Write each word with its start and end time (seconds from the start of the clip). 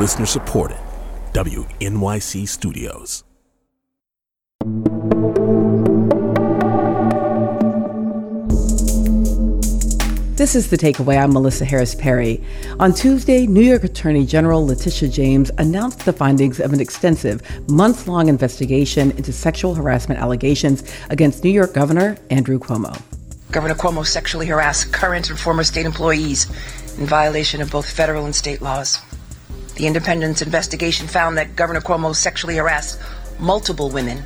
Listener 0.00 0.24
supported. 0.24 0.78
WNYC 1.34 2.48
Studios. 2.48 3.22
This 10.38 10.54
is 10.54 10.70
The 10.70 10.78
Takeaway. 10.78 11.22
I'm 11.22 11.34
Melissa 11.34 11.66
Harris 11.66 11.94
Perry. 11.94 12.42
On 12.78 12.94
Tuesday, 12.94 13.46
New 13.46 13.60
York 13.60 13.84
Attorney 13.84 14.24
General 14.24 14.66
Letitia 14.66 15.10
James 15.10 15.50
announced 15.58 16.06
the 16.06 16.14
findings 16.14 16.60
of 16.60 16.72
an 16.72 16.80
extensive, 16.80 17.42
months 17.68 18.08
long 18.08 18.28
investigation 18.28 19.10
into 19.10 19.34
sexual 19.34 19.74
harassment 19.74 20.18
allegations 20.18 20.82
against 21.10 21.44
New 21.44 21.50
York 21.50 21.74
Governor 21.74 22.16
Andrew 22.30 22.58
Cuomo. 22.58 22.98
Governor 23.50 23.74
Cuomo 23.74 24.06
sexually 24.06 24.46
harassed 24.46 24.94
current 24.94 25.28
and 25.28 25.38
former 25.38 25.62
state 25.62 25.84
employees 25.84 26.46
in 26.96 27.04
violation 27.04 27.60
of 27.60 27.70
both 27.70 27.90
federal 27.90 28.24
and 28.24 28.34
state 28.34 28.62
laws. 28.62 28.98
The 29.80 29.86
Independence 29.86 30.42
investigation 30.42 31.08
found 31.08 31.38
that 31.38 31.56
Governor 31.56 31.80
Cuomo 31.80 32.14
sexually 32.14 32.56
harassed 32.56 33.00
multiple 33.38 33.88
women, 33.88 34.22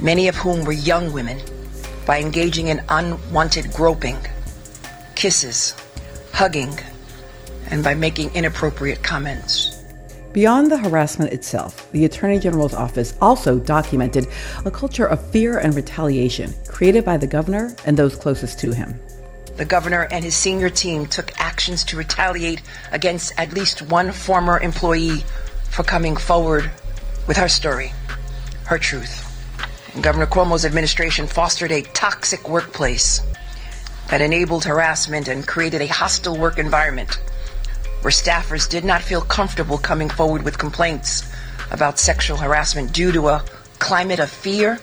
many 0.00 0.26
of 0.26 0.36
whom 0.36 0.64
were 0.64 0.72
young 0.72 1.12
women, 1.12 1.38
by 2.06 2.18
engaging 2.18 2.68
in 2.68 2.80
unwanted 2.88 3.70
groping 3.74 4.16
kisses, 5.16 5.74
hugging, 6.32 6.72
and 7.66 7.84
by 7.84 7.92
making 7.92 8.34
inappropriate 8.34 9.02
comments. 9.02 9.82
Beyond 10.32 10.70
the 10.70 10.78
harassment 10.78 11.34
itself, 11.34 11.92
the 11.92 12.06
Attorney 12.06 12.38
General's 12.38 12.72
office 12.72 13.18
also 13.20 13.58
documented 13.58 14.28
a 14.64 14.70
culture 14.70 15.04
of 15.04 15.30
fear 15.30 15.58
and 15.58 15.74
retaliation 15.74 16.54
created 16.68 17.04
by 17.04 17.18
the 17.18 17.26
governor 17.26 17.76
and 17.84 17.98
those 17.98 18.16
closest 18.16 18.58
to 18.60 18.72
him. 18.72 18.98
The 19.56 19.64
governor 19.64 20.08
and 20.10 20.24
his 20.24 20.34
senior 20.34 20.68
team 20.68 21.06
took 21.06 21.38
actions 21.40 21.84
to 21.84 21.96
retaliate 21.96 22.62
against 22.90 23.32
at 23.38 23.52
least 23.52 23.82
one 23.82 24.10
former 24.10 24.58
employee 24.58 25.24
for 25.70 25.84
coming 25.84 26.16
forward 26.16 26.70
with 27.28 27.36
her 27.36 27.48
story, 27.48 27.92
her 28.66 28.78
truth. 28.78 29.30
And 29.94 30.02
Governor 30.02 30.26
Cuomo's 30.26 30.64
administration 30.64 31.28
fostered 31.28 31.70
a 31.70 31.82
toxic 31.82 32.48
workplace 32.48 33.20
that 34.08 34.20
enabled 34.20 34.64
harassment 34.64 35.28
and 35.28 35.46
created 35.46 35.80
a 35.80 35.86
hostile 35.86 36.36
work 36.36 36.58
environment 36.58 37.20
where 38.02 38.10
staffers 38.10 38.68
did 38.68 38.84
not 38.84 39.02
feel 39.02 39.22
comfortable 39.22 39.78
coming 39.78 40.10
forward 40.10 40.42
with 40.42 40.58
complaints 40.58 41.32
about 41.70 41.98
sexual 41.98 42.36
harassment 42.36 42.92
due 42.92 43.12
to 43.12 43.28
a 43.28 43.44
climate 43.78 44.18
of 44.18 44.28
fear 44.28 44.78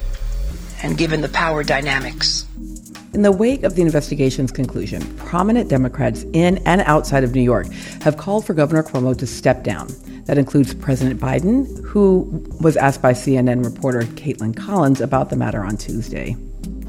and 0.82 0.98
given 0.98 1.22
the 1.22 1.30
power 1.30 1.64
dynamics. 1.64 2.46
In 3.14 3.24
the 3.24 3.32
wake 3.32 3.64
of 3.64 3.76
the 3.76 3.82
investigation's 3.82 4.54
conclusion, 4.54 5.02
prominent 5.18 5.70
Democrats 5.70 6.24
in 6.32 6.60
and 6.60 6.80
outside 6.84 7.26
of 7.26 7.36
New 7.36 7.42
York 7.42 7.68
have 8.04 8.16
called 8.16 8.46
for 8.46 8.54
Governor 8.54 8.84
Cuomo 8.84 9.18
to 9.18 9.28
step 9.28 9.66
down. 9.66 9.90
That 10.28 10.38
includes 10.38 10.74
President 10.74 11.20
Biden, 11.20 11.84
who 11.84 12.42
was 12.62 12.78
asked 12.78 13.02
by 13.02 13.12
CNN 13.12 13.66
reporter 13.66 14.04
Kaitlan 14.04 14.56
Collins 14.56 15.02
about 15.02 15.30
the 15.30 15.36
matter 15.36 15.62
on 15.62 15.76
Tuesday. 15.76 16.38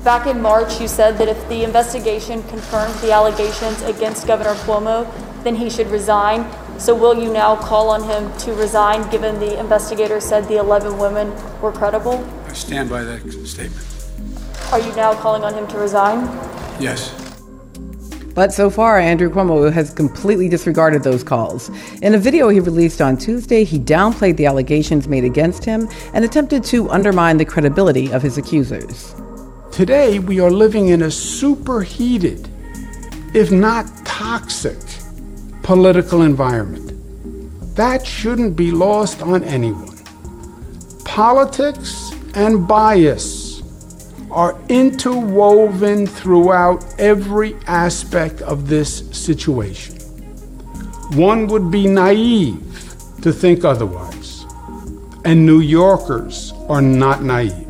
Back 0.04 0.28
in 0.28 0.40
March, 0.40 0.80
you 0.80 0.86
said 0.86 1.18
that 1.18 1.26
if 1.26 1.48
the 1.48 1.64
investigation 1.64 2.44
confirmed 2.44 2.94
the 3.00 3.10
allegations 3.10 3.82
against 3.82 4.28
Governor 4.28 4.54
Cuomo, 4.60 5.12
then 5.42 5.56
he 5.56 5.68
should 5.68 5.88
resign. 5.88 6.48
So, 6.78 6.94
will 6.94 7.20
you 7.20 7.32
now 7.32 7.56
call 7.56 7.90
on 7.90 8.04
him 8.04 8.32
to 8.38 8.54
resign 8.54 9.10
given 9.10 9.40
the 9.40 9.58
investigator 9.58 10.20
said 10.20 10.46
the 10.46 10.58
11 10.58 10.98
women 10.98 11.32
were 11.60 11.72
credible? 11.72 12.24
I 12.46 12.52
stand 12.52 12.88
by 12.88 13.02
that 13.02 13.28
statement. 13.44 13.91
Are 14.72 14.80
you 14.80 14.96
now 14.96 15.12
calling 15.12 15.44
on 15.44 15.52
him 15.52 15.66
to 15.66 15.76
resign? 15.76 16.20
Yes. 16.80 17.12
But 18.34 18.54
so 18.54 18.70
far, 18.70 18.98
Andrew 18.98 19.28
Cuomo 19.28 19.70
has 19.70 19.92
completely 19.92 20.48
disregarded 20.48 21.02
those 21.02 21.22
calls. 21.22 21.68
In 22.00 22.14
a 22.14 22.18
video 22.18 22.48
he 22.48 22.58
released 22.58 23.02
on 23.02 23.18
Tuesday, 23.18 23.64
he 23.64 23.78
downplayed 23.78 24.38
the 24.38 24.46
allegations 24.46 25.08
made 25.08 25.24
against 25.24 25.62
him 25.62 25.90
and 26.14 26.24
attempted 26.24 26.64
to 26.64 26.88
undermine 26.88 27.36
the 27.36 27.44
credibility 27.44 28.10
of 28.12 28.22
his 28.22 28.38
accusers. 28.38 29.14
Today, 29.70 30.20
we 30.20 30.40
are 30.40 30.50
living 30.50 30.88
in 30.88 31.02
a 31.02 31.10
superheated, 31.10 32.48
if 33.34 33.52
not 33.52 33.84
toxic, 34.06 34.78
political 35.62 36.22
environment. 36.22 36.94
That 37.76 38.06
shouldn't 38.06 38.56
be 38.56 38.70
lost 38.70 39.20
on 39.20 39.44
anyone. 39.44 39.98
Politics 41.04 42.12
and 42.34 42.66
bias 42.66 43.41
are 44.32 44.58
interwoven 44.68 46.06
throughout 46.06 46.84
every 46.98 47.54
aspect 47.66 48.40
of 48.42 48.68
this 48.68 49.08
situation. 49.10 49.96
One 51.14 51.46
would 51.48 51.70
be 51.70 51.86
naive 51.86 52.60
to 53.20 53.32
think 53.32 53.64
otherwise, 53.64 54.46
and 55.24 55.44
New 55.44 55.60
Yorkers 55.60 56.52
are 56.68 56.82
not 56.82 57.22
naive. 57.22 57.68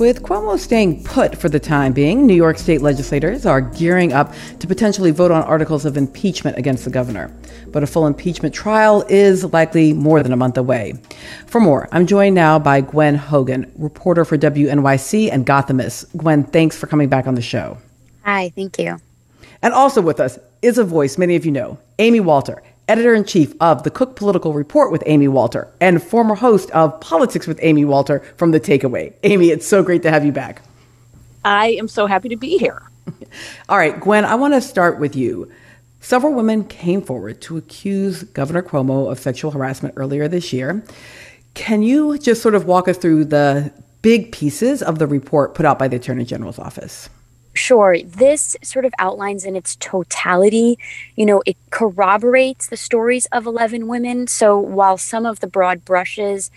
With 0.00 0.22
Cuomo 0.22 0.58
staying 0.58 1.04
put 1.04 1.36
for 1.36 1.50
the 1.50 1.60
time 1.60 1.92
being, 1.92 2.26
New 2.26 2.34
York 2.34 2.56
state 2.56 2.80
legislators 2.80 3.44
are 3.44 3.60
gearing 3.60 4.14
up 4.14 4.34
to 4.58 4.66
potentially 4.66 5.10
vote 5.10 5.30
on 5.30 5.42
articles 5.42 5.84
of 5.84 5.98
impeachment 5.98 6.56
against 6.56 6.84
the 6.84 6.90
governor. 6.90 7.30
But 7.72 7.82
a 7.82 7.86
full 7.86 8.06
impeachment 8.06 8.54
trial 8.54 9.04
is 9.08 9.44
likely 9.52 9.92
more 9.92 10.22
than 10.22 10.32
a 10.32 10.36
month 10.36 10.56
away. 10.56 10.94
For 11.46 11.60
more, 11.60 11.88
I'm 11.92 12.06
joined 12.06 12.34
now 12.34 12.58
by 12.58 12.80
Gwen 12.80 13.14
Hogan, 13.14 13.70
reporter 13.76 14.24
for 14.24 14.36
WNYC 14.36 15.30
and 15.30 15.46
Gothamist. 15.46 16.16
Gwen, 16.16 16.44
thanks 16.44 16.76
for 16.76 16.86
coming 16.86 17.08
back 17.08 17.26
on 17.26 17.34
the 17.34 17.42
show. 17.42 17.78
Hi, 18.24 18.50
thank 18.50 18.78
you. 18.78 19.00
And 19.62 19.74
also 19.74 20.00
with 20.00 20.20
us 20.20 20.38
is 20.62 20.78
a 20.78 20.84
voice 20.84 21.18
many 21.18 21.36
of 21.36 21.44
you 21.44 21.52
know, 21.52 21.78
Amy 21.98 22.20
Walter, 22.20 22.62
editor 22.88 23.14
in 23.14 23.24
chief 23.24 23.54
of 23.60 23.82
the 23.82 23.90
Cook 23.90 24.16
Political 24.16 24.52
Report 24.52 24.90
with 24.90 25.02
Amy 25.06 25.28
Walter, 25.28 25.68
and 25.80 26.02
former 26.02 26.34
host 26.34 26.70
of 26.72 27.00
Politics 27.00 27.46
with 27.46 27.58
Amy 27.62 27.84
Walter 27.84 28.20
from 28.36 28.50
The 28.50 28.60
Takeaway. 28.60 29.14
Amy, 29.22 29.50
it's 29.50 29.66
so 29.66 29.82
great 29.82 30.02
to 30.02 30.10
have 30.10 30.24
you 30.24 30.32
back. 30.32 30.62
I 31.44 31.68
am 31.68 31.88
so 31.88 32.06
happy 32.06 32.28
to 32.30 32.36
be 32.36 32.58
here. 32.58 32.82
All 33.68 33.78
right, 33.78 33.98
Gwen, 33.98 34.24
I 34.24 34.34
want 34.34 34.54
to 34.54 34.60
start 34.60 34.98
with 34.98 35.14
you. 35.16 35.50
Several 36.00 36.32
women 36.32 36.64
came 36.64 37.02
forward 37.02 37.40
to 37.42 37.58
accuse 37.58 38.22
Governor 38.22 38.62
Cuomo 38.62 39.10
of 39.10 39.18
sexual 39.18 39.50
harassment 39.50 39.94
earlier 39.96 40.28
this 40.28 40.52
year. 40.52 40.82
Can 41.54 41.82
you 41.82 42.18
just 42.18 42.40
sort 42.40 42.54
of 42.54 42.64
walk 42.64 42.88
us 42.88 42.96
through 42.96 43.26
the 43.26 43.70
big 44.02 44.32
pieces 44.32 44.82
of 44.82 44.98
the 44.98 45.06
report 45.06 45.54
put 45.54 45.66
out 45.66 45.78
by 45.78 45.88
the 45.88 45.96
Attorney 45.96 46.24
General's 46.24 46.58
office? 46.58 47.10
Sure. 47.52 47.98
This 48.02 48.56
sort 48.62 48.84
of 48.84 48.94
outlines 48.98 49.44
in 49.44 49.56
its 49.56 49.76
totality, 49.76 50.78
you 51.16 51.26
know, 51.26 51.42
it 51.44 51.56
corroborates 51.70 52.68
the 52.68 52.76
stories 52.76 53.26
of 53.26 53.44
11 53.44 53.86
women. 53.86 54.26
So 54.26 54.58
while 54.58 54.96
some 54.96 55.26
of 55.26 55.40
the 55.40 55.46
broad 55.46 55.84
brushes 55.84 56.50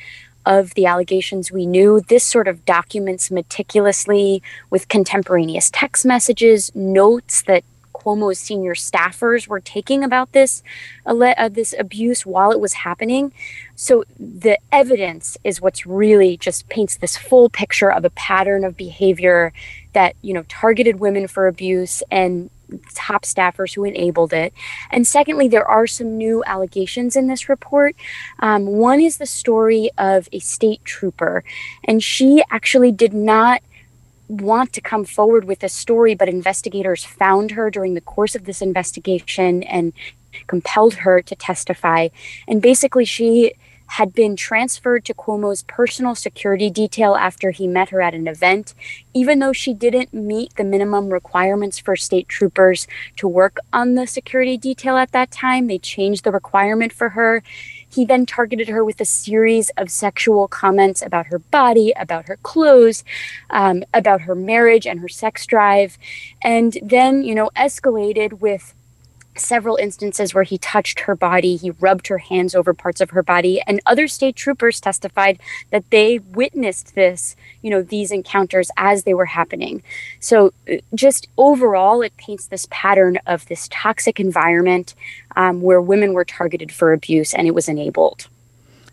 of 0.46 0.74
the 0.76 0.86
allegations 0.86 1.52
we 1.52 1.66
knew, 1.66 2.02
this 2.02 2.24
sort 2.24 2.48
of 2.48 2.64
documents 2.66 3.32
meticulously 3.32 4.42
with 4.70 4.88
contemporaneous 4.88 5.70
text 5.72 6.06
messages, 6.06 6.74
notes 6.76 7.42
that 7.44 7.64
Cuomo's 8.04 8.40
senior 8.40 8.76
staffers 8.76 9.48
were 9.48 9.60
taking 9.60 10.04
about 10.04 10.32
this 10.32 10.64
uh, 11.06 11.50
this 11.50 11.74
abuse 11.78 12.26
while 12.26 12.52
it 12.52 12.60
was 12.60 12.74
happening. 12.74 13.34
So 13.76 14.04
the 14.20 14.58
evidence 14.72 15.38
is 15.44 15.62
what's 15.62 15.86
really 15.86 16.38
just 16.38 16.70
paints 16.70 16.98
this 16.98 17.18
full 17.18 17.50
picture 17.50 17.92
of 17.92 18.06
a 18.06 18.10
pattern 18.12 18.64
of 18.64 18.76
behavior 18.78 19.54
that 19.94 20.16
you 20.22 20.34
know 20.34 20.44
targeted 20.48 21.00
women 21.00 21.28
for 21.28 21.48
abuse 21.48 22.04
and 22.12 22.50
top 22.96 23.24
staffers 23.24 23.76
who 23.76 23.84
enabled 23.84 24.34
it. 24.34 24.54
And 24.92 25.06
secondly, 25.06 25.48
there 25.48 25.68
are 25.68 25.88
some 25.88 26.18
new 26.18 26.44
allegations 26.46 27.16
in 27.16 27.28
this 27.28 27.50
report. 27.50 27.96
Um, 28.40 28.66
one 28.66 29.00
is 29.00 29.18
the 29.18 29.26
story 29.26 29.90
of 29.98 30.28
a 30.32 30.40
state 30.40 30.84
trooper, 30.84 31.44
and 31.84 32.02
she 32.02 32.44
actually 32.50 32.92
did 32.92 33.14
not 33.14 33.62
want 34.28 34.74
to 34.74 34.82
come 34.82 35.06
forward 35.06 35.46
with 35.46 35.64
a 35.64 35.70
story, 35.70 36.16
but 36.16 36.30
investigators 36.30 37.04
found 37.04 37.52
her 37.52 37.70
during 37.70 37.94
the 37.94 38.02
course 38.02 38.36
of 38.36 38.46
this 38.46 38.62
investigation 38.62 39.64
and 39.64 39.94
compelled 40.48 40.96
her 40.96 41.22
to 41.22 41.36
testify. 41.36 42.10
And 42.48 42.62
basically, 42.62 43.06
she 43.06 43.54
had 43.88 44.14
been 44.14 44.36
transferred 44.36 45.06
to 45.06 45.14
Cuomo's 45.14 45.64
personal 45.64 46.16
security 46.16 46.70
detail 46.70 47.16
after 47.16 47.52
he 47.52 47.68
met 47.68 47.90
her 47.90 48.02
at 48.02 48.16
an 48.16 48.28
event, 48.28 48.74
even 49.14 49.38
though 49.38 49.54
she 49.54 49.74
didn't 49.74 50.14
meet 50.14 50.56
the 50.56 50.64
minimum 50.64 51.10
requirements 51.10 51.78
for 51.78 51.96
state 51.96 52.28
troopers 52.28 52.88
to 53.18 53.28
work 53.28 53.58
on 53.72 53.94
the 53.94 54.08
security 54.08 54.58
detail 54.58 54.98
at 54.98 55.12
that 55.12 55.30
time. 55.30 55.68
They 55.68 55.78
changed 55.78 56.24
the 56.24 56.32
requirement 56.32 56.92
for 56.92 57.10
her. 57.10 57.44
He 57.94 58.06
then 58.06 58.26
targeted 58.26 58.70
her 58.70 58.84
with 58.84 59.00
a 59.00 59.06
series 59.06 59.70
of 59.78 59.92
sexual 59.92 60.48
comments 60.48 61.04
about 61.04 61.28
her 61.28 61.38
body, 61.38 61.94
about 61.96 62.26
her 62.26 62.38
clothes, 62.38 63.04
um, 63.52 63.84
about 63.94 64.22
her 64.22 64.34
marriage 64.34 64.88
and 64.88 65.00
her 65.00 65.08
sex 65.08 65.46
drive, 65.46 66.00
and 66.42 66.78
then, 66.82 67.24
you 67.24 67.36
know, 67.36 67.52
escalated 67.56 68.40
with 68.40 68.74
several 69.40 69.76
instances 69.76 70.34
where 70.34 70.44
he 70.44 70.58
touched 70.58 71.02
her 71.02 71.16
body, 71.16 71.56
he 71.56 71.72
rubbed 71.72 72.08
her 72.08 72.18
hands 72.18 72.56
over 72.56 72.74
parts 72.74 73.02
of 73.02 73.12
her 73.12 73.24
body, 73.24 73.62
and 73.68 73.82
other 73.86 74.08
state 74.08 74.36
troopers 74.36 74.80
testified 74.80 75.40
that 75.72 75.90
they 75.90 76.20
witnessed 76.20 76.96
this, 76.96 77.36
you 77.62 77.70
know, 77.70 77.82
these 77.82 78.12
encounters 78.12 78.72
as 78.78 79.04
they 79.04 79.14
were 79.14 79.26
happening. 79.26 79.84
So, 80.20 80.54
uh, 80.72 80.78
just 80.94 81.28
overall, 81.38 82.02
it 82.02 82.16
paints 82.18 82.48
this 82.48 82.68
pattern 82.70 83.18
of 83.26 83.46
this 83.48 83.68
toxic 83.72 84.20
environment 84.20 84.96
um, 85.36 85.62
where 85.62 85.82
women 85.82 86.14
were 86.14 86.26
targeted 86.26 86.72
for 86.72 86.94
abuse 86.94 87.34
and 87.34 87.48
it 87.48 87.56
was 87.56 87.68
enabled. 87.68 88.28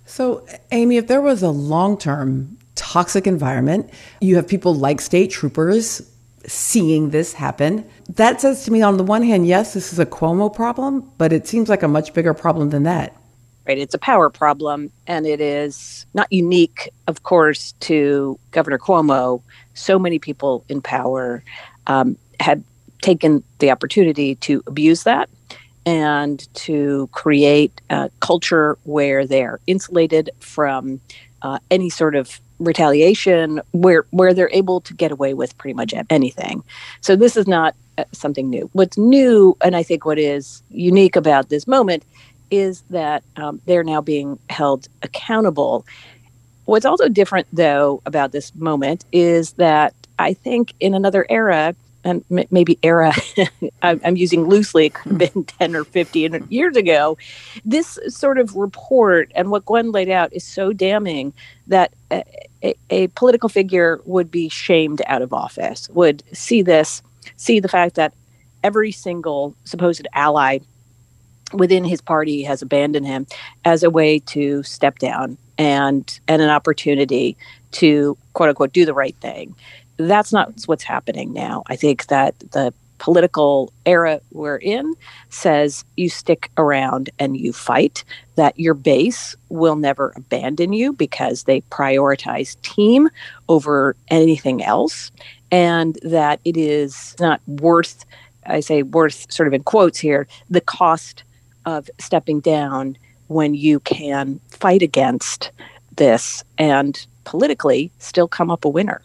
So, 0.06 0.44
Amy, 0.72 0.96
if 0.96 1.06
there 1.06 1.20
was 1.20 1.42
a 1.42 1.50
long 1.50 1.96
term 1.96 2.56
toxic 2.74 3.26
environment, 3.26 3.90
you 4.20 4.36
have 4.36 4.48
people 4.48 4.74
like 4.74 5.00
state 5.00 5.30
troopers 5.30 6.09
seeing 6.46 7.10
this 7.10 7.32
happen. 7.32 7.88
That 8.08 8.40
says 8.40 8.64
to 8.64 8.70
me, 8.70 8.82
on 8.82 8.96
the 8.96 9.04
one 9.04 9.22
hand, 9.22 9.46
yes, 9.46 9.74
this 9.74 9.92
is 9.92 9.98
a 9.98 10.06
Cuomo 10.06 10.52
problem, 10.52 11.10
but 11.18 11.32
it 11.32 11.46
seems 11.46 11.68
like 11.68 11.82
a 11.82 11.88
much 11.88 12.14
bigger 12.14 12.34
problem 12.34 12.70
than 12.70 12.84
that. 12.84 13.16
Right. 13.66 13.78
It's 13.78 13.94
a 13.94 13.98
power 13.98 14.30
problem, 14.30 14.90
and 15.06 15.26
it 15.26 15.40
is 15.40 16.06
not 16.14 16.32
unique, 16.32 16.90
of 17.06 17.22
course, 17.22 17.72
to 17.80 18.38
Governor 18.50 18.78
Cuomo. 18.78 19.42
So 19.74 19.98
many 19.98 20.18
people 20.18 20.64
in 20.68 20.80
power 20.80 21.44
um, 21.86 22.16
had 22.40 22.64
taken 23.02 23.44
the 23.58 23.70
opportunity 23.70 24.34
to 24.36 24.62
abuse 24.66 25.04
that 25.04 25.28
and 25.86 26.52
to 26.54 27.08
create 27.12 27.80
a 27.90 28.10
culture 28.20 28.76
where 28.84 29.26
they're 29.26 29.60
insulated 29.66 30.30
from 30.40 31.00
uh, 31.42 31.58
any 31.70 31.90
sort 31.90 32.14
of 32.14 32.40
retaliation 32.60 33.60
where 33.72 34.04
where 34.10 34.32
they're 34.32 34.50
able 34.52 34.80
to 34.82 34.94
get 34.94 35.10
away 35.10 35.34
with 35.34 35.56
pretty 35.58 35.74
much 35.74 35.92
anything. 36.10 36.62
So 37.00 37.16
this 37.16 37.36
is 37.36 37.48
not 37.48 37.74
uh, 37.98 38.04
something 38.12 38.48
new. 38.48 38.70
What's 38.74 38.96
new, 38.96 39.56
and 39.62 39.74
I 39.74 39.82
think 39.82 40.04
what 40.04 40.18
is 40.18 40.62
unique 40.70 41.16
about 41.16 41.48
this 41.48 41.66
moment, 41.66 42.04
is 42.50 42.82
that 42.90 43.24
um, 43.36 43.60
they're 43.66 43.82
now 43.82 44.00
being 44.00 44.38
held 44.48 44.86
accountable. 45.02 45.84
What's 46.66 46.84
also 46.84 47.08
different, 47.08 47.48
though, 47.52 48.00
about 48.06 48.30
this 48.30 48.54
moment 48.54 49.04
is 49.10 49.54
that 49.54 49.94
I 50.18 50.34
think 50.34 50.74
in 50.78 50.94
another 50.94 51.26
era, 51.28 51.74
and 52.04 52.24
m- 52.30 52.46
maybe 52.50 52.78
era 52.82 53.12
I'm 53.82 54.16
using 54.16 54.44
loosely, 54.44 54.86
it 54.86 54.94
could 54.94 55.20
have 55.20 55.32
hmm. 55.32 55.40
been 55.40 55.44
10 55.58 55.76
or 55.76 55.84
15 55.84 56.46
years 56.50 56.76
ago. 56.76 57.18
This 57.64 57.98
sort 58.08 58.38
of 58.38 58.56
report 58.56 59.30
and 59.34 59.50
what 59.50 59.64
Gwen 59.64 59.92
laid 59.92 60.08
out 60.08 60.32
is 60.32 60.44
so 60.44 60.72
damning 60.72 61.32
that 61.66 61.92
a, 62.10 62.24
a, 62.62 62.74
a 62.90 63.06
political 63.08 63.48
figure 63.48 64.00
would 64.04 64.30
be 64.30 64.48
shamed 64.48 65.02
out 65.06 65.22
of 65.22 65.32
office, 65.32 65.88
would 65.90 66.22
see 66.32 66.62
this, 66.62 67.02
see 67.36 67.60
the 67.60 67.68
fact 67.68 67.94
that 67.96 68.14
every 68.62 68.92
single 68.92 69.54
supposed 69.64 70.06
ally 70.12 70.58
within 71.52 71.84
his 71.84 72.00
party 72.00 72.42
has 72.42 72.62
abandoned 72.62 73.06
him 73.06 73.26
as 73.64 73.82
a 73.82 73.90
way 73.90 74.18
to 74.20 74.62
step 74.62 74.98
down 74.98 75.36
and 75.58 76.20
and 76.28 76.40
an 76.40 76.50
opportunity 76.50 77.36
to 77.72 78.16
quote 78.32 78.48
unquote 78.48 78.72
do 78.72 78.84
the 78.84 78.94
right 78.94 79.16
thing 79.16 79.54
that's 80.08 80.32
not 80.32 80.52
what's 80.66 80.84
happening 80.84 81.32
now. 81.32 81.62
I 81.66 81.76
think 81.76 82.06
that 82.06 82.38
the 82.52 82.72
political 82.98 83.72
era 83.86 84.20
we're 84.30 84.58
in 84.58 84.94
says 85.30 85.84
you 85.96 86.10
stick 86.10 86.50
around 86.58 87.08
and 87.18 87.36
you 87.36 87.52
fight, 87.52 88.04
that 88.36 88.58
your 88.60 88.74
base 88.74 89.34
will 89.48 89.76
never 89.76 90.12
abandon 90.16 90.72
you 90.72 90.92
because 90.92 91.44
they 91.44 91.62
prioritize 91.62 92.60
team 92.60 93.08
over 93.48 93.96
anything 94.08 94.62
else, 94.62 95.10
and 95.50 95.98
that 96.02 96.40
it 96.44 96.56
is 96.56 97.16
not 97.18 97.40
worth, 97.46 98.04
I 98.46 98.60
say 98.60 98.82
worth 98.82 99.32
sort 99.32 99.46
of 99.46 99.54
in 99.54 99.62
quotes 99.62 99.98
here, 99.98 100.28
the 100.50 100.60
cost 100.60 101.24
of 101.64 101.88
stepping 101.98 102.40
down 102.40 102.96
when 103.28 103.54
you 103.54 103.80
can 103.80 104.40
fight 104.50 104.82
against 104.82 105.50
this 105.96 106.44
and 106.58 107.06
politically 107.24 107.90
still 107.98 108.28
come 108.28 108.50
up 108.50 108.64
a 108.64 108.68
winner. 108.68 109.00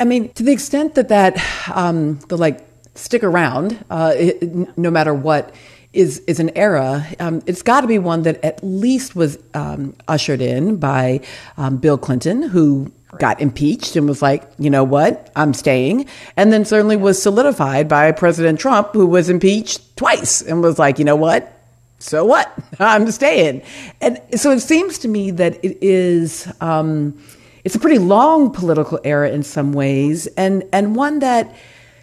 I 0.00 0.04
mean, 0.04 0.30
to 0.34 0.42
the 0.42 0.52
extent 0.52 0.94
that 0.94 1.08
that 1.08 1.36
um, 1.74 2.18
the 2.28 2.36
like 2.36 2.66
stick 2.94 3.22
around, 3.22 3.84
uh, 3.90 4.14
it, 4.16 4.78
no 4.78 4.90
matter 4.90 5.14
what, 5.14 5.54
is 5.92 6.18
is 6.20 6.38
an 6.40 6.50
era. 6.56 7.06
Um, 7.18 7.42
it's 7.46 7.62
got 7.62 7.80
to 7.80 7.86
be 7.86 7.98
one 7.98 8.22
that 8.22 8.42
at 8.44 8.62
least 8.62 9.16
was 9.16 9.38
um, 9.54 9.94
ushered 10.06 10.40
in 10.40 10.76
by 10.76 11.20
um, 11.56 11.78
Bill 11.78 11.98
Clinton, 11.98 12.42
who 12.42 12.92
got 13.18 13.40
impeached 13.40 13.96
and 13.96 14.06
was 14.06 14.20
like, 14.20 14.44
you 14.58 14.68
know 14.68 14.84
what, 14.84 15.30
I'm 15.34 15.54
staying, 15.54 16.06
and 16.36 16.52
then 16.52 16.64
certainly 16.64 16.96
was 16.96 17.20
solidified 17.20 17.88
by 17.88 18.12
President 18.12 18.60
Trump, 18.60 18.92
who 18.92 19.06
was 19.06 19.30
impeached 19.30 19.96
twice 19.96 20.42
and 20.42 20.62
was 20.62 20.78
like, 20.78 20.98
you 20.98 21.04
know 21.04 21.16
what. 21.16 21.54
So 22.00 22.24
what? 22.24 22.52
I'm 22.78 23.10
staying, 23.10 23.62
and 24.00 24.20
so 24.36 24.50
it 24.50 24.60
seems 24.60 24.98
to 25.00 25.08
me 25.08 25.30
that 25.32 25.64
it 25.64 25.78
is 25.80 26.52
um, 26.60 27.18
it's 27.64 27.74
a 27.74 27.80
pretty 27.80 27.98
long 27.98 28.50
political 28.50 29.00
era 29.04 29.30
in 29.30 29.42
some 29.42 29.72
ways, 29.72 30.26
and 30.28 30.64
and 30.72 30.96
one 30.96 31.18
that 31.20 31.54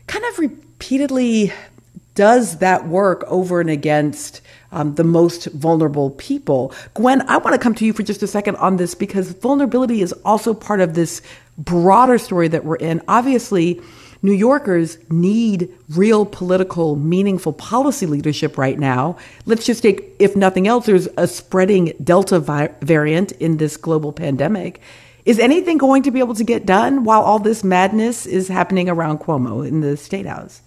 kind 0.08 0.26
of 0.26 0.40
repeatedly 0.40 1.52
does 2.16 2.60
that 2.60 2.88
work 2.88 3.24
over 3.28 3.60
and 3.60 3.70
against 3.70 4.42
um, 4.72 4.96
the 4.96 5.04
most 5.04 5.46
vulnerable 5.48 6.12
people. 6.12 6.74
Gwen, 6.94 7.22
I 7.30 7.38
want 7.38 7.54
to 7.54 7.60
come 7.60 7.76
to 7.76 7.86
you 7.86 7.94
for 7.94 8.04
just 8.04 8.24
a 8.24 8.28
second 8.28 8.56
on 8.58 8.78
this 8.78 8.96
because 8.96 9.32
vulnerability 9.32 10.02
is 10.02 10.14
also 10.24 10.54
part 10.54 10.80
of 10.80 10.94
this 10.94 11.22
broader 11.58 12.18
story 12.18 12.48
that 12.48 12.66
we're 12.66 12.76
in. 12.78 13.02
Obviously, 13.08 13.82
New 14.22 14.34
Yorkers 14.34 14.98
need 15.10 15.72
real 15.90 16.26
political, 16.26 16.96
meaningful 16.96 17.54
policy 17.54 18.06
leadership 18.06 18.58
right 18.58 18.80
now. 18.80 19.18
Let's 19.46 19.66
just 19.66 19.84
take, 19.84 20.16
if 20.20 20.36
nothing 20.36 20.68
else, 20.68 20.86
there's 20.88 21.08
a 21.18 21.28
spreading 21.28 21.94
Delta 22.04 22.40
vi- 22.40 22.74
variant 22.82 23.34
in 23.34 23.58
this 23.58 23.78
global 23.78 24.12
pandemic. 24.12 24.82
Is 25.26 25.40
anything 25.40 25.80
going 25.80 26.04
to 26.04 26.12
be 26.12 26.20
able 26.20 26.36
to 26.36 26.44
get 26.44 26.68
done 26.68 27.04
while 27.04 27.22
all 27.22 27.40
this 27.40 27.64
madness 27.64 28.28
is 28.28 28.48
happening 28.48 28.88
around 28.88 29.20
Cuomo 29.20 29.68
in 29.68 29.82
the 29.82 29.98
State 29.98 30.28
House? 30.28 30.62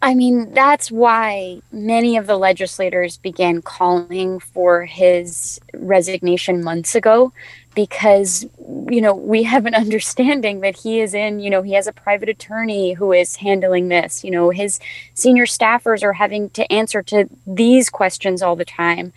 I 0.00 0.14
mean, 0.14 0.52
that's 0.54 0.92
why 0.92 1.60
many 1.72 2.16
of 2.16 2.28
the 2.28 2.36
legislators 2.36 3.16
began 3.16 3.60
calling 3.60 4.38
for 4.38 4.84
his 4.84 5.60
resignation 5.74 6.62
months 6.62 6.94
ago 6.94 7.32
because 7.78 8.44
you 8.90 9.00
know 9.00 9.14
we 9.14 9.44
have 9.44 9.64
an 9.64 9.72
understanding 9.84 10.58
that 10.62 10.78
he 10.78 11.00
is 11.00 11.14
in 11.14 11.38
you 11.38 11.48
know 11.48 11.62
he 11.62 11.74
has 11.74 11.86
a 11.86 11.92
private 11.92 12.28
attorney 12.28 12.94
who 12.94 13.12
is 13.12 13.36
handling 13.36 13.86
this 13.86 14.24
you 14.24 14.32
know 14.32 14.50
his 14.50 14.80
senior 15.14 15.46
staffers 15.46 16.02
are 16.02 16.14
having 16.14 16.50
to 16.50 16.72
answer 16.72 17.04
to 17.04 17.28
these 17.46 17.88
questions 17.88 18.42
all 18.42 18.56
the 18.56 18.64
time 18.64 19.12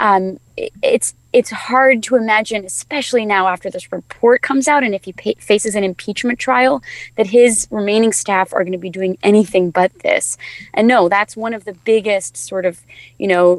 um, 0.00 0.38
it's 0.82 1.14
it's 1.32 1.50
hard 1.50 2.02
to 2.02 2.16
imagine, 2.16 2.64
especially 2.64 3.26
now 3.26 3.46
after 3.46 3.68
this 3.68 3.92
report 3.92 4.40
comes 4.40 4.66
out, 4.66 4.82
and 4.82 4.94
if 4.94 5.04
he 5.04 5.12
pa- 5.12 5.38
faces 5.38 5.74
an 5.74 5.84
impeachment 5.84 6.38
trial, 6.38 6.82
that 7.16 7.26
his 7.26 7.68
remaining 7.70 8.10
staff 8.10 8.54
are 8.54 8.64
going 8.64 8.72
to 8.72 8.78
be 8.78 8.88
doing 8.88 9.18
anything 9.22 9.70
but 9.70 9.92
this. 9.98 10.38
And 10.72 10.88
no, 10.88 11.10
that's 11.10 11.36
one 11.36 11.52
of 11.52 11.66
the 11.66 11.74
biggest 11.74 12.38
sort 12.38 12.64
of, 12.64 12.80
you 13.18 13.26
know, 13.26 13.56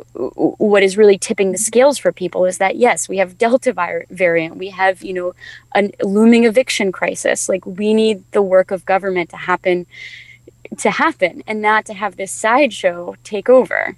what 0.58 0.82
is 0.82 0.98
really 0.98 1.20
tipping 1.20 1.52
the 1.52 1.60
scales 1.60 2.00
for 2.00 2.12
people 2.12 2.46
is 2.46 2.58
that 2.58 2.78
yes, 2.78 3.08
we 3.08 3.18
have 3.18 3.38
Delta 3.38 4.06
variant, 4.10 4.47
we 4.56 4.70
have 4.70 5.04
you 5.04 5.14
know, 5.14 5.34
a 5.76 5.92
looming 6.04 6.46
eviction 6.46 6.92
crisis. 6.92 7.50
Like 7.50 7.66
we 7.66 7.94
need 7.94 8.24
the 8.32 8.42
work 8.42 8.72
of 8.72 8.86
government 8.86 9.30
to 9.32 9.38
happen, 9.38 9.86
to 10.78 10.92
happen, 10.92 11.44
and 11.48 11.62
not 11.62 11.86
to 11.86 11.94
have 11.94 12.18
this 12.18 12.32
sideshow 12.32 13.16
take 13.24 13.50
over. 13.50 13.96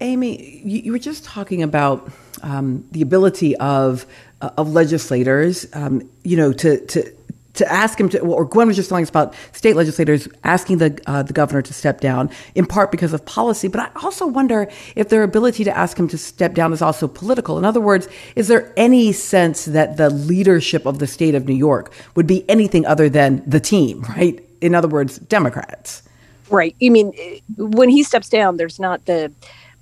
Amy, 0.00 0.62
you, 0.64 0.92
were 0.92 0.98
just 0.98 1.24
talking 1.24 1.62
about 1.62 2.10
um, 2.42 2.86
the 2.92 3.02
ability 3.02 3.56
of 3.56 4.06
uh, 4.40 4.50
of 4.56 4.72
legislators, 4.72 5.66
um, 5.74 6.08
you 6.22 6.36
know, 6.36 6.52
to 6.52 6.84
to 6.86 7.12
to 7.56 7.72
ask 7.72 7.98
him 7.98 8.08
to, 8.10 8.20
or 8.20 8.44
Gwen 8.44 8.66
was 8.66 8.76
just 8.76 8.88
telling 8.88 9.02
us 9.02 9.08
about 9.08 9.34
state 9.52 9.76
legislators 9.76 10.28
asking 10.44 10.78
the 10.78 10.98
uh, 11.06 11.22
the 11.22 11.32
governor 11.32 11.62
to 11.62 11.74
step 11.74 12.00
down, 12.00 12.30
in 12.54 12.66
part 12.66 12.90
because 12.90 13.12
of 13.12 13.24
policy. 13.24 13.68
But 13.68 13.80
I 13.80 14.04
also 14.04 14.26
wonder 14.26 14.70
if 14.94 15.08
their 15.08 15.22
ability 15.22 15.64
to 15.64 15.76
ask 15.76 15.98
him 15.98 16.08
to 16.08 16.18
step 16.18 16.54
down 16.54 16.72
is 16.72 16.82
also 16.82 17.08
political. 17.08 17.58
In 17.58 17.64
other 17.64 17.80
words, 17.80 18.08
is 18.34 18.48
there 18.48 18.72
any 18.76 19.12
sense 19.12 19.64
that 19.66 19.96
the 19.96 20.10
leadership 20.10 20.86
of 20.86 20.98
the 20.98 21.06
state 21.06 21.34
of 21.34 21.46
New 21.46 21.54
York 21.54 21.92
would 22.14 22.26
be 22.26 22.48
anything 22.48 22.86
other 22.86 23.08
than 23.08 23.42
the 23.46 23.60
team, 23.60 24.02
right? 24.16 24.42
In 24.60 24.74
other 24.74 24.88
words, 24.88 25.18
Democrats. 25.18 26.02
Right. 26.48 26.76
You 26.78 26.90
mean 26.90 27.12
when 27.56 27.88
he 27.88 28.02
steps 28.02 28.28
down, 28.28 28.56
there's 28.56 28.78
not 28.78 29.04
the 29.06 29.32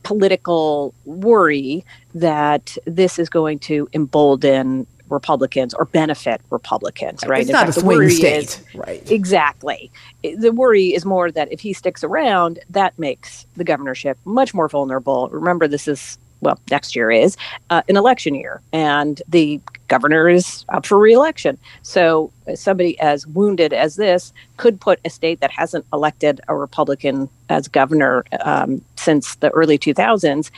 political 0.03 0.95
worry 1.05 1.85
that 2.15 2.77
this 2.87 3.19
is 3.19 3.29
going 3.29 3.59
to 3.59 3.89
embolden 3.93 4.87
Republicans 5.09 5.75
or 5.75 5.85
benefit 5.85 6.41
Republicans, 6.51 7.25
right? 7.27 7.41
It's 7.41 7.51
In 7.51 7.53
not 7.53 7.67
fact, 7.67 7.77
a 7.77 7.81
swing 7.81 8.09
state, 8.11 8.45
is, 8.45 8.65
right? 8.75 9.11
Exactly. 9.11 9.91
The 10.23 10.53
worry 10.53 10.95
is 10.95 11.05
more 11.05 11.31
that 11.31 11.53
if 11.53 11.61
he 11.61 11.73
sticks 11.73 12.03
around, 12.03 12.59
that 12.71 12.99
makes 12.99 13.47
the 13.57 13.65
governorship 13.65 14.19
much 14.25 14.55
more 14.55 14.69
vulnerable. 14.69 15.29
Remember, 15.31 15.69
this 15.69 15.87
is 15.89 16.19
well, 16.41 16.59
next 16.71 16.95
year 16.95 17.11
is 17.11 17.37
uh, 17.71 17.83
an 17.89 17.97
election 17.97 18.35
year, 18.35 18.61
and 18.73 19.23
the 19.29 19.61
governor 19.89 20.29
is 20.29 20.65
up 20.69 20.87
for 20.87 20.99
reelection. 20.99 21.59
So 21.83 22.31
uh, 22.47 22.55
somebody 22.55 22.99
as 23.01 23.27
wounded 23.27 23.73
as 23.73 23.97
this 23.97 24.33
could 24.57 24.81
put 24.81 25.01
a 25.05 25.11
state 25.11 25.41
that 25.41 25.51
hasn't 25.51 25.87
elected 25.93 26.41
a 26.49 26.55
Republican 26.55 27.29
as 27.49 27.69
governor 27.69 28.25
um, 28.45 28.83
since 28.97 29.37
the 29.37 29.51
early 29.51 29.79
2000s 29.79 30.51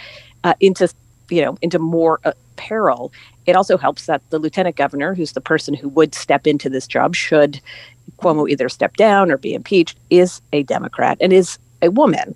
uh, 0.44 0.54
into 0.60 0.88
you 1.30 1.42
know 1.42 1.56
into 1.62 1.78
more 1.78 2.20
uh, 2.24 2.32
peril. 2.56 3.12
It 3.46 3.56
also 3.56 3.76
helps 3.78 4.06
that 4.06 4.22
the 4.30 4.38
lieutenant 4.38 4.76
governor, 4.76 5.14
who's 5.14 5.32
the 5.32 5.40
person 5.40 5.74
who 5.74 5.88
would 5.90 6.14
step 6.14 6.46
into 6.46 6.68
this 6.68 6.86
job 6.86 7.14
should 7.14 7.60
Cuomo 8.18 8.48
either 8.48 8.68
step 8.68 8.96
down 8.96 9.30
or 9.30 9.36
be 9.36 9.54
impeached, 9.54 9.98
is 10.10 10.40
a 10.52 10.62
Democrat 10.62 11.18
and 11.20 11.32
is 11.32 11.58
a 11.82 11.90
woman, 11.90 12.34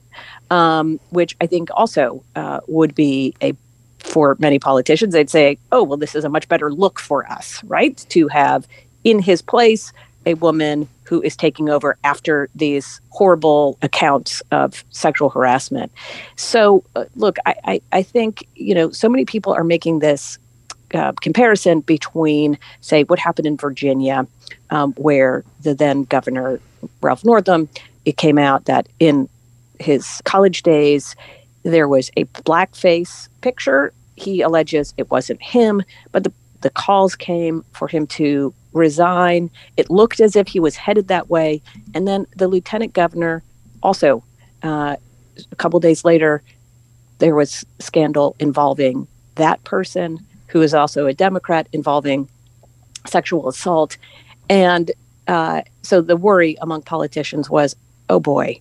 um, 0.50 1.00
which 1.10 1.36
I 1.40 1.46
think 1.46 1.70
also 1.74 2.22
uh, 2.36 2.60
would 2.66 2.94
be 2.94 3.34
a 3.42 3.54
for 4.00 4.36
many 4.38 4.58
politicians, 4.58 5.12
they'd 5.12 5.30
say, 5.30 5.58
oh, 5.72 5.82
well, 5.82 5.98
this 5.98 6.14
is 6.14 6.24
a 6.24 6.28
much 6.28 6.48
better 6.48 6.72
look 6.72 6.98
for 6.98 7.30
us, 7.30 7.62
right? 7.64 8.04
To 8.10 8.28
have 8.28 8.66
in 9.04 9.20
his 9.20 9.42
place 9.42 9.92
a 10.26 10.34
woman 10.34 10.88
who 11.04 11.22
is 11.22 11.36
taking 11.36 11.68
over 11.68 11.96
after 12.04 12.48
these 12.54 13.00
horrible 13.10 13.78
accounts 13.82 14.42
of 14.50 14.84
sexual 14.90 15.30
harassment. 15.30 15.90
So, 16.36 16.84
uh, 16.94 17.04
look, 17.16 17.36
I, 17.46 17.54
I, 17.64 17.80
I, 17.92 18.02
think, 18.02 18.46
you 18.54 18.74
know, 18.74 18.90
so 18.90 19.08
many 19.08 19.24
people 19.24 19.52
are 19.52 19.64
making 19.64 20.00
this 20.00 20.38
uh, 20.94 21.12
comparison 21.20 21.80
between, 21.80 22.58
say, 22.80 23.04
what 23.04 23.18
happened 23.18 23.46
in 23.46 23.56
Virginia, 23.56 24.26
um, 24.70 24.92
where 24.94 25.44
the 25.62 25.74
then 25.74 26.04
governor, 26.04 26.60
Ralph 27.00 27.24
Northam, 27.24 27.68
it 28.04 28.16
came 28.16 28.38
out 28.38 28.64
that 28.64 28.88
in 28.98 29.28
his 29.78 30.20
college 30.24 30.62
days, 30.62 31.14
there 31.62 31.88
was 31.88 32.10
a 32.16 32.24
blackface 32.24 33.28
picture. 33.40 33.92
He 34.16 34.40
alleges 34.40 34.94
it 34.96 35.10
wasn't 35.10 35.42
him, 35.42 35.82
but 36.12 36.24
the, 36.24 36.32
the 36.60 36.70
calls 36.70 37.14
came 37.14 37.64
for 37.72 37.88
him 37.88 38.06
to 38.08 38.54
resign. 38.72 39.50
It 39.76 39.90
looked 39.90 40.20
as 40.20 40.36
if 40.36 40.48
he 40.48 40.60
was 40.60 40.76
headed 40.76 41.08
that 41.08 41.28
way. 41.28 41.62
And 41.94 42.06
then 42.06 42.26
the 42.36 42.48
lieutenant 42.48 42.92
governor 42.92 43.42
also, 43.82 44.22
uh, 44.62 44.96
a 45.50 45.56
couple 45.56 45.80
days 45.80 46.04
later, 46.04 46.42
there 47.18 47.34
was 47.34 47.64
scandal 47.78 48.36
involving 48.38 49.06
that 49.36 49.62
person 49.64 50.18
who 50.50 50.62
is 50.62 50.74
also 50.74 51.06
a 51.06 51.14
Democrat 51.14 51.68
involving 51.72 52.28
sexual 53.06 53.48
assault. 53.48 53.96
And 54.48 54.90
uh, 55.28 55.62
so 55.82 56.00
the 56.00 56.16
worry 56.16 56.56
among 56.60 56.82
politicians 56.82 57.48
was, 57.48 57.76
oh 58.08 58.20
boy, 58.20 58.60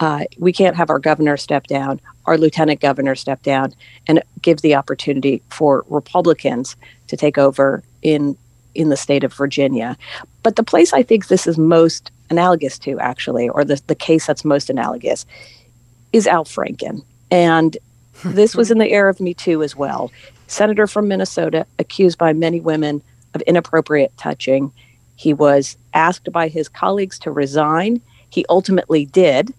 uh, 0.00 0.24
we 0.38 0.52
can't 0.52 0.76
have 0.76 0.90
our 0.90 0.98
governor 0.98 1.36
step 1.36 1.66
down, 1.66 2.00
our 2.26 2.38
lieutenant 2.38 2.80
governor 2.80 3.14
step 3.14 3.42
down, 3.42 3.74
and 4.06 4.22
give 4.42 4.60
the 4.62 4.74
opportunity 4.74 5.42
for 5.50 5.84
Republicans 5.88 6.76
to 7.08 7.16
take 7.16 7.38
over 7.38 7.82
in 8.02 8.36
in 8.74 8.88
the 8.88 8.96
state 8.96 9.24
of 9.24 9.34
Virginia. 9.34 9.96
But 10.42 10.56
the 10.56 10.62
place 10.62 10.92
I 10.92 11.02
think 11.02 11.26
this 11.26 11.46
is 11.46 11.58
most 11.58 12.12
analogous 12.30 12.78
to, 12.80 12.98
actually, 12.98 13.48
or 13.48 13.64
the 13.64 13.80
the 13.88 13.94
case 13.94 14.26
that's 14.26 14.44
most 14.44 14.70
analogous, 14.70 15.26
is 16.12 16.26
Al 16.26 16.44
Franken, 16.44 17.02
and 17.30 17.76
this 18.24 18.54
was 18.54 18.70
in 18.70 18.78
the 18.78 18.90
era 18.90 19.10
of 19.10 19.20
Me 19.20 19.34
Too 19.34 19.62
as 19.62 19.76
well. 19.76 20.10
Senator 20.50 20.86
from 20.86 21.08
Minnesota, 21.08 21.66
accused 21.78 22.18
by 22.18 22.32
many 22.32 22.60
women 22.60 23.02
of 23.34 23.40
inappropriate 23.42 24.12
touching. 24.16 24.72
He 25.16 25.32
was 25.32 25.76
asked 25.94 26.30
by 26.32 26.48
his 26.48 26.68
colleagues 26.68 27.18
to 27.20 27.30
resign. 27.30 28.00
He 28.30 28.44
ultimately 28.48 29.04
did 29.04 29.54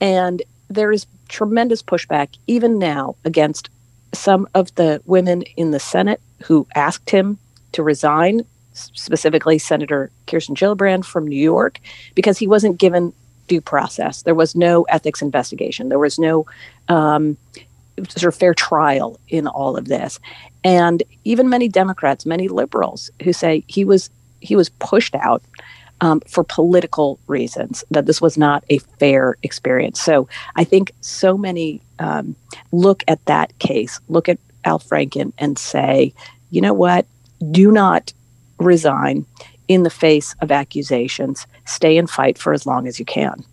and 0.00 0.42
there 0.68 0.92
is 0.92 1.06
tremendous 1.28 1.82
pushback, 1.82 2.36
even 2.46 2.78
now, 2.78 3.16
against 3.24 3.70
some 4.12 4.46
of 4.54 4.74
the 4.74 5.00
women 5.06 5.42
in 5.56 5.70
the 5.70 5.80
Senate 5.80 6.20
who 6.44 6.66
asked 6.74 7.08
him 7.08 7.38
to 7.72 7.82
resign, 7.82 8.42
specifically 8.74 9.58
Senator 9.58 10.10
Kirsten 10.26 10.54
Gillibrand 10.54 11.04
from 11.04 11.26
New 11.26 11.40
York, 11.40 11.80
because 12.14 12.38
he 12.38 12.46
wasn't 12.46 12.78
given 12.78 13.12
due 13.48 13.62
process. 13.62 14.22
There 14.22 14.34
was 14.34 14.54
no 14.54 14.82
ethics 14.84 15.22
investigation. 15.22 15.88
There 15.88 15.98
was 15.98 16.18
no 16.18 16.46
um, 16.88 17.36
sort 18.08 18.34
of 18.34 18.34
fair 18.34 18.54
trial 18.54 19.18
in 19.28 19.46
all 19.46 19.76
of 19.76 19.88
this. 19.88 20.18
And 20.62 21.02
even 21.24 21.48
many 21.48 21.68
Democrats, 21.68 22.26
many 22.26 22.48
liberals 22.48 23.10
who 23.22 23.32
say 23.32 23.64
he 23.66 23.84
was 23.84 24.10
he 24.40 24.56
was 24.56 24.68
pushed 24.68 25.14
out 25.14 25.42
um, 26.00 26.20
for 26.28 26.44
political 26.44 27.18
reasons, 27.26 27.84
that 27.90 28.06
this 28.06 28.20
was 28.20 28.36
not 28.36 28.64
a 28.68 28.78
fair 28.98 29.36
experience. 29.42 30.02
So 30.02 30.28
I 30.56 30.64
think 30.64 30.92
so 31.00 31.38
many 31.38 31.80
um, 31.98 32.36
look 32.72 33.04
at 33.08 33.24
that 33.24 33.58
case, 33.58 34.00
look 34.08 34.28
at 34.28 34.38
Al 34.64 34.78
Franken, 34.78 35.32
and 35.38 35.58
say, 35.58 36.12
you 36.50 36.60
know 36.60 36.74
what? 36.74 37.06
Do 37.50 37.70
not 37.70 38.12
resign 38.58 39.24
in 39.68 39.82
the 39.82 39.90
face 39.90 40.34
of 40.40 40.50
accusations. 40.50 41.46
Stay 41.64 41.96
and 41.96 42.10
fight 42.10 42.36
for 42.38 42.52
as 42.52 42.66
long 42.66 42.86
as 42.86 42.98
you 42.98 43.04
can. 43.04 43.44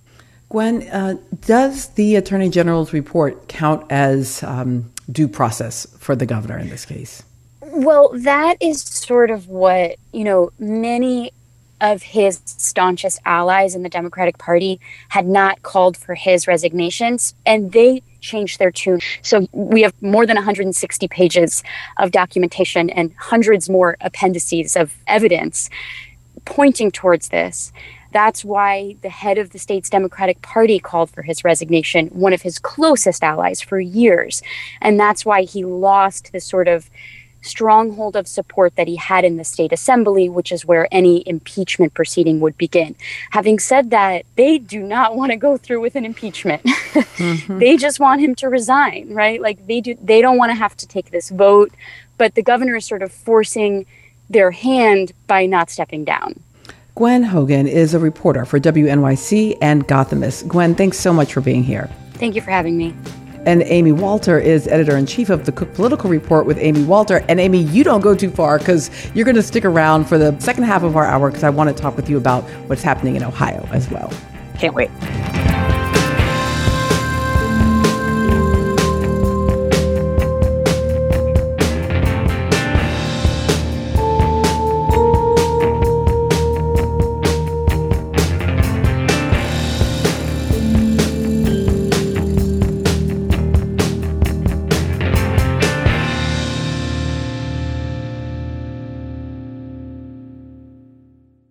Gwen, 0.52 0.84
uh, 0.90 1.16
does 1.46 1.88
the 1.90 2.18
Attorney 2.18 2.50
General's 2.50 2.92
report 2.92 3.48
count 3.48 3.90
as 3.90 4.44
um, 4.44 4.92
due 5.10 5.30
process 5.30 5.88
for 5.98 6.14
the 6.14 6.26
governor 6.26 6.58
in 6.58 6.70
this 6.70 6.86
case? 6.86 7.24
Well, 7.62 8.12
that 8.14 8.58
is 8.60 8.82
sort 8.82 9.32
of 9.32 9.48
what, 9.48 9.96
you 10.12 10.26
know, 10.26 10.52
many 10.60 11.32
of 11.80 12.04
his 12.04 12.42
staunchest 12.46 13.22
allies 13.26 13.76
in 13.76 13.84
the 13.84 13.90
Democratic 13.90 14.38
Party 14.40 14.82
had 15.08 15.26
not 15.26 15.64
called 15.64 15.96
for 15.96 16.16
his 16.16 16.48
resignations, 16.48 17.34
and 17.46 17.72
they 17.72 18.04
changed 18.20 18.60
their 18.60 18.72
tune. 18.72 19.00
So 19.22 19.48
we 19.54 19.84
have 19.84 19.94
more 20.02 20.26
than 20.26 20.36
160 20.36 21.08
pages 21.08 21.64
of 21.98 22.12
documentation 22.12 22.90
and 22.90 23.14
hundreds 23.18 23.70
more 23.70 23.96
appendices 24.02 24.76
of 24.76 24.98
evidence 25.08 25.70
pointing 26.44 26.92
towards 26.92 27.30
this. 27.30 27.72
That's 28.12 28.44
why 28.44 28.96
the 29.02 29.10
head 29.10 29.38
of 29.38 29.52
the 29.52 29.60
state's 29.60 29.90
Democratic 29.90 30.42
Party 30.42 30.80
called 30.80 31.10
for 31.10 31.22
his 31.22 31.44
resignation, 31.44 32.08
one 32.08 32.34
of 32.34 32.42
his 32.42 32.60
closest 32.60 33.24
allies 33.24 33.62
for 33.62 33.80
years. 33.80 34.42
And 34.82 35.00
that's 35.00 35.26
why 35.26 35.44
he 35.44 35.64
lost 35.64 36.32
this 36.32 36.46
sort 36.46 36.68
of 36.68 36.90
stronghold 37.42 38.16
of 38.16 38.28
support 38.28 38.76
that 38.76 38.88
he 38.88 38.96
had 38.96 39.26
in 39.26 39.38
the 39.38 39.44
state 39.44 39.72
assembly, 39.72 40.30
which 40.30 40.52
is 40.52 40.66
where 40.66 40.88
any 40.92 41.28
impeachment 41.28 41.94
proceeding 41.94 42.40
would 42.40 42.58
begin. 42.58 42.96
Having 43.32 43.60
said 43.60 43.90
that, 43.90 44.26
they 44.36 44.58
do 44.58 44.82
not 44.82 45.16
want 45.16 45.32
to 45.32 45.38
go 45.38 45.58
through 45.58 45.82
with 45.82 45.96
an 45.96 46.06
impeachment. 46.06 46.64
mm-hmm. 46.66 47.60
They 47.60 47.78
just 47.78 48.00
want 48.00 48.22
him 48.22 48.36
to 48.36 48.50
resign, 48.50 49.14
right? 49.14 49.42
Like 49.42 49.68
they 49.68 49.82
do 49.82 49.96
they 50.02 50.22
don't 50.22 50.38
want 50.38 50.52
to 50.52 50.56
have 50.56 50.78
to 50.78 50.88
take 50.88 51.12
this 51.12 51.30
vote, 51.30 51.72
but 52.18 52.36
the 52.36 52.44
governor 52.44 52.76
is 52.76 52.86
sort 52.86 53.02
of 53.02 53.12
forcing 53.12 53.86
their 54.30 54.52
hand 54.52 55.12
by 55.28 55.46
not 55.46 55.70
stepping 55.70 56.06
down. 56.06 56.36
Gwen 56.96 57.24
Hogan 57.24 57.68
is 57.68 57.94
a 57.94 58.00
reporter 58.00 58.44
for 58.44 58.60
WNYC 58.60 59.58
and 59.62 59.88
Gothamist. 59.88 60.48
Gwen, 60.48 60.76
thanks 60.76 61.00
so 61.00 61.14
much 61.14 61.32
for 61.34 61.40
being 61.40 61.64
here. 61.64 61.90
Thank 62.16 62.36
you 62.36 62.42
for 62.42 62.52
having 62.52 62.78
me. 62.78 62.94
And 63.46 63.64
Amy 63.64 63.94
Walter 63.94 64.38
is 64.38 64.68
editor 64.68 64.98
in 64.98 65.06
chief 65.06 65.30
of 65.30 65.46
the 65.46 65.54
Cook 65.54 65.74
Political 65.74 66.10
Report 66.10 66.46
with 66.46 66.58
Amy 66.60 66.84
Walter. 66.84 67.24
And 67.30 67.40
Amy, 67.40 67.64
you 67.64 67.86
don't 67.86 68.02
go 68.02 68.14
too 68.14 68.30
far 68.30 68.60
because 68.60 68.92
you're 69.16 69.26
going 69.26 69.36
to 69.36 69.42
stick 69.42 69.64
around 69.64 70.06
for 70.06 70.18
the 70.18 70.38
second 70.40 70.66
half 70.66 70.84
of 70.84 70.98
our 70.98 71.06
hour 71.06 71.30
because 71.30 71.46
I 71.46 71.50
want 71.50 71.76
to 71.76 71.82
talk 71.82 71.96
with 71.96 72.10
you 72.10 72.18
about 72.18 72.44
what's 72.68 72.84
happening 72.84 73.16
in 73.16 73.24
Ohio 73.24 73.66
as 73.72 73.90
well. 73.90 74.12
Can't 74.60 74.76
wait. 74.76 74.92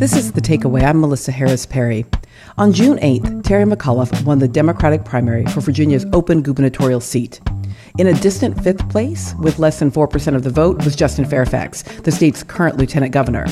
This 0.00 0.16
is 0.16 0.32
The 0.32 0.40
Takeaway. 0.40 0.82
I'm 0.82 0.98
Melissa 0.98 1.30
Harris 1.30 1.66
Perry. 1.66 2.06
On 2.56 2.72
June 2.72 2.96
8th, 3.00 3.44
Terry 3.44 3.64
McAuliffe 3.64 4.24
won 4.24 4.38
the 4.38 4.48
Democratic 4.48 5.04
primary 5.04 5.44
for 5.44 5.60
Virginia's 5.60 6.06
open 6.14 6.40
gubernatorial 6.40 7.00
seat. 7.00 7.38
In 7.98 8.06
a 8.06 8.14
distant 8.14 8.64
fifth 8.64 8.88
place, 8.88 9.34
with 9.40 9.58
less 9.58 9.78
than 9.78 9.90
4% 9.90 10.34
of 10.34 10.42
the 10.42 10.48
vote, 10.48 10.82
was 10.86 10.96
Justin 10.96 11.26
Fairfax, 11.26 11.82
the 11.82 12.10
state's 12.10 12.42
current 12.42 12.78
lieutenant 12.78 13.12
governor. 13.12 13.44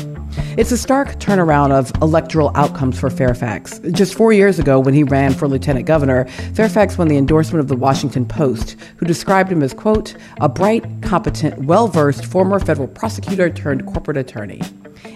It's 0.57 0.73
a 0.73 0.79
stark 0.79 1.21
turnaround 1.21 1.71
of 1.71 1.93
electoral 2.01 2.51
outcomes 2.55 2.99
for 2.99 3.11
Fairfax. 3.11 3.79
Just 3.93 4.15
four 4.15 4.33
years 4.33 4.59
ago, 4.59 4.81
when 4.81 4.95
he 4.95 5.03
ran 5.03 5.35
for 5.35 5.49
lieutenant 5.49 5.85
governor, 5.85 6.25
Fairfax 6.55 6.97
won 6.97 7.09
the 7.09 7.19
endorsement 7.19 7.61
of 7.61 7.69
the 7.69 7.77
Washington 7.77 8.25
Post, 8.25 8.75
who 8.97 9.05
described 9.05 9.53
him 9.53 9.63
as, 9.63 9.75
quote, 9.75 10.17
a 10.41 10.49
bright, 10.49 10.87
competent, 11.03 11.59
well 11.65 11.89
versed 11.89 12.25
former 12.25 12.59
federal 12.59 12.89
prosecutor 12.89 13.51
turned 13.51 13.85
corporate 13.85 14.17
attorney. 14.17 14.63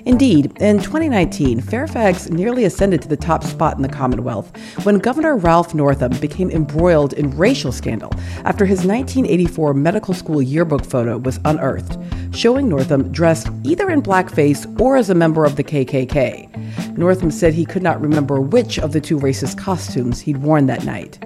Indeed, 0.04 0.52
in 0.60 0.78
2019, 0.78 1.60
Fairfax 1.60 2.28
nearly 2.28 2.64
ascended 2.64 3.02
to 3.02 3.08
the 3.08 3.16
top 3.16 3.44
spot 3.44 3.76
in 3.76 3.82
the 3.82 3.88
Commonwealth 3.88 4.50
when 4.84 4.98
Governor 4.98 5.36
Ralph 5.36 5.74
Northam 5.74 6.18
became 6.18 6.50
embroiled 6.50 7.12
in 7.12 7.36
racial 7.36 7.70
scandal 7.70 8.12
after 8.44 8.64
his 8.64 8.78
1984 8.78 9.74
medical 9.74 10.12
school 10.12 10.42
yearbook 10.42 10.84
photo 10.84 11.18
was 11.18 11.38
unearthed, 11.44 11.96
showing 12.34 12.68
Northam 12.68 13.12
dressed 13.12 13.48
either 13.62 13.90
in 13.90 14.02
blackface 14.02 14.66
or 14.80 14.96
as 14.96 15.08
a 15.08 15.14
member 15.14 15.44
of 15.44 15.54
the 15.54 15.64
KKK. 15.64 16.98
Northam 16.98 17.30
said 17.30 17.54
he 17.54 17.64
could 17.64 17.82
not 17.82 18.00
remember 18.00 18.40
which 18.40 18.80
of 18.80 18.92
the 18.92 19.00
two 19.00 19.18
racist 19.18 19.56
costumes 19.56 20.20
he'd 20.20 20.38
worn 20.38 20.66
that 20.66 20.84
night. 20.84 21.18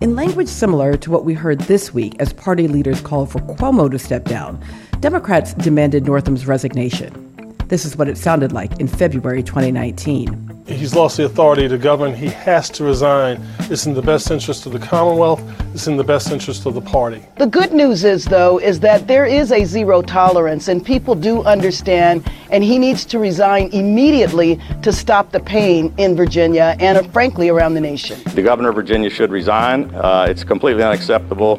In 0.00 0.14
language 0.14 0.48
similar 0.48 0.96
to 0.96 1.10
what 1.10 1.26
we 1.26 1.34
heard 1.34 1.60
this 1.60 1.92
week 1.92 2.16
as 2.20 2.32
party 2.32 2.66
leaders 2.66 3.02
called 3.02 3.30
for 3.30 3.40
Cuomo 3.40 3.90
to 3.90 3.98
step 3.98 4.24
down, 4.24 4.58
Democrats 5.00 5.54
demanded 5.54 6.04
Northam's 6.04 6.46
resignation. 6.46 7.26
This 7.68 7.86
is 7.86 7.96
what 7.96 8.06
it 8.06 8.18
sounded 8.18 8.52
like 8.52 8.80
in 8.80 8.86
February 8.86 9.42
2019. 9.42 10.64
He's 10.66 10.94
lost 10.94 11.16
the 11.16 11.24
authority 11.24 11.68
to 11.68 11.78
govern. 11.78 12.14
He 12.14 12.26
has 12.26 12.68
to 12.70 12.84
resign. 12.84 13.40
It's 13.70 13.86
in 13.86 13.94
the 13.94 14.02
best 14.02 14.30
interest 14.30 14.66
of 14.66 14.72
the 14.72 14.78
Commonwealth. 14.78 15.42
It's 15.72 15.86
in 15.86 15.96
the 15.96 16.04
best 16.04 16.30
interest 16.30 16.66
of 16.66 16.74
the 16.74 16.82
party. 16.82 17.22
The 17.38 17.46
good 17.46 17.72
news 17.72 18.04
is, 18.04 18.26
though, 18.26 18.58
is 18.58 18.78
that 18.80 19.08
there 19.08 19.24
is 19.24 19.52
a 19.52 19.64
zero 19.64 20.02
tolerance, 20.02 20.68
and 20.68 20.84
people 20.84 21.14
do 21.14 21.42
understand, 21.44 22.30
and 22.50 22.62
he 22.62 22.78
needs 22.78 23.06
to 23.06 23.18
resign 23.18 23.70
immediately 23.72 24.60
to 24.82 24.92
stop 24.92 25.32
the 25.32 25.40
pain 25.40 25.94
in 25.96 26.14
Virginia 26.14 26.76
and, 26.78 27.10
frankly, 27.10 27.48
around 27.48 27.72
the 27.72 27.80
nation. 27.80 28.20
The 28.34 28.42
governor 28.42 28.68
of 28.68 28.74
Virginia 28.74 29.08
should 29.08 29.30
resign. 29.30 29.94
Uh, 29.94 30.26
it's 30.28 30.44
completely 30.44 30.82
unacceptable. 30.82 31.58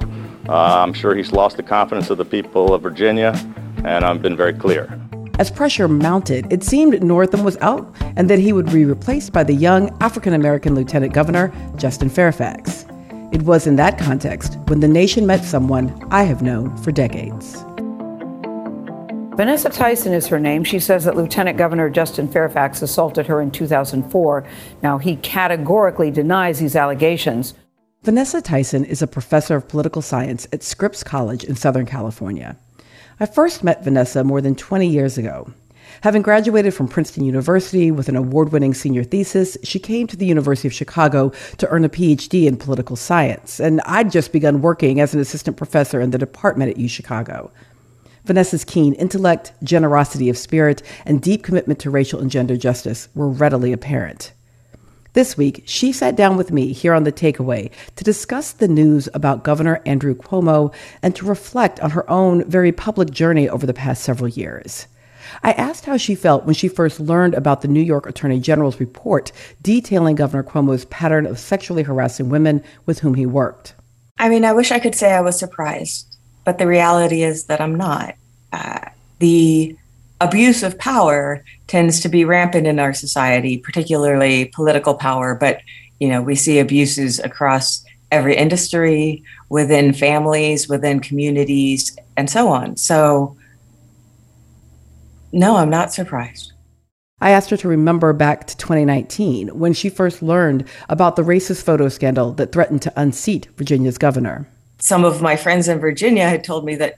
Uh, 0.49 0.81
I'm 0.81 0.93
sure 0.93 1.15
he's 1.15 1.31
lost 1.31 1.57
the 1.57 1.63
confidence 1.63 2.09
of 2.09 2.17
the 2.17 2.25
people 2.25 2.73
of 2.73 2.81
Virginia, 2.81 3.33
and 3.85 4.03
I've 4.03 4.21
been 4.21 4.35
very 4.35 4.53
clear. 4.53 4.97
As 5.39 5.49
pressure 5.49 5.87
mounted, 5.87 6.51
it 6.51 6.63
seemed 6.63 7.01
Northam 7.01 7.43
was 7.43 7.57
out 7.57 7.95
and 8.15 8.29
that 8.29 8.37
he 8.37 8.53
would 8.53 8.71
be 8.71 8.85
replaced 8.85 9.33
by 9.33 9.43
the 9.43 9.53
young 9.53 9.89
African 10.01 10.33
American 10.33 10.75
Lieutenant 10.75 11.13
Governor, 11.13 11.51
Justin 11.77 12.09
Fairfax. 12.09 12.85
It 13.31 13.41
was 13.43 13.65
in 13.65 13.75
that 13.77 13.97
context 13.97 14.57
when 14.67 14.81
the 14.81 14.87
nation 14.87 15.25
met 15.25 15.43
someone 15.43 16.05
I 16.11 16.23
have 16.23 16.41
known 16.41 16.75
for 16.77 16.91
decades. 16.91 17.63
Vanessa 19.37 19.69
Tyson 19.69 20.13
is 20.13 20.27
her 20.27 20.39
name. 20.39 20.63
She 20.63 20.77
says 20.77 21.05
that 21.05 21.15
Lieutenant 21.15 21.57
Governor 21.57 21.89
Justin 21.89 22.27
Fairfax 22.27 22.81
assaulted 22.81 23.25
her 23.27 23.41
in 23.41 23.49
2004. 23.49 24.45
Now, 24.83 24.97
he 24.97 25.15
categorically 25.15 26.11
denies 26.11 26.59
these 26.59 26.75
allegations. 26.75 27.55
Vanessa 28.03 28.41
Tyson 28.41 28.83
is 28.83 29.03
a 29.03 29.07
professor 29.07 29.55
of 29.55 29.67
political 29.67 30.01
science 30.01 30.47
at 30.51 30.63
Scripps 30.63 31.03
College 31.03 31.43
in 31.43 31.55
Southern 31.55 31.85
California. 31.85 32.57
I 33.19 33.27
first 33.27 33.63
met 33.63 33.83
Vanessa 33.83 34.23
more 34.23 34.41
than 34.41 34.55
20 34.55 34.87
years 34.87 35.19
ago. 35.19 35.53
Having 36.01 36.23
graduated 36.23 36.73
from 36.73 36.87
Princeton 36.87 37.23
University 37.23 37.91
with 37.91 38.09
an 38.09 38.15
award 38.15 38.51
winning 38.51 38.73
senior 38.73 39.03
thesis, 39.03 39.55
she 39.63 39.77
came 39.77 40.07
to 40.07 40.17
the 40.17 40.25
University 40.25 40.67
of 40.67 40.73
Chicago 40.73 41.31
to 41.59 41.69
earn 41.69 41.85
a 41.85 41.89
PhD 41.89 42.47
in 42.47 42.57
political 42.57 42.95
science, 42.95 43.59
and 43.59 43.81
I'd 43.85 44.09
just 44.09 44.33
begun 44.33 44.63
working 44.63 44.99
as 44.99 45.13
an 45.13 45.19
assistant 45.19 45.55
professor 45.55 46.01
in 46.01 46.09
the 46.09 46.17
department 46.17 46.71
at 46.71 46.77
UChicago. 46.77 47.51
Vanessa's 48.25 48.65
keen 48.65 48.93
intellect, 48.93 49.53
generosity 49.61 50.27
of 50.27 50.39
spirit, 50.39 50.81
and 51.05 51.21
deep 51.21 51.43
commitment 51.43 51.77
to 51.81 51.91
racial 51.91 52.19
and 52.19 52.31
gender 52.31 52.57
justice 52.57 53.09
were 53.13 53.29
readily 53.29 53.71
apparent. 53.71 54.31
This 55.13 55.35
week, 55.35 55.63
she 55.65 55.91
sat 55.91 56.15
down 56.15 56.37
with 56.37 56.53
me 56.53 56.71
here 56.71 56.93
on 56.93 57.03
The 57.03 57.11
Takeaway 57.11 57.69
to 57.97 58.03
discuss 58.05 58.53
the 58.53 58.69
news 58.69 59.09
about 59.13 59.43
Governor 59.43 59.81
Andrew 59.85 60.15
Cuomo 60.15 60.73
and 61.01 61.13
to 61.17 61.25
reflect 61.25 61.81
on 61.81 61.91
her 61.91 62.09
own 62.09 62.49
very 62.49 62.71
public 62.71 63.11
journey 63.11 63.49
over 63.49 63.65
the 63.65 63.73
past 63.73 64.03
several 64.03 64.29
years. 64.29 64.87
I 65.43 65.51
asked 65.51 65.85
how 65.85 65.97
she 65.97 66.15
felt 66.15 66.45
when 66.45 66.55
she 66.55 66.69
first 66.69 67.01
learned 67.01 67.33
about 67.33 67.61
the 67.61 67.67
New 67.67 67.81
York 67.81 68.05
Attorney 68.05 68.39
General's 68.39 68.79
report 68.79 69.33
detailing 69.61 70.15
Governor 70.15 70.43
Cuomo's 70.43 70.85
pattern 70.85 71.25
of 71.25 71.39
sexually 71.39 71.83
harassing 71.83 72.29
women 72.29 72.63
with 72.85 72.99
whom 72.99 73.15
he 73.15 73.25
worked. 73.25 73.73
I 74.17 74.29
mean, 74.29 74.45
I 74.45 74.53
wish 74.53 74.71
I 74.71 74.79
could 74.79 74.95
say 74.95 75.11
I 75.11 75.21
was 75.21 75.37
surprised, 75.37 76.15
but 76.45 76.57
the 76.57 76.67
reality 76.67 77.23
is 77.23 77.45
that 77.45 77.59
I'm 77.59 77.75
not. 77.75 78.15
Uh, 78.53 78.79
the 79.19 79.75
abuse 80.21 80.63
of 80.63 80.77
power 80.77 81.43
tends 81.67 81.99
to 82.01 82.09
be 82.09 82.23
rampant 82.23 82.67
in 82.67 82.79
our 82.79 82.93
society, 82.93 83.57
particularly 83.57 84.45
political 84.45 84.93
power. 84.93 85.35
But 85.35 85.61
you 85.99 86.07
know, 86.07 86.21
we 86.21 86.35
see 86.35 86.59
abuses 86.59 87.19
across 87.19 87.83
every 88.11 88.35
industry, 88.35 89.23
within 89.49 89.93
families, 89.93 90.67
within 90.67 90.99
communities, 90.99 91.95
and 92.17 92.29
so 92.29 92.47
on. 92.47 92.75
So, 92.75 93.37
no, 95.31 95.57
I'm 95.57 95.69
not 95.69 95.93
surprised. 95.93 96.51
I 97.21 97.29
asked 97.29 97.51
her 97.51 97.57
to 97.57 97.67
remember 97.67 98.13
back 98.13 98.47
to 98.47 98.57
2019 98.57 99.49
when 99.49 99.73
she 99.73 99.89
first 99.89 100.23
learned 100.23 100.67
about 100.89 101.15
the 101.15 101.21
racist 101.21 101.61
photo 101.61 101.87
scandal 101.87 102.31
that 102.33 102.51
threatened 102.51 102.81
to 102.81 102.93
unseat 102.99 103.47
Virginia's 103.55 103.99
governor. 103.99 104.47
Some 104.79 105.05
of 105.05 105.21
my 105.21 105.35
friends 105.35 105.67
in 105.67 105.77
Virginia 105.77 106.27
had 106.27 106.43
told 106.43 106.65
me 106.65 106.75
that 106.77 106.95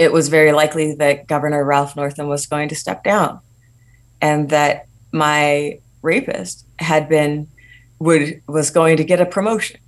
it 0.00 0.12
was 0.12 0.30
very 0.30 0.50
likely 0.50 0.94
that 0.94 1.26
Governor 1.26 1.62
Ralph 1.62 1.94
Northam 1.94 2.26
was 2.26 2.46
going 2.46 2.70
to 2.70 2.74
step 2.74 3.04
down 3.04 3.38
and 4.22 4.48
that 4.48 4.86
my 5.12 5.78
rapist 6.00 6.64
had 6.78 7.06
been 7.06 7.48
would 7.98 8.40
was 8.46 8.70
going 8.70 8.96
to 8.96 9.04
get 9.04 9.20
a 9.20 9.26
promotion. 9.26 9.78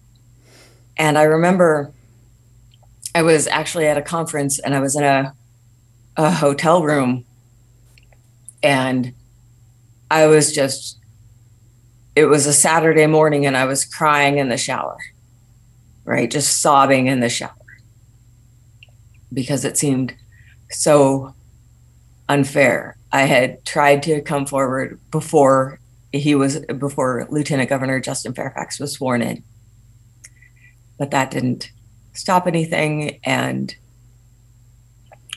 And 0.99 1.17
I 1.17 1.23
remember 1.23 1.93
I 3.15 3.23
was 3.23 3.47
actually 3.47 3.87
at 3.87 3.97
a 3.97 4.03
conference 4.03 4.59
and 4.59 4.75
I 4.75 4.81
was 4.81 4.97
in 4.97 5.03
a 5.03 5.33
a 6.19 6.31
hotel 6.31 6.83
room 6.83 7.25
and 8.63 9.15
I 10.11 10.27
was 10.27 10.53
just 10.53 10.99
it 12.15 12.27
was 12.27 12.47
a 12.47 12.53
Saturday 12.53 13.07
morning 13.07 13.47
and 13.47 13.57
I 13.57 13.65
was 13.65 13.87
crying 13.87 14.37
in 14.37 14.51
the 14.51 14.59
shower. 14.59 14.99
Right? 16.05 16.31
Just 16.31 16.61
sobbing 16.61 17.07
in 17.07 17.21
the 17.21 17.31
shower 17.31 17.62
because 19.33 19.65
it 19.65 19.77
seemed 19.79 20.15
so 20.71 21.35
unfair. 22.29 22.97
I 23.13 23.23
had 23.23 23.65
tried 23.65 24.03
to 24.05 24.21
come 24.23 24.47
forward 24.47 24.99
before 25.11 25.79
he 26.13 26.35
was 26.35 26.61
before 26.61 27.27
Lieutenant 27.31 27.69
Governor 27.69 28.01
Justin 28.01 28.35
Fairfax 28.35 28.79
was 28.79 28.93
sworn 28.93 29.23
in. 29.23 29.43
But 30.99 31.11
that 31.11 31.31
didn't 31.31 31.71
stop 32.13 32.47
anything 32.47 33.19
and 33.25 33.75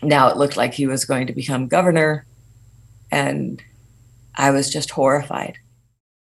now 0.04 0.28
it 0.28 0.38
looked 0.38 0.58
like 0.58 0.74
he 0.74 0.88
was 0.88 1.06
going 1.06 1.28
to 1.28 1.34
become 1.34 1.68
governor 1.68 2.26
and 3.12 3.62
I 4.36 4.52
was 4.52 4.70
just 4.70 4.92
horrified. 4.92 5.58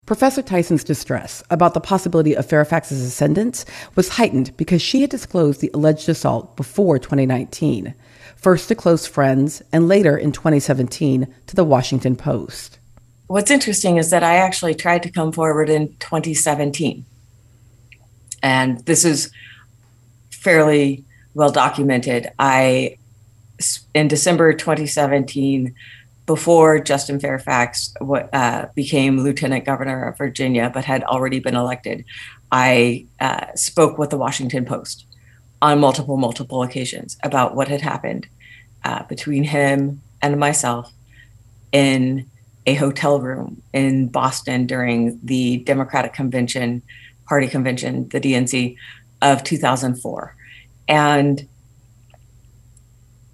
Professor 0.05 0.43
Tyson's 0.43 0.83
distress 0.83 1.41
about 1.49 1.73
the 1.73 1.79
possibility 1.79 2.35
of 2.35 2.45
Fairfax's 2.45 3.01
ascendance 3.01 3.65
was 3.95 4.09
heightened 4.09 4.55
because 4.55 4.79
she 4.79 5.01
had 5.01 5.09
disclosed 5.09 5.61
the 5.61 5.71
alleged 5.73 6.07
assault 6.07 6.55
before 6.55 6.99
2019, 6.99 7.95
first 8.35 8.67
to 8.67 8.75
close 8.75 9.07
friends 9.07 9.63
and 9.71 9.87
later 9.87 10.15
in 10.15 10.31
2017 10.31 11.33
to 11.47 11.55
the 11.55 11.63
Washington 11.63 12.15
Post. 12.15 12.77
What's 13.25 13.49
interesting 13.49 13.97
is 13.97 14.11
that 14.11 14.21
I 14.21 14.35
actually 14.35 14.75
tried 14.75 15.01
to 15.03 15.11
come 15.11 15.31
forward 15.31 15.71
in 15.71 15.87
2017. 15.97 17.03
And 18.43 18.85
this 18.85 19.05
is 19.05 19.31
fairly 20.29 21.03
well 21.33 21.51
documented. 21.51 22.31
I, 22.37 22.97
in 23.95 24.07
December 24.07 24.53
2017, 24.53 25.73
before 26.25 26.79
Justin 26.79 27.19
Fairfax 27.19 27.93
uh, 28.01 28.65
became 28.73 29.19
Lieutenant 29.19 29.65
Governor 29.65 30.07
of 30.07 30.17
Virginia, 30.17 30.71
but 30.73 30.83
had 30.83 31.03
already 31.03 31.39
been 31.39 31.55
elected, 31.55 32.03
I 32.51 33.05
uh, 33.19 33.47
spoke 33.55 33.97
with 33.97 34.09
the 34.09 34.17
Washington 34.17 34.65
Post 34.65 35.05
on 35.61 35.79
multiple, 35.79 36.17
multiple 36.17 36.63
occasions 36.63 37.17
about 37.23 37.55
what 37.55 37.67
had 37.67 37.81
happened 37.81 38.27
uh, 38.83 39.03
between 39.03 39.43
him 39.43 40.01
and 40.21 40.39
myself 40.39 40.91
in 41.71 42.25
a 42.65 42.73
hotel 42.73 43.19
room 43.19 43.61
in 43.73 44.07
Boston 44.07 44.65
during 44.65 45.19
the 45.23 45.57
Democratic 45.57 46.13
Convention, 46.13 46.81
Party 47.27 47.47
Convention, 47.47 48.09
the 48.09 48.19
DNC 48.19 48.75
of 49.21 49.43
2004. 49.43 50.35
And, 50.87 51.47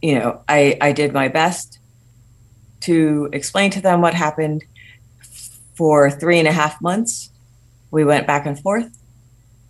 you 0.02 0.16
know, 0.16 0.42
I, 0.50 0.78
I 0.82 0.92
did 0.92 1.14
my 1.14 1.30
best 1.30 1.80
to 2.82 3.30
explain 3.34 3.72
to 3.72 3.82
them 3.82 4.02
what 4.02 4.14
happened 4.14 4.64
for 5.76 6.10
three 6.12 6.40
and 6.40 6.48
a 6.48 6.52
half 6.52 6.82
months. 6.82 7.30
We 7.92 8.06
went 8.06 8.28
back 8.28 8.46
and 8.46 8.60
forth, 8.60 8.90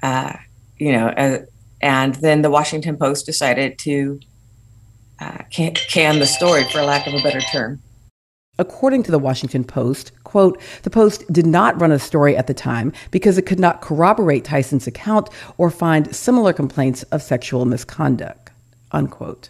uh, 0.04 0.34
you 0.78 0.92
know, 0.92 1.08
uh, 1.08 1.40
and 1.82 2.16
then 2.16 2.42
the 2.42 2.50
Washington 2.50 2.98
Post 2.98 3.26
decided 3.26 3.80
to 3.80 4.20
uh, 5.20 5.38
can, 5.50 5.74
can 5.74 6.20
the 6.20 6.26
story, 6.26 6.64
for 6.66 6.82
lack 6.82 7.08
of 7.08 7.14
a 7.14 7.22
better 7.22 7.42
term. 7.42 7.80
According 8.58 9.04
to 9.04 9.12
the 9.12 9.20
Washington 9.20 9.64
Post, 9.64 10.12
quote, 10.24 10.60
the 10.84 10.90
Post 10.90 11.32
did 11.32 11.46
not 11.46 11.80
run 11.80 11.92
a 11.92 12.00
story 12.00 12.36
at 12.36 12.48
the 12.48 12.54
time 12.54 12.92
because 13.10 13.38
it 13.38 13.46
could 13.46 13.60
not 13.60 13.82
corroborate 13.82 14.44
Tyson's 14.44 14.88
account 14.88 15.30
or 15.58 15.72
find 15.72 16.16
similar 16.16 16.54
complaints 16.54 17.04
of 17.04 17.22
sexual 17.22 17.66
misconduct, 17.66 18.52
unquote. 18.92 19.50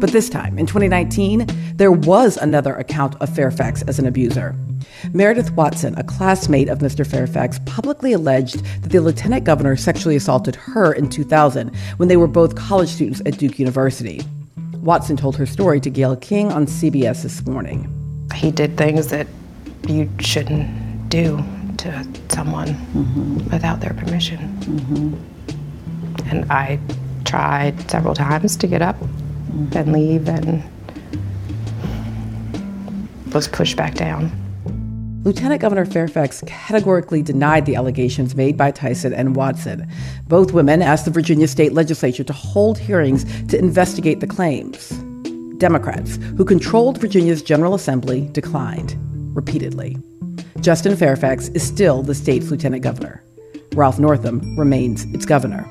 But 0.00 0.12
this 0.12 0.28
time, 0.28 0.58
in 0.60 0.66
2019, 0.66 1.46
there 1.74 1.90
was 1.90 2.36
another 2.36 2.74
account 2.76 3.16
of 3.20 3.34
Fairfax 3.34 3.82
as 3.82 3.98
an 3.98 4.06
abuser. 4.06 4.54
Meredith 5.12 5.50
Watson, 5.52 5.98
a 5.98 6.04
classmate 6.04 6.68
of 6.68 6.78
Mr. 6.78 7.04
Fairfax, 7.04 7.58
publicly 7.66 8.12
alleged 8.12 8.64
that 8.82 8.90
the 8.90 9.00
lieutenant 9.00 9.42
governor 9.42 9.76
sexually 9.76 10.14
assaulted 10.14 10.54
her 10.54 10.92
in 10.92 11.08
2000 11.08 11.74
when 11.96 12.08
they 12.08 12.16
were 12.16 12.28
both 12.28 12.54
college 12.54 12.90
students 12.90 13.20
at 13.26 13.38
Duke 13.38 13.58
University. 13.58 14.22
Watson 14.76 15.16
told 15.16 15.36
her 15.36 15.46
story 15.46 15.80
to 15.80 15.90
Gayle 15.90 16.16
King 16.16 16.52
on 16.52 16.66
CBS 16.66 17.24
this 17.24 17.44
morning. 17.44 17.92
He 18.34 18.52
did 18.52 18.76
things 18.76 19.08
that 19.08 19.26
you 19.88 20.08
shouldn't 20.20 21.08
do 21.08 21.44
to 21.78 22.06
someone 22.28 22.68
mm-hmm. 22.68 23.50
without 23.50 23.80
their 23.80 23.94
permission. 23.94 24.38
Mm-hmm. 24.60 26.28
And 26.30 26.52
I 26.52 26.78
tried 27.24 27.90
several 27.90 28.14
times 28.14 28.56
to 28.56 28.68
get 28.68 28.80
up 28.80 28.96
and 29.74 29.92
leave 29.92 30.28
and 30.28 30.62
was 33.32 33.48
pushed 33.48 33.76
back 33.76 33.94
down. 33.94 34.32
Lieutenant 35.24 35.60
Governor 35.60 35.84
Fairfax 35.84 36.42
categorically 36.46 37.22
denied 37.22 37.66
the 37.66 37.76
allegations 37.76 38.34
made 38.34 38.56
by 38.56 38.70
Tyson 38.70 39.12
and 39.12 39.36
Watson. 39.36 39.86
Both 40.26 40.52
women 40.52 40.80
asked 40.80 41.04
the 41.04 41.10
Virginia 41.10 41.48
state 41.48 41.72
legislature 41.72 42.24
to 42.24 42.32
hold 42.32 42.78
hearings 42.78 43.24
to 43.48 43.58
investigate 43.58 44.20
the 44.20 44.26
claims. 44.26 44.90
Democrats, 45.58 46.16
who 46.36 46.44
controlled 46.44 47.00
Virginia's 47.00 47.42
General 47.42 47.74
Assembly, 47.74 48.28
declined 48.32 48.96
repeatedly. 49.34 49.98
Justin 50.60 50.96
Fairfax 50.96 51.48
is 51.48 51.66
still 51.66 52.02
the 52.02 52.14
state's 52.14 52.50
lieutenant 52.50 52.82
governor. 52.82 53.22
Ralph 53.74 53.98
Northam 53.98 54.56
remains 54.58 55.04
its 55.12 55.26
governor. 55.26 55.68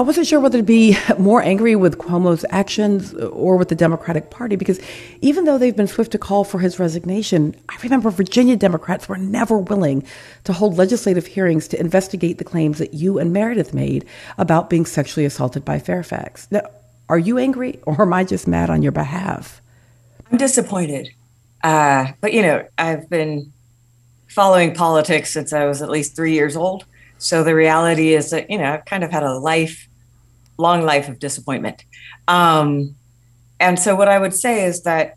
I 0.00 0.02
wasn't 0.02 0.26
sure 0.26 0.40
whether 0.40 0.56
to 0.56 0.64
be 0.64 0.96
more 1.18 1.42
angry 1.42 1.76
with 1.76 1.98
Cuomo's 1.98 2.46
actions 2.48 3.12
or 3.12 3.58
with 3.58 3.68
the 3.68 3.74
Democratic 3.74 4.30
Party 4.30 4.56
because 4.56 4.80
even 5.20 5.44
though 5.44 5.58
they've 5.58 5.76
been 5.76 5.86
swift 5.86 6.12
to 6.12 6.18
call 6.18 6.42
for 6.42 6.60
his 6.60 6.78
resignation, 6.78 7.54
I 7.68 7.76
remember 7.82 8.08
Virginia 8.08 8.56
Democrats 8.56 9.10
were 9.10 9.18
never 9.18 9.58
willing 9.58 10.02
to 10.44 10.54
hold 10.54 10.78
legislative 10.78 11.26
hearings 11.26 11.68
to 11.68 11.78
investigate 11.78 12.38
the 12.38 12.44
claims 12.44 12.78
that 12.78 12.94
you 12.94 13.18
and 13.18 13.30
Meredith 13.30 13.74
made 13.74 14.06
about 14.38 14.70
being 14.70 14.86
sexually 14.86 15.26
assaulted 15.26 15.66
by 15.66 15.78
Fairfax. 15.78 16.48
Now, 16.50 16.62
are 17.10 17.18
you 17.18 17.36
angry 17.36 17.78
or 17.82 18.00
am 18.00 18.14
I 18.14 18.24
just 18.24 18.48
mad 18.48 18.70
on 18.70 18.82
your 18.82 18.92
behalf? 18.92 19.60
I'm 20.32 20.38
disappointed. 20.38 21.10
Uh, 21.62 22.12
but, 22.22 22.32
you 22.32 22.40
know, 22.40 22.66
I've 22.78 23.10
been 23.10 23.52
following 24.28 24.72
politics 24.72 25.30
since 25.30 25.52
I 25.52 25.66
was 25.66 25.82
at 25.82 25.90
least 25.90 26.16
three 26.16 26.32
years 26.32 26.56
old. 26.56 26.86
So 27.18 27.44
the 27.44 27.54
reality 27.54 28.14
is 28.14 28.30
that, 28.30 28.48
you 28.48 28.56
know, 28.56 28.72
I've 28.72 28.86
kind 28.86 29.04
of 29.04 29.10
had 29.10 29.24
a 29.24 29.34
life 29.34 29.88
long 30.60 30.82
life 30.82 31.08
of 31.08 31.18
disappointment. 31.18 31.84
Um, 32.28 32.94
and 33.58 33.78
so, 33.78 33.94
what 33.94 34.08
I 34.08 34.18
would 34.18 34.34
say 34.34 34.64
is 34.64 34.82
that 34.82 35.16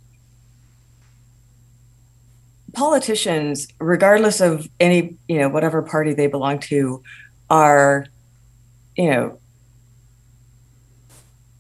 politicians, 2.73 3.67
regardless 3.79 4.41
of 4.41 4.67
any, 4.79 5.15
you 5.27 5.37
know, 5.37 5.49
whatever 5.49 5.81
party 5.81 6.13
they 6.13 6.27
belong 6.27 6.59
to, 6.59 7.03
are, 7.49 8.05
you 8.95 9.09
know, 9.09 9.39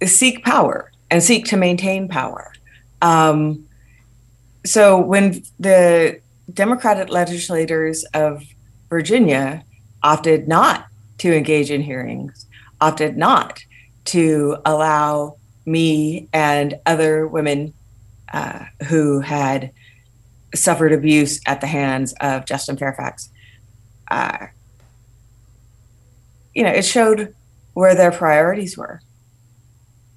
seek 0.05 0.43
power 0.43 0.91
and 1.09 1.21
seek 1.21 1.45
to 1.45 1.57
maintain 1.57 2.07
power. 2.07 2.51
Um, 3.01 3.65
so 4.65 4.99
when 4.99 5.43
the 5.59 6.19
Democratic 6.51 7.09
legislators 7.09 8.03
of 8.13 8.43
Virginia 8.89 9.63
opted 10.01 10.47
not 10.47 10.85
to 11.19 11.35
engage 11.35 11.69
in 11.71 11.81
hearings, 11.81 12.47
opted 12.81 13.17
not 13.17 13.63
to 14.05 14.57
allow 14.65 15.37
me 15.65 16.27
and 16.33 16.79
other 16.85 17.27
women 17.27 17.73
uh, 18.31 18.65
who 18.87 19.21
had 19.21 19.71
suffered 20.55 20.91
abuse 20.91 21.39
at 21.45 21.61
the 21.61 21.67
hands 21.67 22.13
of 22.19 22.45
Justin 22.45 22.77
Fairfax. 22.77 23.29
Uh, 24.09 24.47
you 26.53 26.63
know, 26.63 26.69
it 26.69 26.85
showed 26.85 27.33
where 27.73 27.95
their 27.95 28.11
priorities 28.11 28.77
were. 28.77 29.01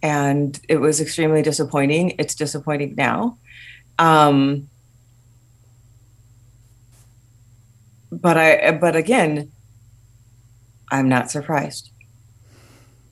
And 0.03 0.59
it 0.69 0.77
was 0.77 1.01
extremely 1.01 1.43
disappointing. 1.43 2.15
It's 2.19 2.35
disappointing 2.35 2.95
now. 2.97 3.39
Um, 3.99 4.69
but 8.13 8.37
I, 8.37 8.73
but 8.73 8.95
again, 8.95 9.51
I'm 10.91 11.09
not 11.09 11.31
surprised. 11.31 11.91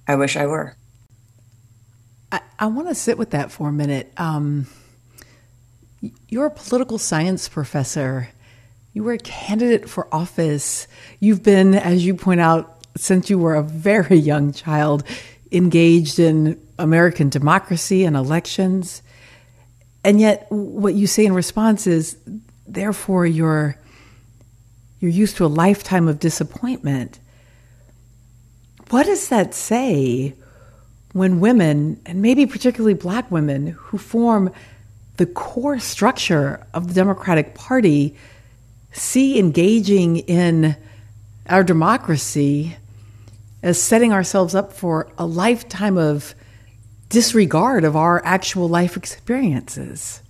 I 0.07 0.17
wish 0.17 0.37
I 0.37 0.47
were. 0.47 0.77
I, 2.31 2.41
I 2.59 2.67
want 2.67 2.89
to 2.89 2.95
sit 2.95 3.17
with 3.19 3.31
that 3.31 3.51
for 3.51 3.69
a 3.69 3.73
minute. 3.73 4.13
Um, 4.17 4.67
you're 6.29 6.47
a 6.47 6.51
political 6.51 6.99
science 6.99 7.49
professor. 7.49 8.29
You 8.93 9.05
were 9.05 9.13
a 9.13 9.19
candidate 9.19 9.89
for 9.89 10.13
office. 10.13 10.87
You've 11.21 11.43
been, 11.43 11.75
as 11.75 12.05
you 12.05 12.15
point 12.15 12.41
out, 12.41 12.87
since 12.97 13.31
you 13.31 13.39
were 13.39 13.55
a 13.55 13.63
very 13.63 14.17
young 14.17 14.53
child, 14.53 15.05
engaged 15.51 16.19
in 16.19 16.61
American 16.79 17.29
democracy 17.29 18.05
and 18.05 18.17
elections. 18.17 19.03
And 20.05 20.21
yet, 20.21 20.47
what 20.51 20.95
you 20.95 21.07
say 21.07 21.25
in 21.25 21.33
response 21.33 21.87
is, 21.87 22.17
therefore, 22.67 23.27
you're 23.27 23.77
you're 25.01 25.11
used 25.11 25.37
to 25.37 25.45
a 25.45 25.49
lifetime 25.49 26.09
of 26.09 26.19
disappointment. 26.19 27.19
What 28.95 29.07
does 29.07 29.29
that 29.31 29.55
say 29.55 30.35
when 31.15 31.41
women, 31.41 32.01
and 32.07 32.23
maybe 32.23 32.47
particularly 32.47 32.95
black 32.95 33.29
women, 33.29 33.67
who 33.67 33.99
form 33.99 34.53
the 35.17 35.27
core 35.27 35.81
structure 35.81 36.65
of 36.73 36.87
the 36.87 36.95
Democratic 36.95 37.57
Party, 37.57 38.15
see 38.93 39.37
engaging 39.37 40.19
in 40.19 40.77
our 41.49 41.65
democracy 41.65 42.77
as 43.65 43.83
setting 43.83 44.13
ourselves 44.13 44.55
up 44.55 44.73
for 44.73 45.11
a 45.19 45.27
lifetime 45.27 45.99
of 45.99 46.37
disregard 47.09 47.83
of 47.83 47.97
our 47.97 48.25
actual 48.25 48.69
life 48.69 48.97
experiences? 48.97 50.23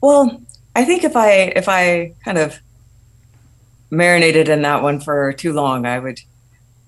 Well, 0.00 0.40
I 0.74 0.86
think 0.86 1.04
if 1.04 1.14
I 1.14 1.52
if 1.54 1.68
I 1.68 2.14
kind 2.24 2.38
of 2.38 2.58
marinated 3.90 4.48
in 4.48 4.62
that 4.62 4.82
one 4.82 5.00
for 5.00 5.32
too 5.32 5.52
long, 5.52 5.86
I 5.86 5.98
would 5.98 6.20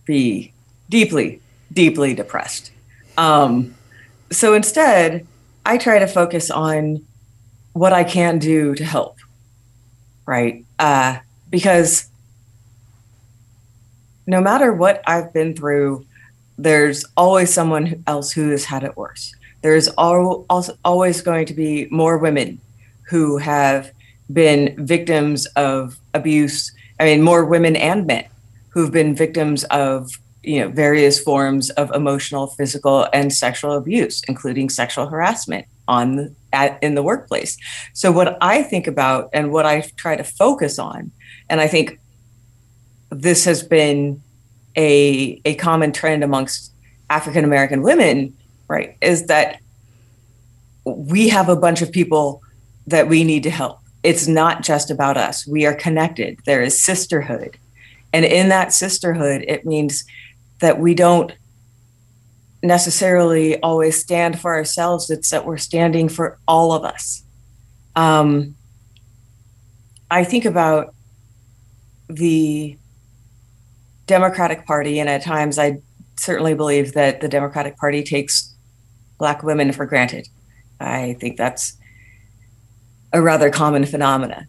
be 0.04 0.52
deeply, 0.88 1.40
deeply 1.72 2.14
depressed. 2.14 2.70
Um, 3.16 3.74
so 4.30 4.54
instead, 4.54 5.26
I 5.64 5.78
try 5.78 5.98
to 5.98 6.06
focus 6.06 6.50
on 6.50 7.04
what 7.72 7.92
I 7.92 8.04
can 8.04 8.38
do 8.38 8.74
to 8.74 8.84
help, 8.84 9.18
right? 10.26 10.64
Uh, 10.78 11.18
because 11.50 12.08
no 14.26 14.40
matter 14.40 14.72
what 14.72 15.02
I've 15.06 15.32
been 15.32 15.54
through, 15.54 16.06
there's 16.58 17.04
always 17.16 17.52
someone 17.52 18.02
else 18.06 18.32
who 18.32 18.50
has 18.50 18.64
had 18.64 18.82
it 18.82 18.96
worse. 18.96 19.34
There's 19.62 19.88
also 19.88 20.76
always 20.84 21.20
going 21.22 21.46
to 21.46 21.54
be 21.54 21.86
more 21.90 22.18
women 22.18 22.60
who 23.08 23.38
have 23.38 23.92
been 24.32 24.74
victims 24.86 25.46
of 25.56 25.98
abuse 26.14 26.72
I 27.00 27.04
mean, 27.04 27.22
more 27.22 27.44
women 27.44 27.76
and 27.76 28.06
men 28.06 28.26
who've 28.70 28.92
been 28.92 29.14
victims 29.14 29.64
of 29.64 30.10
you 30.42 30.60
know 30.60 30.68
various 30.68 31.20
forms 31.20 31.70
of 31.70 31.90
emotional, 31.94 32.46
physical, 32.46 33.06
and 33.12 33.32
sexual 33.32 33.76
abuse, 33.76 34.22
including 34.28 34.68
sexual 34.68 35.06
harassment 35.06 35.66
on 35.86 36.16
the, 36.16 36.34
at, 36.52 36.82
in 36.82 36.94
the 36.94 37.02
workplace. 37.02 37.56
So 37.92 38.12
what 38.12 38.36
I 38.40 38.62
think 38.62 38.86
about 38.86 39.30
and 39.32 39.52
what 39.52 39.66
I 39.66 39.80
try 39.96 40.16
to 40.16 40.24
focus 40.24 40.78
on, 40.78 41.10
and 41.48 41.60
I 41.60 41.66
think 41.68 41.98
this 43.10 43.44
has 43.44 43.62
been 43.62 44.22
a 44.76 45.40
a 45.44 45.54
common 45.56 45.92
trend 45.92 46.24
amongst 46.24 46.72
African 47.10 47.44
American 47.44 47.82
women, 47.82 48.36
right, 48.68 48.96
is 49.00 49.26
that 49.26 49.60
we 50.84 51.28
have 51.28 51.48
a 51.48 51.56
bunch 51.56 51.82
of 51.82 51.92
people 51.92 52.42
that 52.86 53.08
we 53.08 53.22
need 53.24 53.42
to 53.42 53.50
help 53.50 53.80
it's 54.02 54.28
not 54.28 54.62
just 54.62 54.90
about 54.90 55.16
us. 55.16 55.46
We 55.46 55.66
are 55.66 55.74
connected. 55.74 56.38
There 56.46 56.62
is 56.62 56.82
sisterhood. 56.82 57.58
And 58.12 58.24
in 58.24 58.48
that 58.48 58.72
sisterhood, 58.72 59.44
it 59.46 59.66
means 59.66 60.04
that 60.60 60.78
we 60.78 60.94
don't 60.94 61.32
necessarily 62.62 63.60
always 63.60 64.00
stand 64.00 64.40
for 64.40 64.54
ourselves, 64.54 65.10
it's 65.10 65.30
that 65.30 65.46
we're 65.46 65.56
standing 65.56 66.08
for 66.08 66.38
all 66.48 66.72
of 66.72 66.84
us. 66.84 67.22
Um, 67.94 68.56
I 70.10 70.24
think 70.24 70.44
about 70.44 70.94
the 72.08 72.76
Democratic 74.06 74.66
Party, 74.66 74.98
and 74.98 75.08
at 75.08 75.22
times 75.22 75.58
I 75.58 75.80
certainly 76.16 76.54
believe 76.54 76.94
that 76.94 77.20
the 77.20 77.28
Democratic 77.28 77.76
Party 77.76 78.02
takes 78.02 78.54
Black 79.18 79.42
women 79.42 79.72
for 79.72 79.86
granted. 79.86 80.28
I 80.80 81.16
think 81.20 81.36
that's 81.36 81.76
a 83.12 83.22
rather 83.22 83.50
common 83.50 83.86
phenomena. 83.86 84.46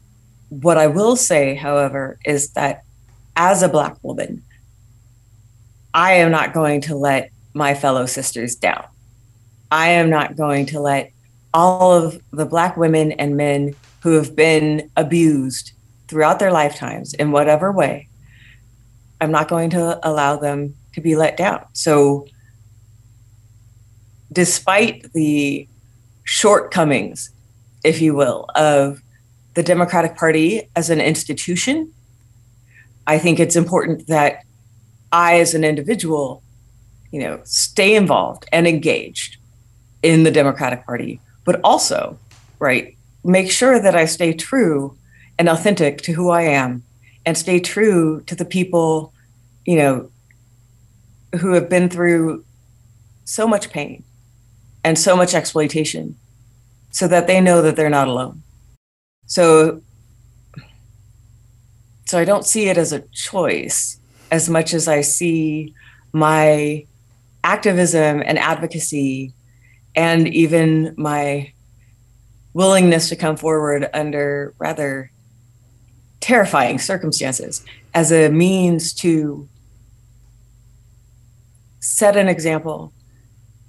What 0.49 0.77
I 0.77 0.87
will 0.87 1.15
say, 1.15 1.55
however, 1.55 2.17
is 2.25 2.51
that 2.51 2.83
as 3.35 3.61
a 3.61 3.69
Black 3.69 3.95
woman, 4.03 4.43
I 5.93 6.13
am 6.13 6.31
not 6.31 6.53
going 6.53 6.81
to 6.81 6.95
let 6.95 7.31
my 7.53 7.73
fellow 7.73 8.05
sisters 8.05 8.55
down. 8.55 8.85
I 9.71 9.89
am 9.89 10.09
not 10.09 10.35
going 10.35 10.65
to 10.67 10.79
let 10.79 11.11
all 11.53 11.93
of 11.93 12.21
the 12.31 12.45
Black 12.45 12.77
women 12.77 13.11
and 13.13 13.37
men 13.37 13.75
who 14.01 14.13
have 14.13 14.35
been 14.35 14.89
abused 14.95 15.71
throughout 16.07 16.39
their 16.39 16.51
lifetimes 16.51 17.13
in 17.13 17.31
whatever 17.31 17.71
way, 17.71 18.07
I'm 19.21 19.31
not 19.31 19.47
going 19.47 19.69
to 19.71 19.99
allow 20.07 20.37
them 20.37 20.75
to 20.93 21.01
be 21.01 21.15
let 21.15 21.37
down. 21.37 21.65
So, 21.73 22.27
despite 24.31 25.11
the 25.13 25.67
shortcomings, 26.23 27.31
if 27.83 28.01
you 28.01 28.13
will, 28.13 28.47
of 28.55 29.01
the 29.53 29.63
Democratic 29.63 30.15
Party 30.15 30.69
as 30.75 30.89
an 30.89 31.01
institution, 31.01 31.91
I 33.07 33.17
think 33.17 33.39
it's 33.39 33.55
important 33.55 34.07
that 34.07 34.43
I, 35.11 35.39
as 35.39 35.53
an 35.53 35.63
individual, 35.63 36.43
you 37.11 37.19
know, 37.19 37.41
stay 37.43 37.95
involved 37.95 38.45
and 38.51 38.67
engaged 38.67 39.37
in 40.03 40.23
the 40.23 40.31
Democratic 40.31 40.85
Party, 40.85 41.19
but 41.45 41.59
also, 41.63 42.17
right, 42.59 42.95
make 43.23 43.51
sure 43.51 43.81
that 43.81 43.95
I 43.95 44.05
stay 44.05 44.33
true 44.33 44.95
and 45.37 45.49
authentic 45.49 46.01
to 46.03 46.11
who 46.11 46.29
I 46.29 46.43
am 46.43 46.83
and 47.25 47.37
stay 47.37 47.59
true 47.59 48.21
to 48.27 48.35
the 48.35 48.45
people, 48.45 49.13
you 49.65 49.75
know, 49.77 50.11
who 51.39 51.53
have 51.53 51.69
been 51.69 51.89
through 51.89 52.43
so 53.25 53.47
much 53.47 53.69
pain 53.69 54.03
and 54.83 54.97
so 54.97 55.15
much 55.15 55.33
exploitation 55.33 56.15
so 56.91 57.07
that 57.07 57.27
they 57.27 57.41
know 57.41 57.61
that 57.61 57.75
they're 57.75 57.89
not 57.89 58.07
alone. 58.07 58.41
So 59.25 59.81
so 62.05 62.17
I 62.17 62.25
don't 62.25 62.45
see 62.45 62.69
it 62.69 62.77
as 62.77 62.91
a 62.91 63.01
choice 63.13 63.99
as 64.31 64.49
much 64.49 64.73
as 64.73 64.87
I 64.87 65.01
see 65.01 65.75
my 66.11 66.85
activism 67.43 68.23
and 68.25 68.39
advocacy 68.39 69.31
and 69.95 70.27
even 70.27 70.95
my 70.97 71.53
willingness 72.53 73.09
to 73.09 73.15
come 73.15 73.37
forward 73.37 73.87
under 73.93 74.55
rather 74.57 75.11
terrifying 76.19 76.79
circumstances 76.79 77.63
as 77.93 78.11
a 78.11 78.29
means 78.29 78.93
to 78.93 79.47
set 81.79 82.17
an 82.17 82.27
example 82.27 82.91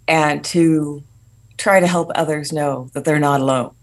and 0.08 0.42
to 0.44 1.02
try 1.60 1.78
to 1.78 1.86
help 1.86 2.10
others 2.14 2.52
know 2.52 2.88
that 2.94 3.04
they're 3.04 3.20
not 3.20 3.40
alone. 3.40 3.74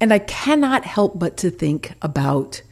And 0.00 0.12
I 0.12 0.18
cannot 0.18 0.84
help 0.84 1.18
but 1.18 1.36
to 1.38 1.50
think 1.50 1.94
about 2.02 2.62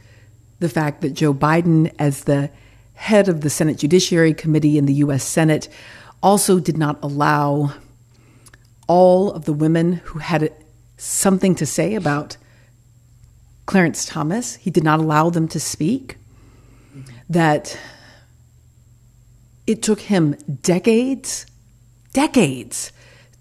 the 0.59 0.69
fact 0.69 1.01
that 1.01 1.13
Joe 1.13 1.33
Biden, 1.33 1.93
as 1.97 2.25
the 2.25 2.51
head 2.93 3.27
of 3.27 3.41
the 3.41 3.49
Senate 3.49 3.77
Judiciary 3.77 4.33
Committee 4.33 4.77
in 4.77 4.85
the 4.85 4.95
US 5.05 5.23
Senate, 5.23 5.69
also 6.21 6.59
did 6.59 6.77
not 6.77 6.99
allow 7.01 7.73
all 8.87 9.31
of 9.31 9.45
the 9.45 9.53
women 9.53 9.93
who 9.93 10.19
had 10.19 10.51
something 10.97 11.55
to 11.55 11.65
say 11.65 11.95
about 11.95 12.37
Clarence 13.65 14.05
Thomas, 14.05 14.55
he 14.55 14.69
did 14.69 14.83
not 14.83 14.99
allow 14.99 15.29
them 15.29 15.47
to 15.47 15.59
speak. 15.59 16.17
That 17.29 17.77
it 19.69 19.83
took 19.83 19.99
him 19.99 20.33
decades, 20.63 21.45
decades, 22.11 22.91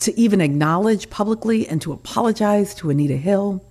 to 0.01 0.21
even 0.21 0.43
acknowledge 0.43 1.09
publicly 1.09 1.67
and 1.67 1.81
to 1.81 1.91
apologize 1.91 2.75
to 2.75 2.91
Anita 2.91 3.17
Hill. 3.17 3.65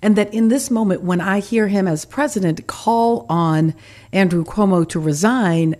And 0.00 0.14
that 0.14 0.32
in 0.32 0.50
this 0.50 0.70
moment, 0.70 1.02
when 1.02 1.20
I 1.20 1.40
hear 1.40 1.66
him 1.66 1.88
as 1.88 2.04
president 2.04 2.68
call 2.68 3.26
on 3.28 3.74
Andrew 4.12 4.44
Cuomo 4.44 4.88
to 4.90 5.00
resign, 5.00 5.74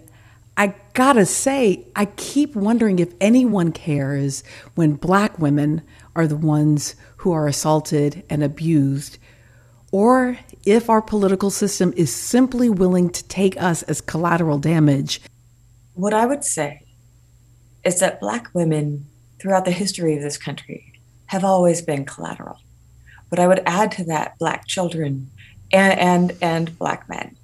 I 0.57 0.75
gotta 0.95 1.25
say, 1.25 1.87
I 1.95 2.07
keep 2.07 2.57
wondering 2.57 2.99
if 2.99 3.15
anyone 3.21 3.71
cares 3.71 4.43
when 4.75 4.95
black 4.95 5.39
women 5.39 5.83
are 6.17 6.27
the 6.27 6.37
ones 6.37 6.97
who 7.19 7.31
are 7.31 7.47
assaulted 7.47 8.25
and 8.29 8.43
abused, 8.43 9.17
or 9.93 10.41
if 10.67 10.91
our 10.91 11.01
political 11.01 11.51
system 11.51 11.95
is 11.97 12.13
simply 12.13 12.69
willing 12.69 13.11
to 13.11 13.23
take 13.29 13.63
us 13.63 13.85
as 13.85 14.01
collateral 14.01 14.59
damage. 14.59 15.21
What 15.95 16.15
I 16.15 16.27
would 16.27 16.45
say 16.45 16.83
is 17.85 18.01
that 18.01 18.21
black 18.21 18.49
women 18.55 19.07
throughout 19.39 19.65
the 19.65 19.73
history 19.73 20.17
of 20.17 20.23
this 20.23 20.39
country 20.39 20.93
have 21.27 21.45
always 21.45 21.83
been 21.83 22.05
collateral. 22.05 22.59
But 23.29 23.39
I 23.39 23.47
would 23.47 23.63
add 23.67 23.93
to 23.93 24.05
that 24.05 24.39
black 24.39 24.67
children 24.67 25.31
and 25.73 25.99
and, 25.99 26.39
and 26.43 26.79
black 26.79 27.09
men, 27.09 27.37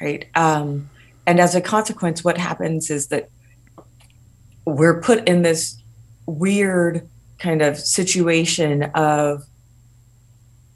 right? 0.00 0.26
Um, 0.34 0.90
and 1.26 1.40
as 1.40 1.54
a 1.54 1.60
consequence, 1.60 2.22
what 2.22 2.38
happens 2.38 2.90
is 2.90 3.08
that 3.08 3.28
we're 4.64 5.00
put 5.00 5.28
in 5.28 5.42
this 5.42 5.80
weird 6.26 7.08
kind 7.38 7.62
of 7.62 7.78
situation 7.78 8.84
of 8.94 9.44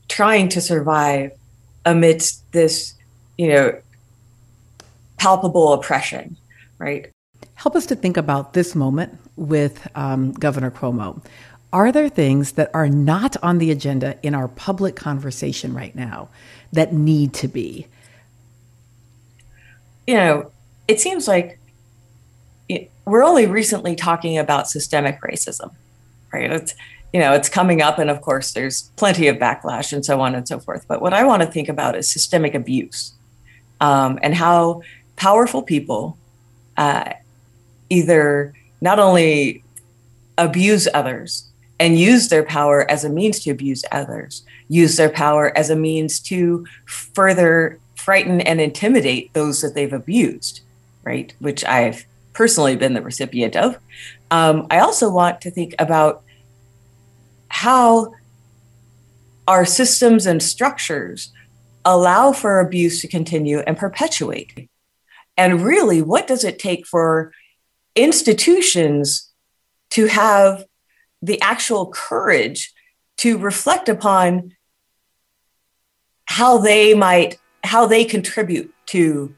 trying 0.08 0.48
to 0.48 0.60
survive 0.60 1.32
amidst 1.84 2.50
this, 2.52 2.94
you 3.36 3.48
know, 3.48 3.80
palpable 5.18 5.72
oppression, 5.72 6.36
right? 6.78 7.10
Help 7.64 7.76
us 7.76 7.86
to 7.86 7.96
think 7.96 8.18
about 8.18 8.52
this 8.52 8.74
moment 8.74 9.18
with 9.36 9.88
um, 9.96 10.32
Governor 10.32 10.70
Cuomo. 10.70 11.24
Are 11.72 11.90
there 11.90 12.10
things 12.10 12.52
that 12.52 12.70
are 12.74 12.90
not 12.90 13.38
on 13.42 13.56
the 13.56 13.70
agenda 13.70 14.18
in 14.22 14.34
our 14.34 14.48
public 14.48 14.96
conversation 14.96 15.72
right 15.72 15.96
now 15.96 16.28
that 16.74 16.92
need 16.92 17.32
to 17.32 17.48
be? 17.48 17.86
You 20.06 20.14
know, 20.16 20.52
it 20.88 21.00
seems 21.00 21.26
like 21.26 21.58
we're 23.06 23.24
only 23.24 23.46
recently 23.46 23.96
talking 23.96 24.36
about 24.36 24.68
systemic 24.68 25.22
racism, 25.22 25.74
right? 26.34 26.52
It's 26.52 26.74
you 27.14 27.20
know, 27.20 27.32
it's 27.32 27.48
coming 27.48 27.80
up, 27.80 27.98
and 27.98 28.10
of 28.10 28.20
course, 28.20 28.52
there's 28.52 28.90
plenty 28.96 29.26
of 29.28 29.38
backlash 29.38 29.90
and 29.90 30.04
so 30.04 30.20
on 30.20 30.34
and 30.34 30.46
so 30.46 30.58
forth. 30.60 30.84
But 30.86 31.00
what 31.00 31.14
I 31.14 31.24
want 31.24 31.40
to 31.40 31.50
think 31.50 31.70
about 31.70 31.96
is 31.96 32.12
systemic 32.12 32.54
abuse 32.54 33.14
um, 33.80 34.18
and 34.20 34.34
how 34.34 34.82
powerful 35.16 35.62
people 35.62 36.18
uh, 36.76 37.14
either 37.90 38.54
not 38.80 38.98
only 38.98 39.62
abuse 40.36 40.88
others, 40.92 41.50
and 41.80 41.98
use 41.98 42.28
their 42.28 42.44
power 42.44 42.88
as 42.90 43.04
a 43.04 43.08
means 43.08 43.40
to 43.40 43.50
abuse 43.50 43.84
others, 43.90 44.44
use 44.68 44.96
their 44.96 45.10
power 45.10 45.56
as 45.56 45.70
a 45.70 45.76
means 45.76 46.20
to 46.20 46.66
further 46.86 47.78
frighten 47.96 48.40
and 48.40 48.60
intimidate 48.60 49.32
those 49.32 49.60
that 49.60 49.74
they've 49.74 49.92
abused, 49.92 50.60
right? 51.02 51.34
Which 51.40 51.64
I've 51.64 52.04
personally 52.32 52.76
been 52.76 52.94
the 52.94 53.02
recipient 53.02 53.56
of. 53.56 53.78
Um, 54.30 54.66
I 54.70 54.78
also 54.78 55.10
want 55.10 55.40
to 55.42 55.50
think 55.50 55.74
about 55.78 56.22
how 57.48 58.14
our 59.46 59.64
systems 59.64 60.26
and 60.26 60.42
structures 60.42 61.32
allow 61.84 62.32
for 62.32 62.60
abuse 62.60 63.00
to 63.02 63.08
continue 63.08 63.58
and 63.60 63.76
perpetuate. 63.76 64.68
And 65.36 65.60
really, 65.60 66.02
what 66.02 66.26
does 66.26 66.44
it 66.44 66.58
take 66.58 66.86
for 66.86 67.32
institutions 67.94 69.30
to 69.90 70.06
have 70.06 70.64
the 71.22 71.40
actual 71.40 71.86
courage 71.86 72.72
to 73.18 73.38
reflect 73.38 73.88
upon 73.88 74.54
how 76.26 76.58
they 76.58 76.94
might 76.94 77.38
how 77.62 77.86
they 77.86 78.04
contribute 78.04 78.72
to 78.86 79.34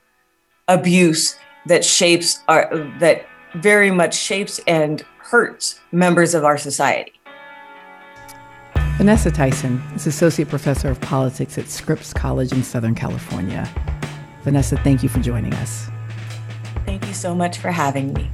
abuse 0.68 1.36
that 1.66 1.84
shapes 1.84 2.40
our 2.48 2.68
that 3.00 3.26
very 3.56 3.90
much 3.90 4.16
shapes 4.16 4.60
and 4.66 5.04
hurts 5.18 5.80
members 5.92 6.34
of 6.34 6.44
our 6.44 6.58
society. 6.58 7.12
Vanessa 8.96 9.30
Tyson 9.30 9.82
is 9.94 10.06
Associate 10.06 10.48
Professor 10.48 10.88
of 10.88 11.00
Politics 11.02 11.58
at 11.58 11.68
Scripps 11.68 12.14
College 12.14 12.52
in 12.52 12.62
Southern 12.62 12.94
California. 12.94 13.68
Vanessa, 14.42 14.76
thank 14.78 15.02
you 15.02 15.08
for 15.08 15.20
joining 15.20 15.52
us. 15.54 15.88
Thank 16.86 17.06
you 17.06 17.12
so 17.12 17.34
much 17.34 17.58
for 17.58 17.70
having 17.70 18.14
me. 18.14 18.30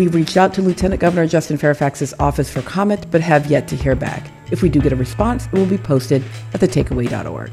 We 0.00 0.08
reached 0.08 0.38
out 0.38 0.54
to 0.54 0.62
Lieutenant 0.62 0.98
Governor 0.98 1.26
Justin 1.26 1.58
Fairfax's 1.58 2.14
office 2.18 2.50
for 2.50 2.62
comment, 2.62 3.04
but 3.10 3.20
have 3.20 3.50
yet 3.50 3.68
to 3.68 3.76
hear 3.76 3.94
back. 3.94 4.30
If 4.50 4.62
we 4.62 4.70
do 4.70 4.80
get 4.80 4.94
a 4.94 4.96
response, 4.96 5.44
it 5.44 5.52
will 5.52 5.66
be 5.66 5.76
posted 5.76 6.24
at 6.54 6.60
thetakeaway.org. 6.60 7.50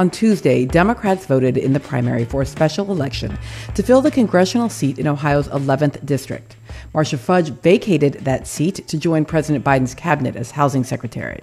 On 0.00 0.08
Tuesday, 0.08 0.64
Democrats 0.64 1.26
voted 1.26 1.58
in 1.58 1.74
the 1.74 1.78
primary 1.78 2.24
for 2.24 2.40
a 2.40 2.46
special 2.46 2.90
election 2.90 3.38
to 3.74 3.82
fill 3.82 4.00
the 4.00 4.10
congressional 4.10 4.70
seat 4.70 4.98
in 4.98 5.06
Ohio's 5.06 5.46
11th 5.48 6.06
district. 6.06 6.56
Marcia 6.94 7.18
Fudge 7.18 7.50
vacated 7.50 8.14
that 8.14 8.46
seat 8.46 8.88
to 8.88 8.96
join 8.96 9.26
President 9.26 9.62
Biden's 9.62 9.94
cabinet 9.94 10.36
as 10.36 10.52
housing 10.52 10.84
secretary. 10.84 11.42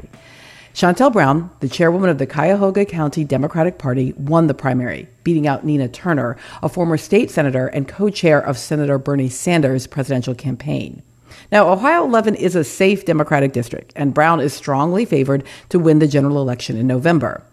Shontel 0.73 1.13
Brown, 1.13 1.51
the 1.59 1.69
chairwoman 1.69 2.09
of 2.09 2.17
the 2.17 2.25
Cuyahoga 2.25 2.83
County 2.85 3.23
Democratic 3.23 3.77
Party, 3.77 4.13
won 4.13 4.47
the 4.47 4.55
primary, 4.55 5.07
beating 5.23 5.45
out 5.45 5.63
Nina 5.63 5.87
Turner, 5.87 6.35
a 6.63 6.67
former 6.67 6.97
state 6.97 7.29
senator 7.29 7.67
and 7.67 7.87
co 7.87 8.09
chair 8.09 8.39
of 8.39 8.57
Senator 8.57 8.97
Bernie 8.97 9.29
Sanders' 9.29 9.85
presidential 9.85 10.33
campaign. 10.33 11.03
Now, 11.51 11.71
Ohio 11.71 12.05
11 12.05 12.33
is 12.33 12.55
a 12.55 12.63
safe 12.63 13.05
Democratic 13.05 13.53
district, 13.53 13.93
and 13.95 14.15
Brown 14.15 14.39
is 14.39 14.51
strongly 14.51 15.05
favored 15.05 15.43
to 15.69 15.77
win 15.77 15.99
the 15.99 16.07
general 16.07 16.41
election 16.41 16.75
in 16.75 16.87
November. 16.87 17.43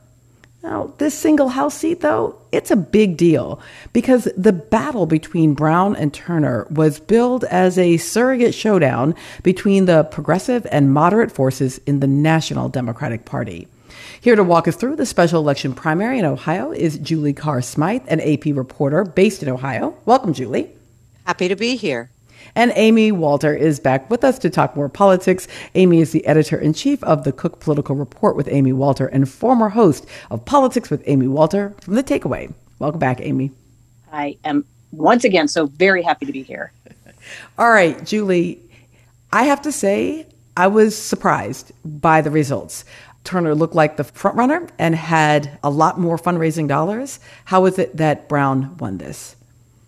Now, 0.64 0.94
this 0.96 1.12
single 1.12 1.50
House 1.50 1.74
seat, 1.74 2.00
though, 2.00 2.37
it's 2.50 2.70
a 2.70 2.77
big 2.77 3.18
deal 3.18 3.61
because 3.92 4.27
the 4.35 4.55
battle 4.55 5.05
between 5.05 5.53
Brown 5.53 5.94
and 5.94 6.12
Turner 6.12 6.66
was 6.70 6.98
billed 6.98 7.44
as 7.44 7.77
a 7.77 7.98
surrogate 7.98 8.55
showdown 8.55 9.14
between 9.42 9.85
the 9.85 10.05
progressive 10.05 10.66
and 10.72 10.90
moderate 10.90 11.31
forces 11.31 11.77
in 11.87 12.00
the 12.00 12.07
National 12.07 12.70
Democratic 12.70 13.27
Party. 13.27 13.68
Here 14.22 14.37
to 14.37 14.42
walk 14.42 14.66
us 14.66 14.74
through 14.74 14.96
the 14.96 15.05
special 15.05 15.38
election 15.38 15.74
primary 15.74 16.18
in 16.18 16.24
Ohio 16.24 16.72
is 16.72 16.96
Julie 16.96 17.35
Carr 17.35 17.61
Smyth, 17.61 18.05
an 18.09 18.22
AP 18.22 18.46
reporter 18.57 19.05
based 19.05 19.42
in 19.42 19.50
Ohio. 19.50 19.94
Welcome, 20.07 20.33
Julie. 20.33 20.70
Happy 21.27 21.48
to 21.48 21.57
be 21.57 21.77
here. 21.77 22.09
And 22.57 22.73
Amy 22.77 23.11
Walter 23.11 23.55
is 23.55 23.81
back 23.81 24.09
with 24.09 24.23
us 24.23 24.38
to 24.40 24.51
talk 24.51 24.77
more 24.77 24.88
politics. 24.88 25.49
Amy 25.75 26.01
is 26.01 26.12
the 26.12 26.25
editor 26.27 26.57
in 26.57 26.73
chief 26.73 27.03
of 27.03 27.25
the 27.25 27.33
Cook 27.33 27.59
Political 27.59 27.97
Report 27.97 28.37
with 28.37 28.49
Amy 28.49 28.73
Walter 28.73 29.07
and 29.07 29.29
former 29.29 29.71
host 29.71 30.07
of 30.31 30.45
Politics 30.45 30.88
with 30.88 31.03
Amy 31.07 31.27
Walter 31.27 31.75
from 31.81 31.95
The 31.95 32.05
Takeaway. 32.05 32.53
Welcome 32.79 33.01
back, 33.01 33.21
Amy. 33.21 33.51
I 34.12 34.37
am 34.45 34.64
once 34.93 35.25
again 35.25 35.49
so 35.49 35.67
very 35.67 36.03
happy 36.03 36.27
to 36.27 36.33
be 36.33 36.43
here. 36.43 36.73
All 37.59 37.71
right, 37.71 38.05
Julie, 38.05 38.61
I 39.33 39.45
have 39.45 39.62
to 39.62 39.73
say, 39.73 40.27
I 40.57 40.69
was 40.69 40.97
surprised 40.97 41.73
by 41.85 42.21
the 42.21 42.31
results. 42.31 42.85
Turner 43.25 43.55
looked 43.55 43.75
like 43.75 43.97
the 43.97 44.05
frontrunner 44.05 44.69
and 44.79 44.95
had 44.95 45.59
a 45.64 45.71
lot 45.71 45.99
more 45.99 46.19
fundraising 46.19 46.69
dollars. 46.69 47.19
How 47.47 47.64
is 47.64 47.79
it 47.81 47.97
that 47.97 48.29
Brown 48.29 48.77
won 48.77 48.99
this? 48.99 49.35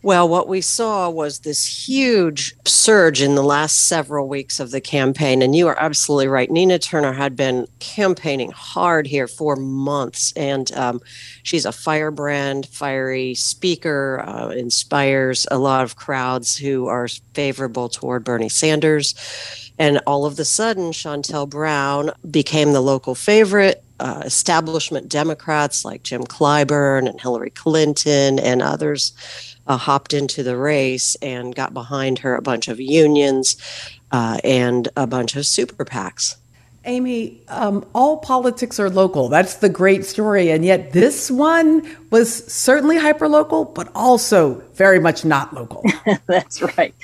Well, 0.02 0.28
what 0.28 0.46
we 0.46 0.60
saw 0.60 1.10
was 1.10 1.40
this 1.40 1.88
huge 1.88 2.54
surge 2.64 3.22
in 3.22 3.34
the 3.34 3.42
last 3.42 3.88
several 3.88 4.28
weeks 4.28 4.60
of 4.60 4.70
the 4.70 4.80
campaign. 4.80 5.42
And 5.42 5.56
you 5.56 5.66
are 5.66 5.78
absolutely 5.80 6.28
right. 6.28 6.50
Nina 6.50 6.78
Turner 6.78 7.12
had 7.12 7.34
been 7.34 7.66
campaigning 7.80 8.52
hard 8.52 9.06
here 9.06 9.26
for 9.26 9.56
months. 9.56 10.32
And 10.36 10.70
um, 10.72 11.00
she's 11.42 11.64
a 11.64 11.72
firebrand, 11.72 12.66
fiery 12.66 13.34
speaker, 13.34 14.22
uh, 14.24 14.50
inspires 14.50 15.46
a 15.50 15.58
lot 15.58 15.82
of 15.82 15.96
crowds 15.96 16.56
who 16.56 16.86
are 16.86 17.08
favorable 17.34 17.88
toward 17.88 18.22
Bernie 18.22 18.48
Sanders. 18.48 19.14
And 19.78 20.00
all 20.06 20.24
of 20.24 20.36
the 20.36 20.44
sudden, 20.44 20.92
Shontel 20.92 21.48
Brown 21.48 22.12
became 22.30 22.72
the 22.72 22.80
local 22.80 23.14
favorite. 23.14 23.82
Uh, 23.98 24.22
establishment 24.26 25.08
Democrats 25.08 25.82
like 25.82 26.02
Jim 26.02 26.22
Clyburn 26.22 27.08
and 27.08 27.18
Hillary 27.18 27.48
Clinton 27.48 28.38
and 28.38 28.60
others 28.60 29.55
uh, 29.66 29.76
hopped 29.76 30.14
into 30.14 30.42
the 30.42 30.56
race 30.56 31.16
and 31.22 31.54
got 31.54 31.74
behind 31.74 32.20
her 32.20 32.34
a 32.34 32.42
bunch 32.42 32.68
of 32.68 32.80
unions 32.80 33.56
uh, 34.12 34.38
and 34.44 34.88
a 34.96 35.06
bunch 35.06 35.36
of 35.36 35.46
super 35.46 35.84
PACs. 35.84 36.36
Amy, 36.86 37.40
um, 37.48 37.84
all 37.96 38.18
politics 38.18 38.78
are 38.78 38.88
local. 38.88 39.28
That's 39.28 39.56
the 39.56 39.68
great 39.68 40.04
story. 40.04 40.50
And 40.50 40.64
yet 40.64 40.92
this 40.92 41.30
one 41.32 41.84
was 42.10 42.46
certainly 42.46 42.96
hyper 42.96 43.28
local, 43.28 43.64
but 43.64 43.90
also 43.92 44.62
very 44.74 45.00
much 45.00 45.24
not 45.24 45.52
local. 45.52 45.84
That's 46.26 46.62
right. 46.78 46.94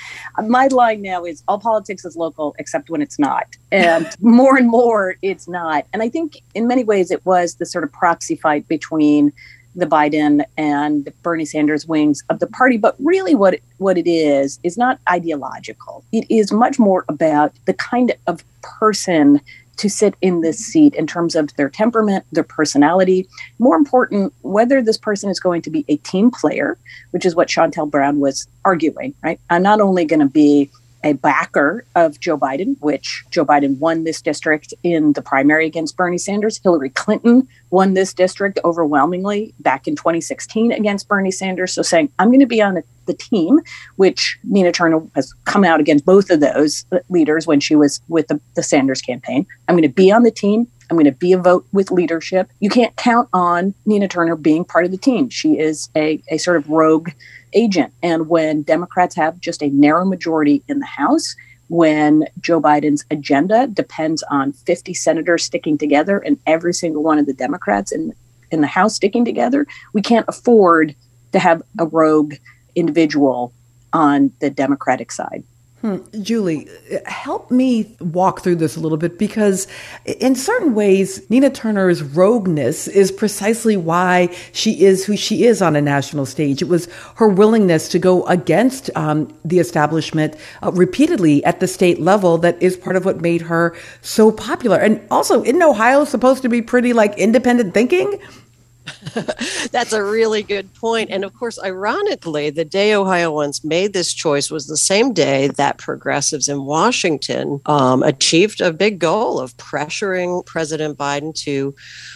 My 0.41 0.67
line 0.67 1.01
now 1.01 1.25
is 1.25 1.43
all 1.49 1.59
politics 1.59 2.05
is 2.05 2.15
local 2.15 2.55
except 2.57 2.89
when 2.89 3.01
it's 3.01 3.19
not. 3.19 3.45
And 3.73 4.07
more 4.21 4.55
and 4.55 4.69
more 4.69 5.15
it's 5.21 5.49
not. 5.49 5.85
And 5.91 6.01
I 6.01 6.07
think 6.07 6.41
in 6.53 6.65
many 6.65 6.85
ways 6.85 7.11
it 7.11 7.25
was 7.25 7.55
the 7.55 7.65
sort 7.65 7.83
of 7.83 7.91
proxy 7.91 8.37
fight 8.37 8.65
between 8.69 9.33
the 9.75 9.85
Biden 9.85 10.43
and 10.57 11.11
Bernie 11.23 11.45
Sanders 11.45 11.87
wings 11.87 12.23
of 12.29 12.39
the 12.39 12.47
party. 12.47 12.77
But 12.77 12.95
really, 12.99 13.35
what 13.35 13.59
what 13.77 13.97
it 13.97 14.07
is 14.07 14.59
is 14.63 14.77
not 14.77 14.99
ideological. 15.09 16.03
It 16.11 16.25
is 16.29 16.51
much 16.51 16.79
more 16.79 17.05
about 17.09 17.53
the 17.65 17.73
kind 17.73 18.13
of 18.27 18.43
person 18.61 19.41
to 19.77 19.89
sit 19.89 20.15
in 20.21 20.41
this 20.41 20.59
seat 20.59 20.93
in 20.93 21.07
terms 21.07 21.35
of 21.35 21.53
their 21.55 21.69
temperament, 21.69 22.25
their 22.31 22.43
personality. 22.43 23.27
More 23.57 23.75
important, 23.75 24.31
whether 24.43 24.81
this 24.81 24.97
person 24.97 25.29
is 25.29 25.39
going 25.39 25.63
to 25.63 25.71
be 25.71 25.83
a 25.87 25.97
team 25.97 26.29
player, 26.29 26.77
which 27.11 27.25
is 27.25 27.35
what 27.35 27.47
Shontel 27.47 27.89
Brown 27.89 28.19
was 28.19 28.47
arguing. 28.65 29.13
Right, 29.23 29.39
I'm 29.49 29.63
not 29.63 29.81
only 29.81 30.05
going 30.05 30.19
to 30.19 30.27
be 30.27 30.69
a 31.03 31.13
backer 31.13 31.85
of 31.95 32.19
Joe 32.19 32.37
Biden, 32.37 32.75
which 32.79 33.23
Joe 33.29 33.45
Biden 33.45 33.77
won 33.79 34.03
this 34.03 34.21
district 34.21 34.73
in 34.83 35.13
the 35.13 35.21
primary 35.21 35.65
against 35.65 35.97
Bernie 35.97 36.17
Sanders. 36.17 36.59
Hillary 36.63 36.89
Clinton 36.89 37.47
won 37.69 37.93
this 37.93 38.13
district 38.13 38.59
overwhelmingly 38.63 39.53
back 39.59 39.87
in 39.87 39.95
2016 39.95 40.71
against 40.71 41.07
Bernie 41.07 41.31
Sanders. 41.31 41.73
So 41.73 41.81
saying, 41.81 42.09
I'm 42.19 42.29
going 42.29 42.39
to 42.39 42.45
be 42.45 42.61
on 42.61 42.75
the, 42.75 42.83
team, 43.17 43.59
which 43.97 44.39
Nina 44.45 44.71
Turner 44.71 45.01
has 45.13 45.33
come 45.43 45.65
out 45.65 45.81
against 45.81 46.05
both 46.05 46.29
of 46.29 46.39
those 46.39 46.85
leaders 47.09 47.45
when 47.45 47.59
she 47.59 47.75
was 47.75 47.99
with 48.07 48.29
the, 48.29 48.39
the 48.55 48.63
Sanders 48.63 49.01
campaign. 49.01 49.45
I'm 49.67 49.75
going 49.75 49.81
to 49.81 49.93
be 49.93 50.09
on 50.09 50.23
the 50.23 50.31
team. 50.31 50.67
I'm 50.89 50.95
going 50.95 51.05
to 51.05 51.11
be 51.11 51.33
a 51.33 51.37
vote 51.37 51.65
with 51.73 51.91
leadership. 51.91 52.49
You 52.61 52.69
can't 52.69 52.95
count 52.95 53.27
on 53.33 53.73
Nina 53.85 54.07
Turner 54.07 54.37
being 54.37 54.63
part 54.63 54.85
of 54.85 54.91
the 54.91 54.97
team. 54.97 55.29
She 55.29 55.59
is 55.59 55.89
a, 55.97 56.21
a 56.29 56.37
sort 56.37 56.55
of 56.55 56.69
rogue 56.69 57.09
agent. 57.53 57.93
And 58.01 58.27
when 58.27 58.63
Democrats 58.63 59.15
have 59.15 59.39
just 59.39 59.61
a 59.61 59.69
narrow 59.69 60.05
majority 60.05 60.63
in 60.67 60.79
the 60.79 60.85
House, 60.85 61.35
when 61.69 62.25
Joe 62.39 62.61
Biden's 62.61 63.05
agenda 63.09 63.67
depends 63.67 64.23
on 64.23 64.53
50 64.53 64.93
senators 64.93 65.43
sticking 65.43 65.77
together 65.77 66.19
and 66.19 66.37
every 66.45 66.73
single 66.73 67.03
one 67.03 67.17
of 67.17 67.25
the 67.25 67.33
Democrats 67.33 67.91
in, 67.91 68.13
in 68.51 68.61
the 68.61 68.67
House 68.67 68.95
sticking 68.95 69.25
together, 69.25 69.65
we 69.93 70.01
can't 70.01 70.25
afford 70.27 70.95
to 71.31 71.39
have 71.39 71.61
a 71.79 71.85
rogue 71.85 72.35
individual 72.75 73.53
on 73.91 74.31
the 74.39 74.49
Democratic 74.49 75.11
side. 75.11 75.43
Hmm. 75.83 75.97
Julie, 76.21 76.69
help 77.05 77.51
me 77.51 77.93
walk 77.99 78.39
through 78.39 78.55
this 78.55 78.77
a 78.77 78.79
little 78.79 78.97
bit 78.97 79.19
because, 79.19 79.67
in 80.05 80.33
certain 80.33 80.75
ways, 80.75 81.29
Nina 81.29 81.49
Turner's 81.49 82.01
rogueness 82.01 82.87
is 82.87 83.11
precisely 83.11 83.75
why 83.75 84.33
she 84.53 84.85
is 84.85 85.03
who 85.03 85.17
she 85.17 85.43
is 85.43 85.61
on 85.61 85.75
a 85.75 85.81
national 85.81 86.25
stage. 86.25 86.61
It 86.61 86.69
was 86.69 86.87
her 87.15 87.27
willingness 87.27 87.89
to 87.89 87.99
go 87.99 88.25
against 88.27 88.91
um, 88.95 89.37
the 89.43 89.59
establishment 89.59 90.37
uh, 90.61 90.71
repeatedly 90.71 91.43
at 91.43 91.59
the 91.59 91.67
state 91.67 91.99
level 91.99 92.37
that 92.37 92.63
is 92.63 92.77
part 92.77 92.95
of 92.95 93.03
what 93.03 93.19
made 93.19 93.41
her 93.41 93.75
so 94.01 94.31
popular. 94.31 94.77
And 94.77 95.05
also, 95.11 95.43
in 95.43 95.61
Ohio, 95.61 96.05
supposed 96.05 96.43
to 96.43 96.49
be 96.49 96.61
pretty 96.61 96.93
like 96.93 97.17
independent 97.17 97.73
thinking? 97.73 98.21
That's 99.71 99.93
a 99.93 100.03
really 100.03 100.43
good 100.43 100.73
point. 100.73 101.09
And 101.09 101.23
of 101.23 101.33
course, 101.33 101.59
ironically, 101.63 102.49
the 102.49 102.65
day 102.65 102.93
Ohioans 102.93 103.63
made 103.63 103.93
this 103.93 104.13
choice 104.13 104.51
was 104.51 104.67
the 104.67 104.77
same 104.77 105.13
day 105.13 105.47
that 105.49 105.77
progressives 105.77 106.49
in 106.49 106.65
Washington 106.65 107.61
um, 107.65 108.03
achieved 108.03 108.61
a 108.61 108.73
big 108.73 108.99
goal 108.99 109.39
of 109.39 109.55
pressuring 109.57 110.45
President 110.45 110.97
Biden 110.97 111.33
to 111.43 111.73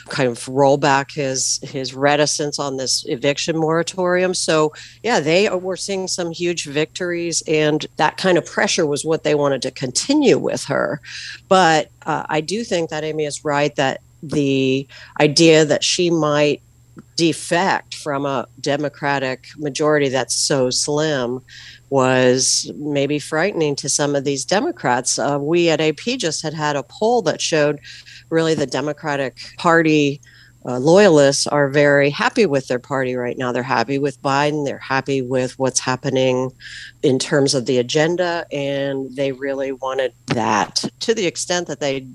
kind 0.09 0.29
of 0.29 0.47
roll 0.47 0.77
back 0.77 1.11
his 1.11 1.59
his 1.63 1.93
reticence 1.93 2.59
on 2.59 2.77
this 2.77 3.05
eviction 3.07 3.57
moratorium. 3.57 4.33
So, 4.33 4.73
yeah, 5.03 5.19
they 5.19 5.49
were 5.49 5.77
seeing 5.77 6.07
some 6.07 6.31
huge 6.31 6.65
victories, 6.65 7.43
and 7.47 7.85
that 7.97 8.17
kind 8.17 8.37
of 8.37 8.45
pressure 8.45 8.85
was 8.85 9.05
what 9.05 9.23
they 9.23 9.35
wanted 9.35 9.61
to 9.63 9.71
continue 9.71 10.37
with 10.37 10.63
her. 10.65 11.01
But 11.47 11.91
uh, 12.05 12.25
I 12.29 12.41
do 12.41 12.63
think 12.63 12.89
that 12.89 13.03
Amy 13.03 13.25
is 13.25 13.45
right 13.45 13.75
that 13.75 14.01
the 14.23 14.87
idea 15.19 15.65
that 15.65 15.83
she 15.83 16.09
might 16.09 16.61
defect 17.15 17.95
from 17.95 18.25
a 18.25 18.47
Democratic 18.59 19.47
majority 19.57 20.09
that's 20.09 20.35
so 20.35 20.69
slim 20.69 21.41
was 21.89 22.71
maybe 22.75 23.19
frightening 23.19 23.75
to 23.75 23.89
some 23.89 24.15
of 24.15 24.23
these 24.23 24.45
Democrats. 24.45 25.17
Uh, 25.17 25.37
we 25.39 25.69
at 25.69 25.81
AP 25.81 26.17
just 26.17 26.41
had 26.41 26.53
had 26.53 26.75
a 26.75 26.83
poll 26.83 27.21
that 27.21 27.41
showed 27.41 27.79
really 28.29 28.53
the 28.53 28.67
Democratic 28.67 29.37
Party 29.57 30.21
uh, 30.65 30.79
loyalists 30.79 31.47
are 31.47 31.69
very 31.69 32.09
happy 32.09 32.45
with 32.45 32.67
their 32.67 32.79
party 32.79 33.15
right 33.15 33.37
now. 33.37 33.53
They're 33.53 33.63
happy 33.63 33.99
with 33.99 34.21
Biden. 34.21 34.65
They're 34.65 34.77
happy 34.77 35.21
with 35.21 35.57
what's 35.57 35.79
happening 35.79 36.51
in 37.03 37.19
terms 37.19 37.55
of 37.55 37.65
the 37.65 37.77
agenda, 37.77 38.45
and 38.51 39.15
they 39.15 39.31
really 39.31 39.71
wanted 39.71 40.13
that 40.27 40.83
to 40.99 41.13
the 41.13 41.25
extent 41.25 41.67
that 41.67 41.79
they 41.79 42.05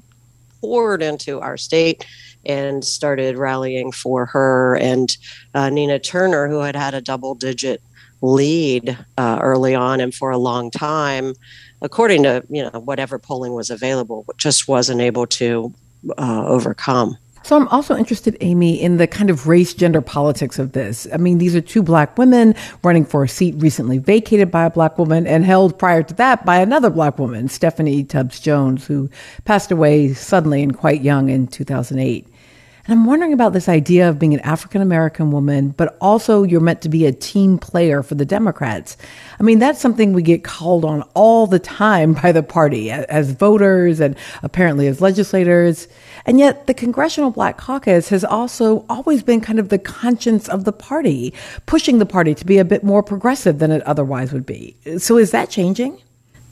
poured 0.62 1.02
into 1.02 1.40
our 1.40 1.58
state 1.58 2.06
and 2.46 2.84
started 2.84 3.36
rallying 3.36 3.92
for 3.92 4.24
her 4.26 4.76
and 4.76 5.16
uh, 5.54 5.68
Nina 5.68 5.98
Turner, 5.98 6.48
who 6.48 6.60
had 6.60 6.74
had 6.74 6.94
a 6.94 7.00
double 7.00 7.34
digit 7.34 7.82
lead 8.22 8.96
uh, 9.18 9.38
early 9.42 9.74
on 9.74 10.00
and 10.00 10.14
for 10.14 10.30
a 10.30 10.38
long 10.38 10.70
time, 10.70 11.34
according 11.82 12.22
to 12.22 12.42
you 12.48 12.62
know 12.62 12.80
whatever 12.80 13.18
polling 13.18 13.52
was 13.52 13.68
available, 13.68 14.24
just 14.38 14.68
wasn't 14.68 15.00
able 15.00 15.26
to 15.26 15.74
uh, 16.16 16.46
overcome. 16.46 17.18
So 17.44 17.56
I'm 17.56 17.68
also 17.68 17.96
interested, 17.96 18.36
Amy, 18.40 18.80
in 18.80 18.98
the 18.98 19.06
kind 19.06 19.28
of 19.28 19.46
race 19.46 19.74
gender 19.74 20.00
politics 20.00 20.58
of 20.58 20.72
this. 20.72 21.06
I 21.12 21.16
mean, 21.16 21.38
these 21.38 21.56
are 21.56 21.60
two 21.60 21.82
black 21.82 22.16
women 22.16 22.54
running 22.84 23.04
for 23.04 23.24
a 23.24 23.28
seat 23.28 23.54
recently 23.58 23.98
vacated 23.98 24.50
by 24.50 24.64
a 24.64 24.70
black 24.70 24.98
woman 24.98 25.26
and 25.26 25.44
held 25.44 25.78
prior 25.78 26.02
to 26.02 26.14
that 26.14 26.46
by 26.46 26.58
another 26.58 26.90
black 26.90 27.18
woman, 27.18 27.48
Stephanie 27.48 28.04
Tubbs 28.04 28.38
Jones, 28.38 28.86
who 28.86 29.10
passed 29.44 29.72
away 29.72 30.12
suddenly 30.14 30.62
and 30.62 30.76
quite 30.76 31.02
young 31.02 31.30
in 31.30 31.46
2008. 31.48 32.31
And 32.84 32.98
I'm 32.98 33.06
wondering 33.06 33.32
about 33.32 33.52
this 33.52 33.68
idea 33.68 34.08
of 34.08 34.18
being 34.18 34.34
an 34.34 34.40
African 34.40 34.82
American 34.82 35.30
woman, 35.30 35.70
but 35.70 35.96
also 36.00 36.42
you're 36.42 36.60
meant 36.60 36.82
to 36.82 36.88
be 36.88 37.06
a 37.06 37.12
team 37.12 37.56
player 37.56 38.02
for 38.02 38.16
the 38.16 38.24
Democrats. 38.24 38.96
I 39.38 39.44
mean, 39.44 39.60
that's 39.60 39.80
something 39.80 40.12
we 40.12 40.22
get 40.22 40.42
called 40.42 40.84
on 40.84 41.02
all 41.14 41.46
the 41.46 41.60
time 41.60 42.12
by 42.22 42.32
the 42.32 42.42
party 42.42 42.90
as 42.90 43.30
voters 43.30 44.00
and 44.00 44.16
apparently 44.42 44.88
as 44.88 45.00
legislators. 45.00 45.86
And 46.26 46.40
yet 46.40 46.66
the 46.66 46.74
Congressional 46.74 47.30
Black 47.30 47.56
Caucus 47.56 48.08
has 48.08 48.24
also 48.24 48.84
always 48.88 49.22
been 49.22 49.40
kind 49.40 49.60
of 49.60 49.68
the 49.68 49.78
conscience 49.78 50.48
of 50.48 50.64
the 50.64 50.72
party, 50.72 51.32
pushing 51.66 51.98
the 51.98 52.06
party 52.06 52.34
to 52.34 52.44
be 52.44 52.58
a 52.58 52.64
bit 52.64 52.82
more 52.82 53.02
progressive 53.02 53.60
than 53.60 53.70
it 53.70 53.82
otherwise 53.82 54.32
would 54.32 54.46
be. 54.46 54.76
So 54.98 55.18
is 55.18 55.30
that 55.30 55.50
changing? 55.50 56.00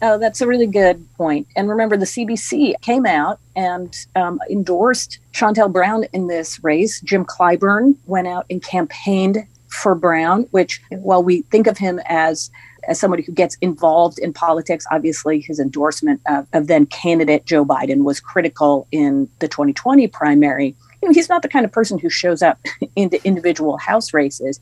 Oh, 0.02 0.18
that's 0.18 0.40
a 0.40 0.46
really 0.46 0.66
good 0.66 1.06
point. 1.16 1.46
And 1.56 1.68
remember, 1.68 1.96
the 1.96 2.06
CBC 2.06 2.80
came 2.80 3.04
out 3.04 3.38
and 3.54 3.94
um, 4.16 4.40
endorsed 4.50 5.18
Shontel 5.32 5.70
Brown 5.70 6.04
in 6.12 6.26
this 6.26 6.62
race. 6.64 7.00
Jim 7.02 7.24
Clyburn 7.24 7.96
went 8.06 8.26
out 8.26 8.46
and 8.48 8.62
campaigned 8.62 9.46
for 9.68 9.94
Brown, 9.94 10.46
which, 10.50 10.80
while 10.90 11.22
we 11.22 11.42
think 11.42 11.66
of 11.66 11.78
him 11.78 12.00
as 12.06 12.50
as 12.88 12.98
somebody 12.98 13.22
who 13.22 13.32
gets 13.32 13.56
involved 13.60 14.18
in 14.18 14.32
politics, 14.32 14.86
obviously 14.90 15.40
his 15.40 15.60
endorsement 15.60 16.20
of, 16.26 16.46
of 16.52 16.66
then 16.66 16.86
candidate 16.86 17.44
Joe 17.44 17.64
Biden 17.64 18.04
was 18.04 18.20
critical 18.20 18.86
in 18.90 19.28
the 19.38 19.48
2020 19.48 20.08
primary. 20.08 20.74
You 21.02 21.08
know, 21.08 21.12
he's 21.12 21.28
not 21.28 21.42
the 21.42 21.48
kind 21.48 21.64
of 21.64 21.72
person 21.72 21.98
who 21.98 22.08
shows 22.08 22.42
up 22.42 22.58
into 22.96 23.22
individual 23.24 23.76
House 23.76 24.14
races. 24.14 24.60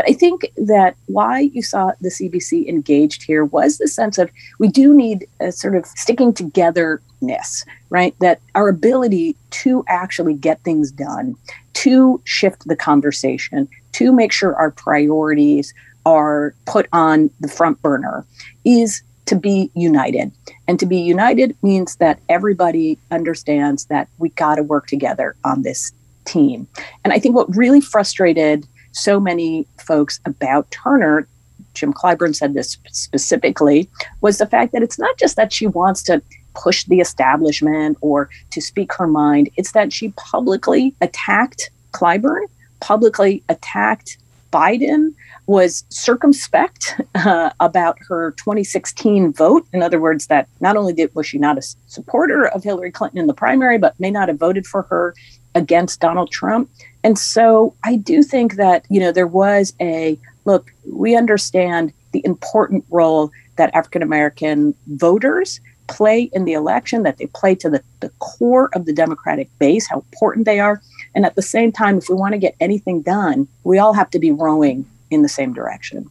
But 0.00 0.08
I 0.08 0.14
think 0.14 0.50
that 0.56 0.96
why 1.08 1.40
you 1.52 1.60
saw 1.60 1.92
the 2.00 2.08
CBC 2.08 2.66
engaged 2.66 3.22
here 3.22 3.44
was 3.44 3.76
the 3.76 3.86
sense 3.86 4.16
of 4.16 4.30
we 4.58 4.68
do 4.68 4.94
need 4.94 5.26
a 5.40 5.52
sort 5.52 5.76
of 5.76 5.84
sticking 5.84 6.32
togetherness, 6.32 7.66
right? 7.90 8.14
That 8.20 8.40
our 8.54 8.70
ability 8.70 9.36
to 9.50 9.84
actually 9.88 10.32
get 10.32 10.58
things 10.62 10.90
done, 10.90 11.36
to 11.74 12.18
shift 12.24 12.66
the 12.66 12.76
conversation, 12.76 13.68
to 13.92 14.10
make 14.10 14.32
sure 14.32 14.54
our 14.56 14.70
priorities 14.70 15.74
are 16.06 16.54
put 16.64 16.88
on 16.94 17.28
the 17.40 17.48
front 17.48 17.82
burner 17.82 18.24
is 18.64 19.02
to 19.26 19.36
be 19.36 19.70
united. 19.74 20.32
And 20.66 20.80
to 20.80 20.86
be 20.86 20.96
united 20.96 21.54
means 21.62 21.96
that 21.96 22.20
everybody 22.30 22.96
understands 23.10 23.84
that 23.86 24.08
we 24.16 24.30
got 24.30 24.54
to 24.54 24.62
work 24.62 24.86
together 24.86 25.36
on 25.44 25.60
this 25.60 25.92
team. 26.24 26.66
And 27.04 27.12
I 27.12 27.18
think 27.18 27.34
what 27.34 27.54
really 27.54 27.82
frustrated 27.82 28.66
so 28.92 29.20
many 29.20 29.66
folks 29.78 30.20
about 30.24 30.70
Turner, 30.70 31.26
Jim 31.74 31.92
Clyburn 31.92 32.34
said 32.34 32.54
this 32.54 32.76
specifically, 32.90 33.88
was 34.20 34.38
the 34.38 34.46
fact 34.46 34.72
that 34.72 34.82
it's 34.82 34.98
not 34.98 35.16
just 35.18 35.36
that 35.36 35.52
she 35.52 35.66
wants 35.66 36.02
to 36.04 36.22
push 36.54 36.84
the 36.84 37.00
establishment 37.00 37.96
or 38.00 38.28
to 38.50 38.60
speak 38.60 38.92
her 38.94 39.06
mind, 39.06 39.48
it's 39.56 39.72
that 39.72 39.92
she 39.92 40.08
publicly 40.10 40.94
attacked 41.00 41.70
Clyburn, 41.92 42.44
publicly 42.80 43.42
attacked 43.48 44.18
Biden, 44.52 45.14
was 45.46 45.84
circumspect 45.88 47.00
uh, 47.14 47.50
about 47.60 47.98
her 48.08 48.32
2016 48.32 49.32
vote. 49.32 49.66
In 49.72 49.82
other 49.82 50.00
words, 50.00 50.26
that 50.26 50.48
not 50.60 50.76
only 50.76 50.92
did, 50.92 51.14
was 51.14 51.26
she 51.26 51.38
not 51.38 51.58
a 51.58 51.62
supporter 51.86 52.46
of 52.48 52.62
Hillary 52.62 52.90
Clinton 52.90 53.18
in 53.18 53.26
the 53.26 53.34
primary, 53.34 53.78
but 53.78 53.98
may 53.98 54.10
not 54.10 54.28
have 54.28 54.38
voted 54.38 54.66
for 54.66 54.82
her 54.82 55.14
against 55.54 56.00
Donald 56.00 56.30
Trump. 56.30 56.70
And 57.02 57.18
so 57.18 57.74
I 57.84 57.96
do 57.96 58.22
think 58.22 58.54
that, 58.54 58.84
you 58.90 59.00
know, 59.00 59.12
there 59.12 59.26
was 59.26 59.74
a 59.80 60.18
look, 60.44 60.72
we 60.90 61.16
understand 61.16 61.92
the 62.12 62.22
important 62.24 62.84
role 62.90 63.30
that 63.56 63.74
African 63.74 64.02
American 64.02 64.74
voters 64.86 65.60
play 65.86 66.30
in 66.32 66.44
the 66.44 66.52
election, 66.52 67.02
that 67.02 67.18
they 67.18 67.26
play 67.26 67.54
to 67.56 67.68
the, 67.68 67.82
the 68.00 68.10
core 68.20 68.70
of 68.74 68.86
the 68.86 68.92
Democratic 68.92 69.48
base, 69.58 69.88
how 69.88 69.96
important 70.12 70.46
they 70.46 70.60
are. 70.60 70.80
And 71.14 71.26
at 71.26 71.34
the 71.34 71.42
same 71.42 71.72
time, 71.72 71.98
if 71.98 72.08
we 72.08 72.14
want 72.14 72.32
to 72.32 72.38
get 72.38 72.54
anything 72.60 73.02
done, 73.02 73.48
we 73.64 73.78
all 73.78 73.92
have 73.92 74.10
to 74.10 74.18
be 74.18 74.30
rowing 74.30 74.86
in 75.10 75.22
the 75.22 75.28
same 75.28 75.52
direction. 75.52 76.08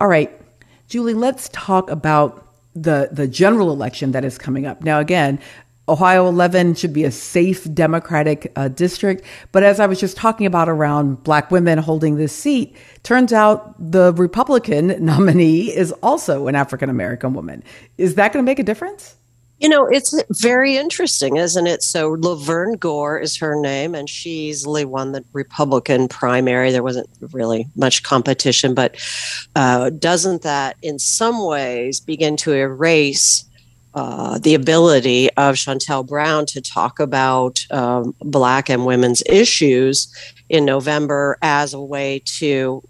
All 0.00 0.08
right. 0.08 0.30
Julie, 0.88 1.14
let's 1.14 1.48
talk 1.52 1.90
about 1.90 2.44
the 2.74 3.08
the 3.10 3.26
general 3.26 3.72
election 3.72 4.12
that 4.12 4.24
is 4.24 4.38
coming 4.38 4.66
up. 4.66 4.82
Now 4.82 5.00
again, 5.00 5.40
Ohio 5.88 6.28
11 6.28 6.74
should 6.74 6.92
be 6.92 7.04
a 7.04 7.10
safe 7.10 7.72
Democratic 7.72 8.52
uh, 8.56 8.68
district. 8.68 9.24
But 9.52 9.62
as 9.62 9.80
I 9.80 9.86
was 9.86 9.98
just 9.98 10.16
talking 10.16 10.46
about 10.46 10.68
around 10.68 11.22
black 11.24 11.50
women 11.50 11.78
holding 11.78 12.16
this 12.16 12.32
seat, 12.32 12.76
turns 13.02 13.32
out 13.32 13.74
the 13.78 14.12
Republican 14.14 14.88
nominee 15.04 15.74
is 15.74 15.92
also 16.02 16.46
an 16.46 16.54
African 16.54 16.90
American 16.90 17.34
woman. 17.34 17.62
Is 17.96 18.16
that 18.16 18.32
going 18.32 18.44
to 18.44 18.48
make 18.48 18.58
a 18.58 18.64
difference? 18.64 19.16
You 19.60 19.68
know, 19.68 19.86
it's 19.86 20.14
very 20.40 20.76
interesting, 20.76 21.36
isn't 21.36 21.66
it? 21.66 21.82
So 21.82 22.10
Laverne 22.20 22.74
Gore 22.74 23.18
is 23.18 23.36
her 23.38 23.60
name, 23.60 23.92
and 23.92 24.08
she 24.08 24.30
easily 24.30 24.84
won 24.84 25.10
the 25.10 25.24
Republican 25.32 26.06
primary. 26.06 26.70
There 26.70 26.84
wasn't 26.84 27.08
really 27.32 27.66
much 27.74 28.04
competition, 28.04 28.72
but 28.72 28.96
uh, 29.56 29.90
doesn't 29.90 30.42
that 30.42 30.76
in 30.80 31.00
some 31.00 31.44
ways 31.44 31.98
begin 31.98 32.36
to 32.38 32.52
erase 32.52 33.47
uh, 33.94 34.38
the 34.38 34.54
ability 34.54 35.30
of 35.36 35.56
Shontel 35.56 36.06
Brown 36.06 36.46
to 36.46 36.60
talk 36.60 37.00
about 37.00 37.58
um, 37.70 38.14
Black 38.20 38.68
and 38.68 38.86
women's 38.86 39.22
issues 39.26 40.12
in 40.48 40.64
November 40.64 41.38
as 41.42 41.74
a 41.74 41.80
way 41.80 42.22
to 42.38 42.82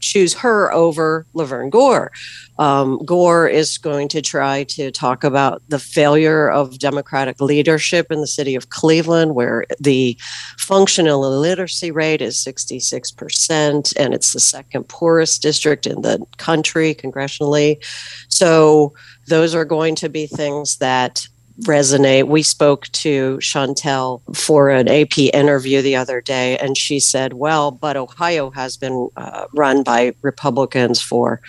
choose 0.00 0.34
her 0.34 0.72
over 0.72 1.26
Laverne 1.34 1.70
Gore. 1.70 2.10
Um, 2.58 2.98
Gore 3.04 3.46
is 3.48 3.78
going 3.78 4.08
to 4.08 4.20
try 4.20 4.64
to 4.64 4.90
talk 4.90 5.24
about 5.24 5.62
the 5.68 5.78
failure 5.78 6.50
of 6.50 6.78
Democratic 6.78 7.40
leadership 7.40 8.10
in 8.10 8.20
the 8.20 8.26
city 8.26 8.54
of 8.54 8.70
Cleveland, 8.70 9.34
where 9.34 9.64
the 9.78 10.16
functional 10.58 11.24
illiteracy 11.24 11.90
rate 11.90 12.20
is 12.20 12.36
66%, 12.36 13.94
and 13.96 14.14
it's 14.14 14.32
the 14.32 14.40
second 14.40 14.84
poorest 14.88 15.40
district 15.40 15.86
in 15.86 16.02
the 16.02 16.24
country 16.36 16.94
congressionally. 16.94 17.82
So, 18.28 18.94
those 19.30 19.54
are 19.54 19.64
going 19.64 19.94
to 19.94 20.08
be 20.08 20.26
things 20.26 20.76
that 20.78 21.26
resonate. 21.62 22.26
We 22.26 22.42
spoke 22.42 22.88
to 22.88 23.38
Shontel 23.38 24.22
for 24.36 24.70
an 24.70 24.88
AP 24.88 25.18
interview 25.18 25.82
the 25.82 25.96
other 25.96 26.20
day, 26.20 26.58
and 26.58 26.76
she 26.76 27.00
said, 27.00 27.34
"Well, 27.34 27.70
but 27.70 27.96
Ohio 27.96 28.50
has 28.50 28.76
been 28.76 29.08
uh, 29.16 29.46
run 29.54 29.82
by 29.82 30.14
Republicans 30.22 31.00
for 31.00 31.40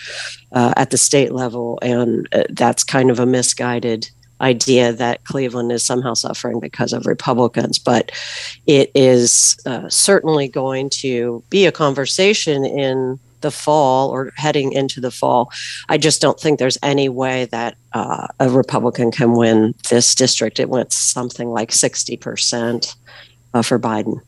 uh, 0.52 0.74
at 0.78 0.92
the 0.92 0.98
state 0.98 1.34
level, 1.34 1.80
and 1.82 2.28
uh, 2.32 2.44
that's 2.50 2.84
kind 2.84 3.12
of 3.12 3.20
a 3.20 3.26
misguided." 3.26 4.10
idea 4.42 4.92
that 4.92 5.24
Cleveland 5.24 5.72
is 5.72 5.86
somehow 5.86 6.16
suffering 6.16 6.60
because 6.60 6.94
of 6.94 7.06
Republicans, 7.06 7.78
but 7.78 8.12
it 8.66 8.90
is 8.96 9.56
uh, 9.68 9.88
certainly 9.88 10.48
going 10.48 10.90
to 10.90 11.44
be 11.52 11.68
a 11.68 11.72
conversation 11.72 12.66
in 12.66 13.20
the 13.42 13.52
fall 13.52 14.10
or 14.10 14.32
heading 14.36 14.72
into 14.72 15.02
the 15.02 15.12
fall. 15.12 15.52
I 15.90 15.98
just 15.98 16.22
don't 16.22 16.40
think 16.40 16.60
there's 16.60 16.78
any 16.82 17.10
way 17.10 17.46
that 17.46 17.76
uh, 17.94 18.28
a 18.40 18.50
Republican 18.50 19.12
can 19.12 19.34
win 19.34 19.76
this 19.90 20.16
district. 20.16 20.60
It 20.60 20.70
went 20.70 20.94
something 20.94 21.50
like 21.50 21.72
60% 21.72 22.96
uh, 23.54 23.62
for 23.62 23.80
Biden. 23.80 24.22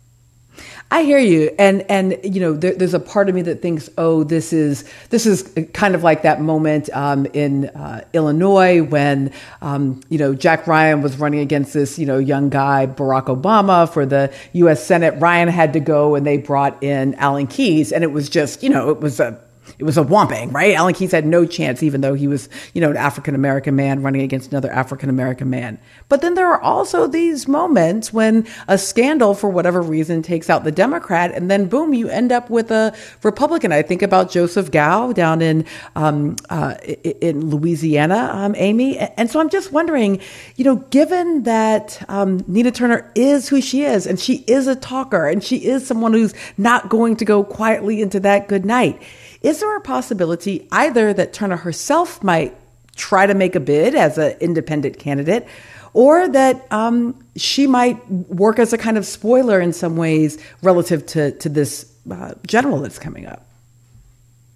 I 0.93 1.01
hear 1.01 1.17
you, 1.17 1.49
and 1.57 1.81
and 1.89 2.19
you 2.23 2.39
know, 2.39 2.53
there, 2.53 2.75
there's 2.75 2.93
a 2.93 2.99
part 2.99 3.27
of 3.27 3.33
me 3.33 3.41
that 3.41 3.63
thinks, 3.63 3.89
oh, 3.97 4.23
this 4.23 4.53
is 4.53 4.87
this 5.09 5.25
is 5.25 5.41
kind 5.73 5.95
of 5.95 6.03
like 6.03 6.21
that 6.21 6.39
moment 6.39 6.87
um, 6.93 7.25
in 7.33 7.65
uh, 7.69 8.03
Illinois 8.13 8.83
when 8.83 9.33
um, 9.63 10.01
you 10.09 10.19
know 10.19 10.35
Jack 10.35 10.67
Ryan 10.67 11.01
was 11.01 11.17
running 11.17 11.39
against 11.39 11.73
this 11.73 11.97
you 11.97 12.05
know 12.05 12.19
young 12.19 12.49
guy 12.49 12.85
Barack 12.85 13.25
Obama 13.25 13.91
for 13.91 14.05
the 14.05 14.31
U.S. 14.53 14.85
Senate. 14.85 15.19
Ryan 15.19 15.47
had 15.47 15.73
to 15.73 15.79
go, 15.79 16.13
and 16.13 16.27
they 16.27 16.37
brought 16.37 16.83
in 16.83 17.15
Alan 17.15 17.47
Keyes, 17.47 17.91
and 17.91 18.03
it 18.03 18.11
was 18.11 18.29
just 18.29 18.61
you 18.61 18.69
know 18.69 18.91
it 18.91 18.99
was 18.99 19.19
a 19.19 19.41
it 19.83 19.85
was 19.85 19.97
a 19.97 20.03
whomping, 20.03 20.53
right? 20.53 20.75
Alan 20.75 20.93
Keyes 20.93 21.11
had 21.11 21.25
no 21.25 21.45
chance, 21.45 21.83
even 21.83 21.99
though 21.99 22.13
he 22.13 22.25
was, 22.25 22.47
you 22.73 22.79
know, 22.79 22.89
an 22.89 22.95
African 22.95 23.35
American 23.35 23.75
man 23.75 24.01
running 24.01 24.21
against 24.21 24.49
another 24.49 24.71
African 24.71 25.09
American 25.09 25.49
man. 25.49 25.77
But 26.07 26.21
then 26.21 26.35
there 26.35 26.47
are 26.47 26.61
also 26.61 27.05
these 27.05 27.49
moments 27.49 28.13
when 28.13 28.47
a 28.69 28.77
scandal, 28.77 29.33
for 29.33 29.49
whatever 29.49 29.81
reason, 29.81 30.21
takes 30.21 30.49
out 30.49 30.63
the 30.63 30.71
Democrat, 30.71 31.33
and 31.33 31.51
then 31.51 31.67
boom, 31.67 31.93
you 31.93 32.07
end 32.07 32.31
up 32.31 32.49
with 32.49 32.71
a 32.71 32.95
Republican. 33.23 33.73
I 33.73 33.81
think 33.81 34.01
about 34.01 34.31
Joseph 34.31 34.71
Cao 34.71 35.13
down 35.13 35.41
in 35.41 35.65
um, 35.97 36.37
uh, 36.49 36.75
in 37.19 37.49
Louisiana, 37.49 38.29
um, 38.31 38.55
Amy, 38.57 38.97
and 38.97 39.29
so 39.29 39.41
I'm 39.41 39.49
just 39.49 39.73
wondering, 39.73 40.21
you 40.55 40.63
know, 40.63 40.77
given 40.77 41.43
that 41.43 42.01
um, 42.07 42.41
Nina 42.47 42.71
Turner 42.71 43.11
is 43.15 43.49
who 43.49 43.59
she 43.59 43.83
is, 43.83 44.07
and 44.07 44.17
she 44.17 44.45
is 44.47 44.65
a 44.67 44.77
talker, 44.77 45.27
and 45.27 45.43
she 45.43 45.57
is 45.57 45.85
someone 45.85 46.13
who's 46.13 46.33
not 46.57 46.87
going 46.87 47.17
to 47.17 47.25
go 47.25 47.43
quietly 47.43 48.01
into 48.01 48.21
that 48.21 48.47
good 48.47 48.65
night. 48.65 49.01
Is 49.43 49.59
there 49.59 49.75
a 49.75 49.81
possibility 49.81 50.67
either 50.71 51.13
that 51.13 51.33
Turner 51.33 51.57
herself 51.57 52.23
might 52.23 52.55
try 52.95 53.25
to 53.25 53.33
make 53.33 53.55
a 53.55 53.59
bid 53.59 53.93
as 53.93 54.17
an 54.17 54.37
independent 54.39 54.99
candidate, 54.99 55.47
or 55.93 56.27
that 56.29 56.65
um, 56.71 57.23
she 57.35 57.67
might 57.67 58.09
work 58.09 58.57
as 58.57 58.73
a 58.73 58.77
kind 58.77 58.97
of 58.97 59.05
spoiler 59.05 59.59
in 59.59 59.73
some 59.73 59.97
ways 59.97 60.43
relative 60.61 61.05
to, 61.07 61.31
to 61.39 61.49
this 61.49 61.91
uh, 62.09 62.33
general 62.47 62.79
that's 62.79 62.99
coming 62.99 63.25
up? 63.25 63.45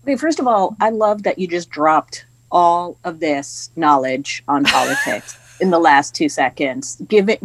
I 0.04 0.08
mean, 0.08 0.18
first 0.18 0.40
of 0.40 0.48
all, 0.48 0.76
I 0.80 0.90
love 0.90 1.24
that 1.24 1.38
you 1.38 1.48
just 1.48 1.70
dropped 1.70 2.26
all 2.52 2.98
of 3.04 3.20
this 3.20 3.70
knowledge 3.76 4.44
on 4.48 4.64
politics 4.66 5.38
in 5.60 5.70
the 5.70 5.80
last 5.80 6.16
two 6.16 6.30
seconds. 6.30 6.96
Give 7.08 7.30
it 7.30 7.42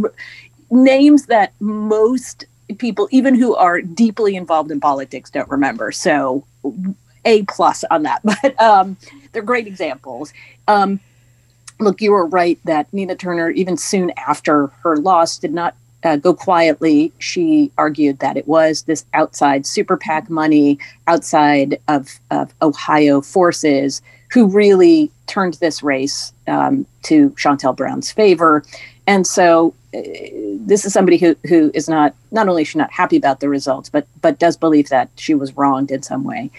names 0.70 1.26
that 1.26 1.52
most 1.60 2.44
people, 2.78 3.08
even 3.10 3.34
who 3.34 3.54
are 3.56 3.80
deeply 3.82 4.36
involved 4.36 4.70
in 4.70 4.80
politics, 4.80 5.30
don't 5.30 5.48
remember. 5.50 5.92
So, 5.92 6.46
a 7.24 7.42
plus 7.44 7.84
on 7.90 8.02
that. 8.04 8.22
But 8.42 8.60
um, 8.60 8.96
they're 9.32 9.42
great 9.42 9.66
examples. 9.66 10.32
Um, 10.68 11.00
look, 11.80 12.00
you 12.00 12.12
were 12.12 12.26
right 12.26 12.58
that 12.64 12.92
Nina 12.92 13.16
Turner, 13.16 13.50
even 13.50 13.76
soon 13.76 14.12
after 14.16 14.68
her 14.82 14.96
loss, 14.96 15.38
did 15.38 15.52
not 15.52 15.74
uh, 16.04 16.16
go 16.16 16.34
quietly. 16.34 17.12
She 17.18 17.70
argued 17.78 18.18
that 18.20 18.36
it 18.36 18.48
was 18.48 18.82
this 18.82 19.04
outside 19.14 19.66
super 19.66 19.96
PAC 19.96 20.28
money, 20.28 20.78
outside 21.06 21.78
of, 21.88 22.18
of 22.30 22.52
Ohio 22.60 23.20
forces, 23.20 24.02
who 24.32 24.46
really 24.46 25.10
turned 25.26 25.54
this 25.54 25.82
race 25.82 26.32
um, 26.48 26.86
to 27.02 27.30
Shontel 27.30 27.76
Brown's 27.76 28.10
favor. 28.10 28.64
And 29.06 29.26
so 29.26 29.74
uh, 29.94 30.00
this 30.56 30.84
is 30.84 30.92
somebody 30.92 31.18
who, 31.18 31.36
who 31.46 31.70
is 31.74 31.88
not 31.88 32.14
not 32.30 32.48
only 32.48 32.62
is 32.62 32.68
she 32.68 32.78
not 32.78 32.90
happy 32.90 33.16
about 33.16 33.40
the 33.40 33.48
results, 33.48 33.88
but 33.88 34.06
but 34.22 34.38
does 34.38 34.56
believe 34.56 34.88
that 34.88 35.10
she 35.16 35.34
was 35.34 35.56
wronged 35.56 35.90
in 35.90 36.02
some 36.02 36.24
way. 36.24 36.50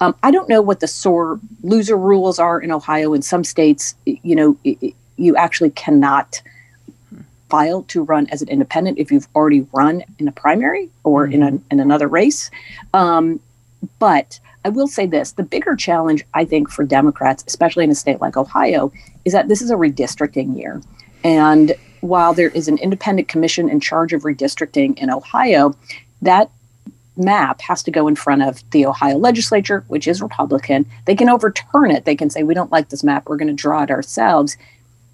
Um, 0.00 0.14
I 0.22 0.30
don't 0.30 0.48
know 0.48 0.60
what 0.60 0.80
the 0.80 0.88
sore 0.88 1.40
loser 1.62 1.96
rules 1.96 2.38
are 2.38 2.60
in 2.60 2.70
Ohio. 2.70 3.14
In 3.14 3.22
some 3.22 3.44
states, 3.44 3.94
you 4.04 4.36
know, 4.36 4.58
you 5.16 5.36
actually 5.36 5.70
cannot 5.70 6.42
file 7.48 7.82
to 7.84 8.02
run 8.02 8.26
as 8.30 8.42
an 8.42 8.48
independent 8.48 8.98
if 8.98 9.10
you've 9.10 9.28
already 9.34 9.66
run 9.72 10.02
in 10.18 10.28
a 10.28 10.32
primary 10.32 10.90
or 11.04 11.26
mm-hmm. 11.26 11.34
in, 11.34 11.42
a, 11.42 11.60
in 11.70 11.80
another 11.80 12.08
race. 12.08 12.50
Um, 12.92 13.40
but 13.98 14.40
I 14.64 14.68
will 14.68 14.88
say 14.88 15.06
this 15.06 15.32
the 15.32 15.42
bigger 15.42 15.76
challenge, 15.76 16.24
I 16.34 16.44
think, 16.44 16.70
for 16.70 16.84
Democrats, 16.84 17.44
especially 17.46 17.84
in 17.84 17.90
a 17.90 17.94
state 17.94 18.20
like 18.20 18.36
Ohio, 18.36 18.92
is 19.24 19.32
that 19.32 19.48
this 19.48 19.62
is 19.62 19.70
a 19.70 19.76
redistricting 19.76 20.58
year. 20.58 20.82
And 21.22 21.74
while 22.00 22.34
there 22.34 22.50
is 22.50 22.68
an 22.68 22.78
independent 22.78 23.28
commission 23.28 23.68
in 23.68 23.80
charge 23.80 24.12
of 24.12 24.22
redistricting 24.22 24.98
in 24.98 25.10
Ohio, 25.10 25.74
that 26.22 26.50
map 27.16 27.60
has 27.60 27.82
to 27.84 27.90
go 27.90 28.08
in 28.08 28.16
front 28.16 28.42
of 28.42 28.62
the 28.70 28.86
Ohio 28.86 29.16
legislature, 29.16 29.84
which 29.88 30.06
is 30.06 30.22
Republican. 30.22 30.86
They 31.04 31.14
can 31.14 31.28
overturn 31.28 31.90
it. 31.90 32.04
They 32.04 32.16
can 32.16 32.30
say, 32.30 32.42
we 32.42 32.54
don't 32.54 32.72
like 32.72 32.88
this 32.88 33.04
map. 33.04 33.28
We're 33.28 33.36
going 33.36 33.48
to 33.48 33.54
draw 33.54 33.82
it 33.82 33.90
ourselves. 33.90 34.56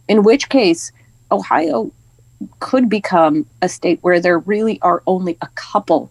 In 0.08 0.22
which 0.22 0.48
case, 0.48 0.92
Ohio 1.30 1.92
could 2.60 2.88
become 2.88 3.46
a 3.60 3.68
state 3.68 3.98
where 4.02 4.20
there 4.20 4.38
really 4.38 4.80
are 4.82 5.02
only 5.06 5.38
a 5.40 5.48
couple 5.54 6.10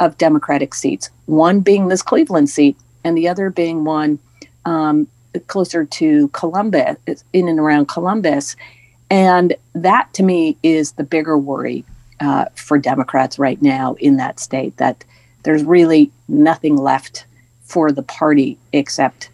of 0.00 0.16
Democratic 0.18 0.74
seats, 0.74 1.10
one 1.26 1.60
being 1.60 1.88
this 1.88 2.02
Cleveland 2.02 2.48
seat, 2.48 2.76
and 3.04 3.16
the 3.16 3.28
other 3.28 3.50
being 3.50 3.84
one 3.84 4.18
um, 4.64 5.06
closer 5.46 5.84
to 5.84 6.28
Columbus, 6.28 6.96
in 7.32 7.48
and 7.48 7.58
around 7.58 7.88
Columbus. 7.88 8.56
And 9.10 9.54
that 9.74 10.12
to 10.14 10.22
me 10.22 10.56
is 10.62 10.92
the 10.92 11.04
bigger 11.04 11.36
worry 11.36 11.84
uh, 12.20 12.46
for 12.54 12.78
Democrats 12.78 13.38
right 13.38 13.60
now 13.62 13.94
in 13.94 14.16
that 14.16 14.40
state 14.40 14.76
that 14.76 15.04
there's 15.42 15.64
really 15.64 16.10
nothing 16.28 16.76
left 16.76 17.24
for 17.62 17.92
the 17.92 18.02
party 18.02 18.58
except 18.72 19.30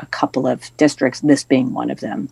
a 0.00 0.06
couple 0.06 0.46
of 0.46 0.70
districts, 0.76 1.20
this 1.20 1.44
being 1.44 1.72
one 1.72 1.90
of 1.90 2.00
them. 2.00 2.28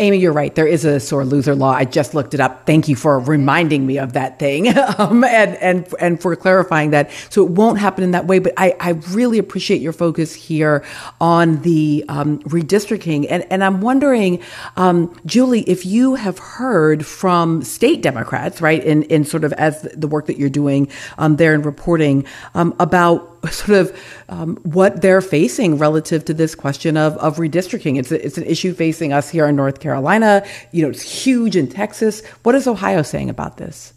Amy, 0.00 0.18
you're 0.18 0.32
right. 0.32 0.54
There 0.54 0.66
is 0.66 0.84
a 0.84 1.00
sore 1.00 1.24
loser 1.24 1.56
law. 1.56 1.72
I 1.72 1.84
just 1.84 2.14
looked 2.14 2.32
it 2.32 2.38
up. 2.38 2.66
Thank 2.66 2.86
you 2.86 2.94
for 2.94 3.18
reminding 3.18 3.84
me 3.84 3.98
of 3.98 4.12
that 4.12 4.38
thing 4.38 4.68
um, 4.98 5.24
and, 5.24 5.56
and, 5.56 5.92
and 5.98 6.22
for 6.22 6.36
clarifying 6.36 6.90
that. 6.90 7.10
So 7.30 7.44
it 7.44 7.50
won't 7.50 7.80
happen 7.80 8.04
in 8.04 8.12
that 8.12 8.26
way. 8.26 8.38
But 8.38 8.52
I, 8.56 8.76
I 8.78 8.90
really 9.10 9.38
appreciate 9.38 9.80
your 9.80 9.92
focus 9.92 10.34
here 10.34 10.84
on 11.20 11.62
the 11.62 12.04
um, 12.08 12.38
redistricting. 12.44 13.26
And, 13.28 13.44
and 13.50 13.64
I'm 13.64 13.80
wondering, 13.80 14.40
um, 14.76 15.12
Julie, 15.26 15.62
if 15.62 15.84
you 15.84 16.14
have 16.14 16.38
heard 16.38 17.04
from 17.04 17.64
state 17.64 18.00
Democrats, 18.00 18.60
right, 18.60 18.82
in, 18.84 19.02
in 19.04 19.24
sort 19.24 19.42
of 19.42 19.52
as 19.54 19.82
the 19.82 20.06
work 20.06 20.26
that 20.26 20.38
you're 20.38 20.48
doing 20.48 20.88
um, 21.18 21.36
there 21.36 21.54
in 21.54 21.62
reporting 21.62 22.24
um, 22.54 22.72
about 22.78 23.37
sort 23.50 23.78
of 23.78 24.00
um, 24.28 24.56
what 24.62 25.02
they're 25.02 25.20
facing 25.20 25.78
relative 25.78 26.24
to 26.26 26.34
this 26.34 26.54
question 26.54 26.96
of, 26.96 27.16
of 27.18 27.36
redistricting. 27.36 27.98
It's, 27.98 28.10
a, 28.10 28.24
it's 28.24 28.38
an 28.38 28.44
issue 28.44 28.74
facing 28.74 29.12
us 29.12 29.28
here 29.28 29.46
in 29.46 29.56
North 29.56 29.80
Carolina. 29.80 30.44
You 30.72 30.82
know, 30.82 30.90
it's 30.90 31.02
huge 31.02 31.56
in 31.56 31.68
Texas. 31.68 32.24
What 32.42 32.54
is 32.54 32.66
Ohio 32.66 33.02
saying 33.02 33.30
about 33.30 33.56
this? 33.56 33.92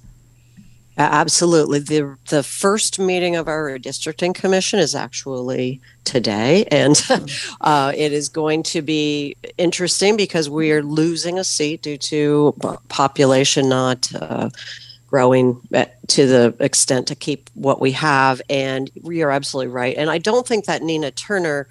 Absolutely. 0.98 1.80
The 1.80 2.18
the 2.30 2.44
first 2.44 3.00
meeting 3.00 3.36
of 3.36 3.48
our 3.48 3.70
redistricting 3.70 4.36
commission 4.36 4.78
is 4.78 4.94
actually 4.94 5.80
today, 6.04 6.66
and 6.66 7.02
uh, 7.62 7.94
it 7.96 8.12
is 8.12 8.28
going 8.30 8.64
to 8.64 8.82
be 8.82 9.36
interesting 9.58 10.18
because 10.18 10.50
we 10.50 10.72
are 10.72 10.84
losing 10.84 11.40
a 11.40 11.44
seat 11.44 11.82
due 11.82 11.98
to 11.98 12.54
population 12.90 13.70
not 13.70 14.14
uh, 14.14 14.50
growing 15.12 15.60
to 16.08 16.26
the 16.26 16.56
extent 16.62 17.06
to 17.06 17.16
keep 17.16 17.50
what 17.54 17.82
we 17.82 17.92
have. 17.92 18.42
And 18.50 18.90
you're 18.96 19.30
absolutely 19.30 19.72
right. 19.72 19.96
And 19.98 20.10
I 20.10 20.18
don't 20.18 20.48
think 20.48 20.66
that 20.66 20.82
Nina 20.82 21.12
Turner, 21.12 21.68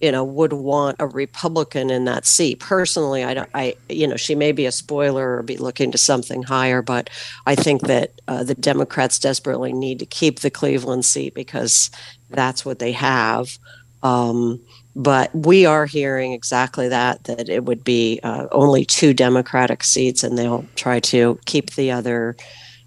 you 0.00 0.10
know, 0.10 0.24
would 0.24 0.52
want 0.52 0.96
a 0.98 1.06
Republican 1.06 1.88
in 1.88 2.04
that 2.06 2.26
seat. 2.26 2.58
Personally, 2.58 3.22
I 3.22 3.34
don't. 3.34 3.48
I 3.54 3.76
you 3.88 4.08
know, 4.08 4.16
she 4.16 4.34
may 4.34 4.50
be 4.50 4.66
a 4.66 4.72
spoiler 4.72 5.36
or 5.36 5.42
be 5.42 5.56
looking 5.56 5.92
to 5.92 5.98
something 5.98 6.42
higher, 6.42 6.82
but 6.82 7.08
I 7.46 7.54
think 7.54 7.82
that 7.82 8.20
uh, 8.26 8.42
the 8.42 8.56
Democrats 8.56 9.20
desperately 9.20 9.72
need 9.72 10.00
to 10.00 10.06
keep 10.06 10.40
the 10.40 10.50
Cleveland 10.50 11.04
seat 11.04 11.32
because 11.32 11.90
that's 12.28 12.64
what 12.64 12.80
they 12.80 12.92
have. 12.92 13.56
Um, 14.02 14.60
but 14.96 15.32
we 15.32 15.66
are 15.66 15.86
hearing 15.86 16.32
exactly 16.32 16.88
that 16.88 17.22
that 17.24 17.48
it 17.48 17.64
would 17.64 17.84
be 17.84 18.18
uh, 18.24 18.48
only 18.50 18.84
two 18.84 19.14
democratic 19.14 19.84
seats 19.84 20.24
and 20.24 20.36
they'll 20.36 20.64
try 20.74 20.98
to 20.98 21.38
keep 21.44 21.74
the 21.74 21.92
other 21.92 22.36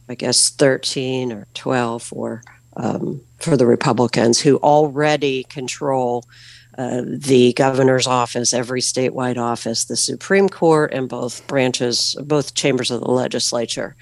I 0.09 0.15
guess, 0.15 0.49
13 0.49 1.31
or 1.31 1.47
12 1.53 2.03
for 2.03 2.43
um, 2.75 3.21
for 3.39 3.55
the 3.55 3.67
Republicans 3.67 4.39
who 4.39 4.57
already 4.57 5.43
control 5.43 6.25
uh, 6.77 7.03
the 7.05 7.53
governor's 7.53 8.07
office, 8.07 8.53
every 8.53 8.81
statewide 8.81 9.37
office, 9.37 9.85
the 9.85 9.95
Supreme 9.95 10.49
Court, 10.49 10.91
and 10.91 11.07
both 11.07 11.45
branches, 11.47 12.15
both 12.23 12.55
chambers 12.55 12.89
of 12.89 13.01
the 13.01 13.11
legislature. 13.11 13.95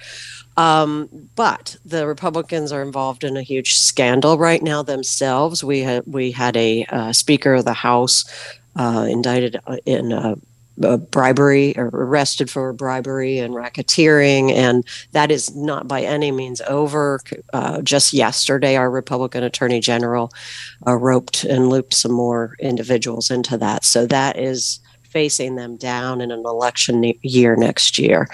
Um, 0.56 1.08
but 1.34 1.76
the 1.84 2.06
Republicans 2.06 2.72
are 2.72 2.82
involved 2.82 3.24
in 3.24 3.36
a 3.36 3.42
huge 3.42 3.74
scandal 3.74 4.38
right 4.38 4.62
now 4.62 4.82
themselves. 4.82 5.62
We 5.62 5.80
had 5.80 6.04
we 6.06 6.30
had 6.30 6.56
a 6.56 6.84
uh, 6.86 7.12
Speaker 7.12 7.54
of 7.54 7.64
the 7.64 7.72
House 7.74 8.24
uh, 8.76 9.06
indicted 9.08 9.58
uh, 9.66 9.76
in 9.84 10.12
uh, 10.82 10.96
bribery 10.96 11.76
or 11.76 11.88
arrested 11.92 12.50
for 12.50 12.72
bribery 12.72 13.38
and 13.38 13.54
racketeering, 13.54 14.52
and 14.52 14.86
that 15.12 15.30
is 15.30 15.54
not 15.54 15.88
by 15.88 16.02
any 16.02 16.30
means 16.30 16.60
over. 16.62 17.20
Uh, 17.52 17.82
just 17.82 18.12
yesterday, 18.12 18.76
our 18.76 18.90
Republican 18.90 19.42
Attorney 19.42 19.80
General 19.80 20.32
uh, 20.86 20.96
roped 20.96 21.44
and 21.44 21.68
looped 21.68 21.94
some 21.94 22.12
more 22.12 22.56
individuals 22.60 23.30
into 23.30 23.56
that. 23.58 23.84
So 23.84 24.06
that 24.06 24.38
is 24.38 24.80
facing 25.02 25.56
them 25.56 25.76
down 25.76 26.22
in 26.22 26.30
an 26.30 26.42
election 26.46 27.12
year 27.20 27.54
next 27.54 27.98
year. 27.98 28.26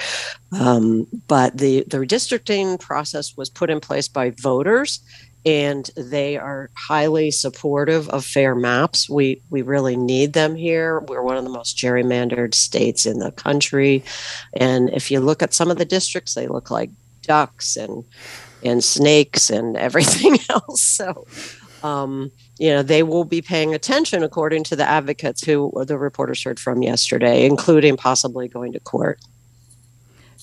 Um, 0.52 1.06
but 1.26 1.58
the 1.58 1.84
the 1.88 1.98
redistricting 1.98 2.78
process 2.80 3.36
was 3.36 3.50
put 3.50 3.68
in 3.68 3.80
place 3.80 4.08
by 4.08 4.30
voters 4.30 5.00
and 5.46 5.90
they 5.96 6.36
are 6.36 6.70
highly 6.76 7.30
supportive 7.30 8.08
of 8.08 8.24
fair 8.24 8.54
maps. 8.54 9.08
We 9.08 9.42
we 9.50 9.62
really 9.62 9.96
need 9.96 10.32
them 10.32 10.56
here. 10.56 11.00
We're 11.00 11.22
one 11.22 11.36
of 11.36 11.44
the 11.44 11.50
most 11.50 11.76
gerrymandered 11.76 12.54
states 12.54 13.06
in 13.06 13.18
the 13.18 13.32
country, 13.32 14.04
and 14.54 14.90
if 14.90 15.10
you 15.10 15.20
look 15.20 15.42
at 15.42 15.54
some 15.54 15.70
of 15.70 15.78
the 15.78 15.84
districts, 15.84 16.34
they 16.34 16.46
look 16.46 16.70
like 16.70 16.90
ducks 17.22 17.76
and 17.76 18.04
and 18.62 18.82
snakes 18.82 19.50
and 19.50 19.76
everything 19.88 20.38
else. 20.50 20.80
So 20.80 21.26
um, 21.82 22.30
you 22.58 22.70
know, 22.70 22.82
they 22.82 23.02
will 23.02 23.24
be 23.24 23.40
paying 23.40 23.74
attention, 23.74 24.22
according 24.22 24.64
to 24.64 24.76
the 24.76 24.88
advocates 24.88 25.44
who 25.44 25.72
the 25.86 25.98
reporters 25.98 26.42
heard 26.42 26.58
from 26.58 26.82
yesterday, 26.82 27.46
including 27.46 27.96
possibly 27.96 28.48
going 28.48 28.72
to 28.72 28.80
court. 28.80 29.20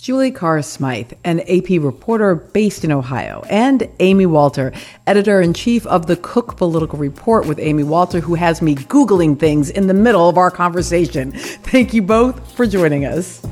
Julie 0.05 0.29
Carr 0.29 0.61
Smyth, 0.61 1.15
an 1.23 1.39
AP 1.39 1.81
reporter 1.81 2.35
based 2.35 2.83
in 2.83 2.91
Ohio, 2.91 3.43
and 3.49 3.89
Amy 3.99 4.27
Walter, 4.27 4.71
editor 5.07 5.41
in 5.41 5.51
chief 5.51 5.83
of 5.87 6.05
the 6.05 6.15
Cook 6.15 6.57
Political 6.57 6.99
Report 6.99 7.47
with 7.47 7.57
Amy 7.57 7.81
Walter, 7.81 8.19
who 8.19 8.35
has 8.35 8.61
me 8.61 8.75
Googling 8.75 9.39
things 9.39 9.71
in 9.71 9.87
the 9.87 9.95
middle 9.95 10.29
of 10.29 10.37
our 10.37 10.51
conversation. 10.51 11.31
Thank 11.31 11.95
you 11.95 12.03
both 12.03 12.55
for 12.55 12.67
joining 12.67 13.05
us. 13.05 13.43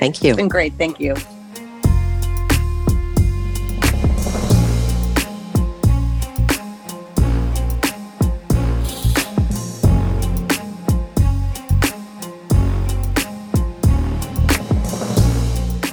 Thank 0.00 0.20
you. 0.20 0.30
It's 0.30 0.36
been 0.36 0.48
great. 0.48 0.72
Thank 0.72 0.98
you. 0.98 1.14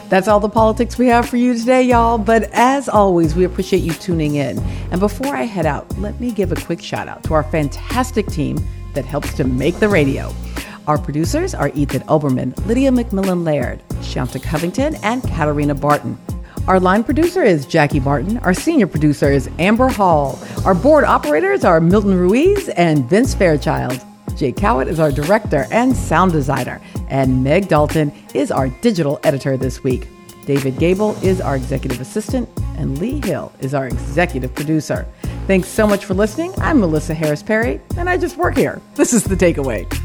That's 0.09 0.27
all 0.27 0.39
the 0.39 0.49
politics 0.49 0.97
we 0.97 1.07
have 1.07 1.27
for 1.27 1.37
you 1.37 1.57
today, 1.57 1.81
y'all. 1.81 2.17
But 2.17 2.43
as 2.53 2.87
always, 2.87 3.35
we 3.35 3.43
appreciate 3.43 3.81
you 3.81 3.93
tuning 3.93 4.35
in. 4.35 4.59
And 4.91 4.99
before 4.99 5.35
I 5.35 5.43
head 5.43 5.65
out, 5.65 5.97
let 5.97 6.19
me 6.19 6.31
give 6.31 6.51
a 6.51 6.55
quick 6.55 6.81
shout 6.81 7.07
out 7.07 7.23
to 7.23 7.33
our 7.33 7.43
fantastic 7.43 8.27
team 8.27 8.57
that 8.93 9.03
helps 9.03 9.33
to 9.35 9.43
make 9.43 9.75
the 9.79 9.89
radio. 9.89 10.31
Our 10.87 10.99
producers 10.99 11.55
are 11.55 11.69
Ethan 11.69 12.01
Oberman, 12.03 12.55
Lydia 12.67 12.91
McMullen 12.91 13.43
Laird, 13.43 13.81
Shanta 14.03 14.39
Covington, 14.39 14.95
and 15.03 15.23
Katarina 15.23 15.73
Barton. 15.73 16.17
Our 16.67 16.79
line 16.79 17.03
producer 17.03 17.43
is 17.43 17.65
Jackie 17.65 17.99
Martin. 17.99 18.37
Our 18.39 18.53
senior 18.53 18.87
producer 18.87 19.31
is 19.31 19.49
Amber 19.57 19.89
Hall. 19.89 20.39
Our 20.65 20.75
board 20.75 21.03
operators 21.03 21.63
are 21.63 21.81
Milton 21.81 22.15
Ruiz 22.15 22.69
and 22.69 23.09
Vince 23.09 23.33
Fairchild. 23.33 23.99
Jay 24.35 24.51
Cowit 24.51 24.87
is 24.87 24.99
our 24.99 25.11
director 25.11 25.65
and 25.71 25.95
sound 25.95 26.31
designer, 26.31 26.81
and 27.07 27.43
Meg 27.43 27.67
Dalton 27.67 28.11
is 28.33 28.51
our 28.51 28.67
digital 28.67 29.19
editor 29.23 29.57
this 29.57 29.83
week. 29.83 30.07
David 30.45 30.77
Gable 30.77 31.15
is 31.23 31.41
our 31.41 31.55
executive 31.55 32.01
assistant, 32.01 32.47
and 32.77 32.99
Lee 32.99 33.21
Hill 33.25 33.51
is 33.61 33.73
our 33.73 33.87
executive 33.87 34.53
producer. 34.53 35.07
Thanks 35.47 35.67
so 35.67 35.87
much 35.87 36.05
for 36.05 36.13
listening. 36.13 36.53
I'm 36.57 36.79
Melissa 36.79 37.13
Harris 37.13 37.41
Perry, 37.41 37.81
and 37.97 38.09
I 38.09 38.17
just 38.17 38.37
work 38.37 38.55
here. 38.55 38.81
This 38.95 39.13
is 39.13 39.23
The 39.23 39.35
Takeaway. 39.35 40.04